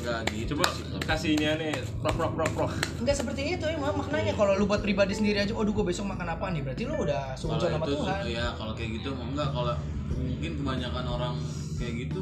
Nggak 0.00 0.18
gitu 0.32 0.52
coba 0.56 0.64
sih. 0.72 0.84
kasih 1.00 1.30
ini 1.34 1.44
aneh 1.48 1.72
prok 2.04 2.14
prok 2.20 2.32
prok 2.36 2.50
prok. 2.52 2.72
Enggak 3.00 3.16
seperti 3.16 3.56
itu 3.56 3.64
emang 3.66 3.96
maknanya 3.96 4.36
kalau 4.36 4.52
lu 4.52 4.68
buat 4.68 4.84
pribadi 4.84 5.16
sendiri 5.16 5.40
aja 5.40 5.56
waduh 5.56 5.72
gua 5.72 5.88
besok 5.88 6.12
makan 6.12 6.28
apa 6.28 6.44
nih? 6.52 6.60
Berarti 6.60 6.82
lu 6.84 6.94
udah 6.96 7.32
sujud 7.40 7.56
sama 7.56 7.88
itu 7.88 7.96
Tuhan. 7.96 8.20
ya 8.28 8.46
kalau 8.56 8.72
kayak 8.76 9.00
gitu 9.00 9.10
enggak 9.16 9.48
kalau 9.48 9.72
mungkin 10.12 10.50
kebanyakan 10.60 11.04
orang 11.08 11.34
kayak 11.80 11.94
gitu 12.04 12.20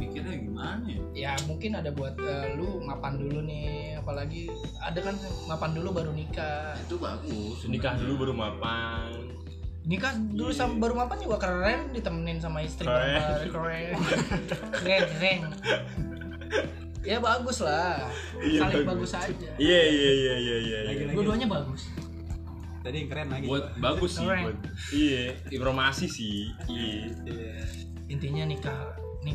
pikirnya 0.00 0.36
gimana 0.40 0.84
ya? 0.88 1.00
Ya 1.12 1.32
mungkin 1.44 1.76
ada 1.76 1.92
buat 1.92 2.16
eh, 2.16 2.56
lu 2.56 2.80
mapan 2.80 3.20
dulu 3.20 3.44
nih 3.44 4.00
apalagi 4.00 4.48
ada 4.80 4.96
kan 5.04 5.14
mapan 5.44 5.76
dulu 5.76 5.88
baru 5.92 6.10
nikah. 6.16 6.72
Itu 6.88 6.96
bagus. 6.96 7.68
Nikah 7.68 8.00
dulu 8.00 8.26
baru 8.26 8.32
mapan. 8.32 9.36
Nikah 9.84 10.12
dulu 10.32 10.50
sama 10.56 10.80
baru 10.80 10.94
mapan 11.04 11.18
juga 11.20 11.36
keren 11.40 11.92
ditemenin 11.92 12.40
sama 12.40 12.64
istri 12.64 12.88
Keren. 12.88 13.48
keren. 13.52 13.92
Keren 14.72 15.02
keren. 15.16 15.40
Ya 17.00 17.16
bagus 17.16 17.64
lah. 17.64 18.08
Iya, 18.40 18.60
saling 18.64 18.84
bagus. 18.84 19.12
bagus 19.12 19.12
aja. 19.16 19.50
Iya 19.56 19.80
iya 19.88 20.10
iya 20.12 20.34
iya 20.36 20.56
iya 20.60 20.78
iya. 20.96 21.12
dua-duanya 21.12 21.48
bagus. 21.48 21.88
Tadi 22.80 22.96
yang 23.04 23.08
keren 23.12 23.28
lagi. 23.28 23.44
buat 23.48 23.66
bagus 23.76 24.10
sih 24.16 24.24
Keren. 24.24 24.44
buat 24.48 24.58
iya 24.92 25.24
informasi 25.52 26.06
sih. 26.08 26.48
Iya. 26.68 27.12
Iya. 27.28 27.56
intinya 28.10 28.42
nikah 28.42 28.99
nih 29.20 29.34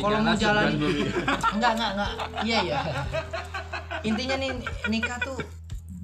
kalau 0.00 0.18
mau 0.24 0.36
jalan 0.36 0.66
nikah. 0.72 1.12
enggak 1.56 1.72
enggak 1.76 1.90
enggak. 1.94 2.10
Iya 2.44 2.58
iya. 2.64 2.80
Intinya 4.04 4.36
nih 4.40 4.50
nikah 4.88 5.18
tuh 5.20 5.38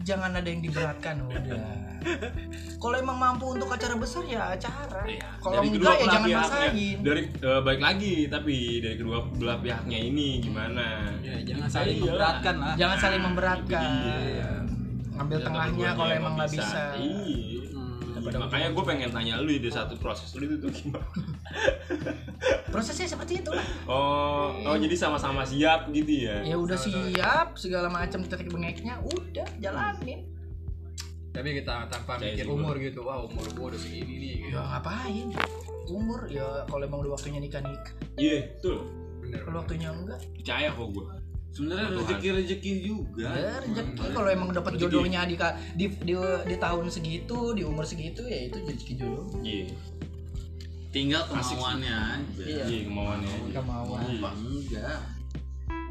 jangan 0.04 0.36
ada 0.36 0.48
yang 0.48 0.60
diberatkan. 0.60 1.24
Udah. 1.24 1.84
Kalau 2.76 2.96
emang 3.00 3.16
mampu 3.16 3.56
untuk 3.56 3.72
acara 3.72 3.96
besar 3.96 4.28
ya 4.28 4.52
acara. 4.52 5.08
Iya, 5.08 5.24
kalau 5.40 5.64
enggak 5.64 5.96
ya 5.96 6.06
jangan 6.12 6.28
maksain 6.36 6.96
dari 7.00 7.22
eh, 7.32 7.60
baik 7.64 7.80
lagi 7.80 8.14
tapi 8.28 8.56
dari 8.84 8.96
kedua 9.00 9.24
belah 9.40 9.58
pihaknya 9.64 9.98
ini 10.04 10.44
gimana? 10.44 11.08
Ya, 11.24 11.40
jangan 11.40 11.68
saling 11.72 11.96
Iya. 11.96 12.04
memberatkan 12.04 12.54
lah. 12.60 12.74
jangan 12.76 12.98
saling 13.00 13.22
memberatkan. 13.24 13.88
Iya. 14.04 14.50
ngambil 15.14 15.38
Ya, 15.38 15.44
tengahnya 15.46 15.88
kalau 15.94 16.12
emang 16.12 16.32
nggak 16.36 16.50
bisa. 16.52 16.80
Iya 16.98 17.53
Hmm. 18.24 18.40
makanya 18.40 18.68
gue 18.72 18.84
pengen 18.88 19.10
tanya 19.12 19.34
lu 19.44 19.52
di 19.52 19.68
satu 19.68 20.00
proses 20.00 20.32
lu 20.32 20.48
itu 20.48 20.56
tuh 20.56 20.72
gimana? 20.72 21.04
Prosesnya 22.72 23.04
seperti 23.04 23.44
itu 23.44 23.50
lah. 23.52 23.66
Oh 23.84 24.48
oh 24.64 24.76
jadi 24.80 24.96
sama-sama 24.96 25.44
siap 25.44 25.92
gitu 25.92 26.28
ya? 26.28 26.40
Ya 26.40 26.56
udah 26.56 26.78
siap 26.80 27.60
segala 27.60 27.92
macam 27.92 28.24
titik 28.24 28.48
bengeknya 28.48 28.96
udah 29.04 29.48
jalanin. 29.60 30.24
Tapi 31.34 31.60
kita 31.60 31.90
tanpa 31.90 32.16
Saya 32.16 32.32
mikir 32.32 32.46
umur 32.46 32.78
gitu. 32.78 33.02
Wah, 33.02 33.18
umur 33.26 33.44
gua 33.58 33.66
udah 33.74 33.80
segini 33.82 34.14
nih 34.22 34.34
gitu. 34.48 34.54
ya 34.54 34.62
ngapain? 34.62 35.28
Umur 35.90 36.20
ya 36.30 36.62
kalau 36.70 36.82
emang 36.86 37.02
udah 37.04 37.12
waktunya 37.18 37.42
nikah 37.42 37.60
nikah. 37.60 37.92
Iya 38.16 38.54
betul. 38.56 38.88
Bener. 39.20 39.40
kalau 39.42 39.56
waktunya 39.60 39.88
enggak. 39.90 40.20
Percaya 40.36 40.68
kok 40.72 40.88
gue 40.94 41.23
sebenarnya 41.54 41.86
Tuhan. 41.88 42.02
rezeki 42.02 42.28
rezeki 42.34 42.72
juga 42.82 43.28
ya 43.30 43.54
rezeki 43.60 44.10
kalau 44.10 44.28
emang 44.28 44.50
dapat 44.50 44.72
jodohnya 44.74 45.22
di, 45.22 45.38
di 45.72 45.86
di 46.02 46.14
di 46.44 46.56
tahun 46.58 46.90
segitu 46.90 47.54
di 47.54 47.62
umur 47.62 47.86
segitu 47.86 48.22
ya 48.24 48.50
itu 48.50 48.58
rezeki 48.60 48.92
jodoh 48.96 49.24
iya 49.40 49.70
tinggal 50.90 51.22
Asik 51.26 51.42
sih. 51.44 51.54
kemauannya 51.54 51.94
aja 51.94 52.42
Iya. 52.44 52.64
iya 52.66 52.80
kemauannya 52.84 53.30
kemauan 53.50 54.00
Iya. 54.04 54.30
enggak 54.34 54.98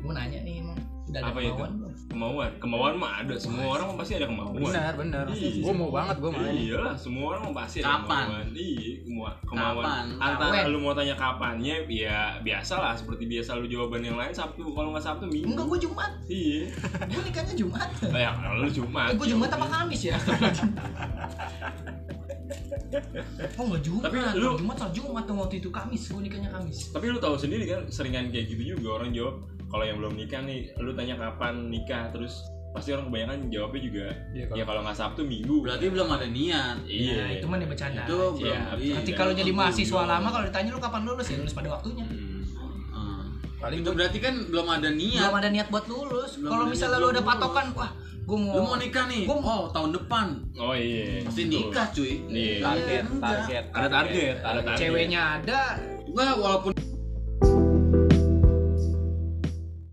gue 0.03 0.11
nanya 0.11 0.39
nih 0.41 0.59
emang 0.59 0.75
udah 1.03 1.19
ada 1.21 1.29
Apa 1.29 1.39
itu? 1.39 1.51
kemauan 1.53 1.71
belum? 1.73 1.93
kemauan 2.09 2.51
kemauan 2.57 2.93
mah 2.97 3.13
ada 3.17 3.35
semua 3.35 3.65
orang 3.71 3.85
mah 3.85 3.97
pasti 3.97 4.13
ada 4.15 4.25
kemauan 4.25 4.55
Benar, 4.57 4.93
benar. 4.95 5.25
Iya. 5.29 5.61
Gua 5.61 5.73
mau 5.73 5.89
banget 5.89 6.15
gua 6.17 6.31
mau. 6.31 6.41
Iya 6.43 6.75
lah, 6.79 6.95
semua 6.95 7.25
orang 7.29 7.41
mau 7.43 7.53
pasti 7.53 7.77
ada 7.79 7.87
Kapan? 7.93 8.23
kemauan. 8.23 8.47
Iya, 8.51 8.91
kemauan. 9.03 9.35
kemauan. 9.43 9.83
Kapan? 9.83 10.05
Antara 10.17 10.49
Kapan? 10.49 10.65
lu 10.65 10.79
mau 10.79 10.93
tanya 10.93 11.15
kapannya, 11.15 11.75
ya 11.85 12.17
biasa 12.39 12.73
lah. 12.77 12.93
Seperti 12.93 13.23
biasa 13.25 13.55
lu 13.55 13.67
jawaban 13.67 14.01
yang 14.01 14.15
lain 14.15 14.31
Sabtu. 14.31 14.63
Kalau 14.65 14.89
nggak 14.89 15.03
Sabtu 15.03 15.25
Minggu. 15.25 15.47
enggak 15.49 15.65
gue 15.67 15.79
jumat 15.81 16.11
Iya. 16.25 16.61
gue 17.05 17.21
nikahnya 17.21 17.53
jumat 17.53 17.89
Oh, 18.03 18.19
ya, 18.19 18.31
kalau 18.33 18.57
lu 18.57 18.69
Jumat. 18.69 19.07
eh, 19.07 19.15
gue 19.15 19.27
jumat 19.29 19.49
apa 19.49 19.65
kamis 19.69 20.01
ya 20.03 20.15
oh 23.53 23.65
nggak 23.65 23.81
jumat 23.81 24.03
Tapi 24.05 24.17
lu- 24.35 24.55
jumat 24.55 24.75
soal 24.77 24.91
jumat 24.91 25.23
tuh 25.25 25.35
waktu 25.35 25.55
itu 25.57 25.69
kamis 25.69 26.03
gue 26.07 26.21
nikahnya 26.21 26.49
kamis 26.49 26.89
Tapi 26.89 27.05
lu 27.07 27.19
tahu 27.19 27.35
sendiri 27.35 27.65
kan, 27.65 27.81
seringan 27.87 28.29
kayak 28.29 28.45
gitu 28.47 28.75
juga 28.75 28.97
orang 28.97 29.11
jawab. 29.11 29.35
Kalau 29.73 29.83
yang 29.83 29.97
belum 29.97 30.13
nikah 30.13 30.41
nih, 30.43 30.69
lu 30.77 30.93
tanya 30.93 31.17
kapan 31.17 31.65
nikah, 31.65 32.05
terus 32.07 32.45
pasti 32.71 32.89
orang 32.89 33.05
kebanyakan 33.07 33.49
jawabnya 33.49 33.81
juga 33.83 34.05
Iya, 34.31 34.43
kalau- 34.43 34.57
ya 34.57 34.63
kalau 34.63 34.81
nggak 34.81 34.93
Sabtu 34.95 35.21
Minggu. 35.23 35.55
berarti 35.59 35.85
belum 35.87 36.09
ada 36.09 36.25
niat 36.27 36.77
Iya. 36.83 37.13
Ya, 37.15 37.25
itu 37.31 37.45
mah 37.45 37.57
nih 37.57 37.67
bercanda 37.67 38.01
itu 38.03 38.17
Iya, 38.17 38.29
belum 38.33 38.77
iya. 38.79 38.93
nanti 38.95 39.11
kalau 39.13 39.31
jadi 39.31 39.51
mahasiswa 39.51 39.93
Iya. 39.95 40.09
lama 40.11 40.27
kalau 40.29 40.45
ditanya 40.47 40.69
lu 40.69 40.79
kapan 40.79 41.01
lulus 41.03 41.25
ya 41.27 41.37
lulus 41.37 41.53
pada 41.53 41.69
waktunya 41.69 42.01
Hmm. 42.03 42.41
Hmm. 42.89 43.25
Paling 43.59 43.79
itu 43.79 43.91
berarti 43.91 44.17
kan 44.19 44.33
belum 44.43 44.67
ada 44.67 44.89
niat 44.91 45.21
belum 45.23 45.37
ada 45.37 45.49
niat 45.49 45.67
buat 45.69 45.85
lulus 45.85 46.31
kalau 46.39 46.65
misalnya 46.65 46.97
lu 46.97 47.07
ada 47.07 47.13
lulus. 47.15 47.29
patokan 47.29 47.65
wah 47.73 47.91
gue 48.23 48.37
mau 48.39 48.51
lu 48.51 48.61
mau 48.63 48.75
nikah 48.75 49.05
nih 49.05 49.23
Gua- 49.23 49.43
oh 49.43 49.63
tahun 49.69 49.89
depan 49.93 50.27
Oh 50.55 50.73
iya. 50.73 51.21
pasti 51.23 51.41
nikah 51.45 51.85
cuy 51.87 52.11
Iya. 52.25 52.57
target, 52.59 53.03
Enggak. 53.07 53.21
target, 53.21 53.63
Ada 53.69 53.87
target, 53.87 54.35
ada 54.39 54.59
target. 54.63 54.79
ceweknya 54.79 55.21
ada 55.35 55.59
enggak 56.03 56.33
walaupun 56.35 56.71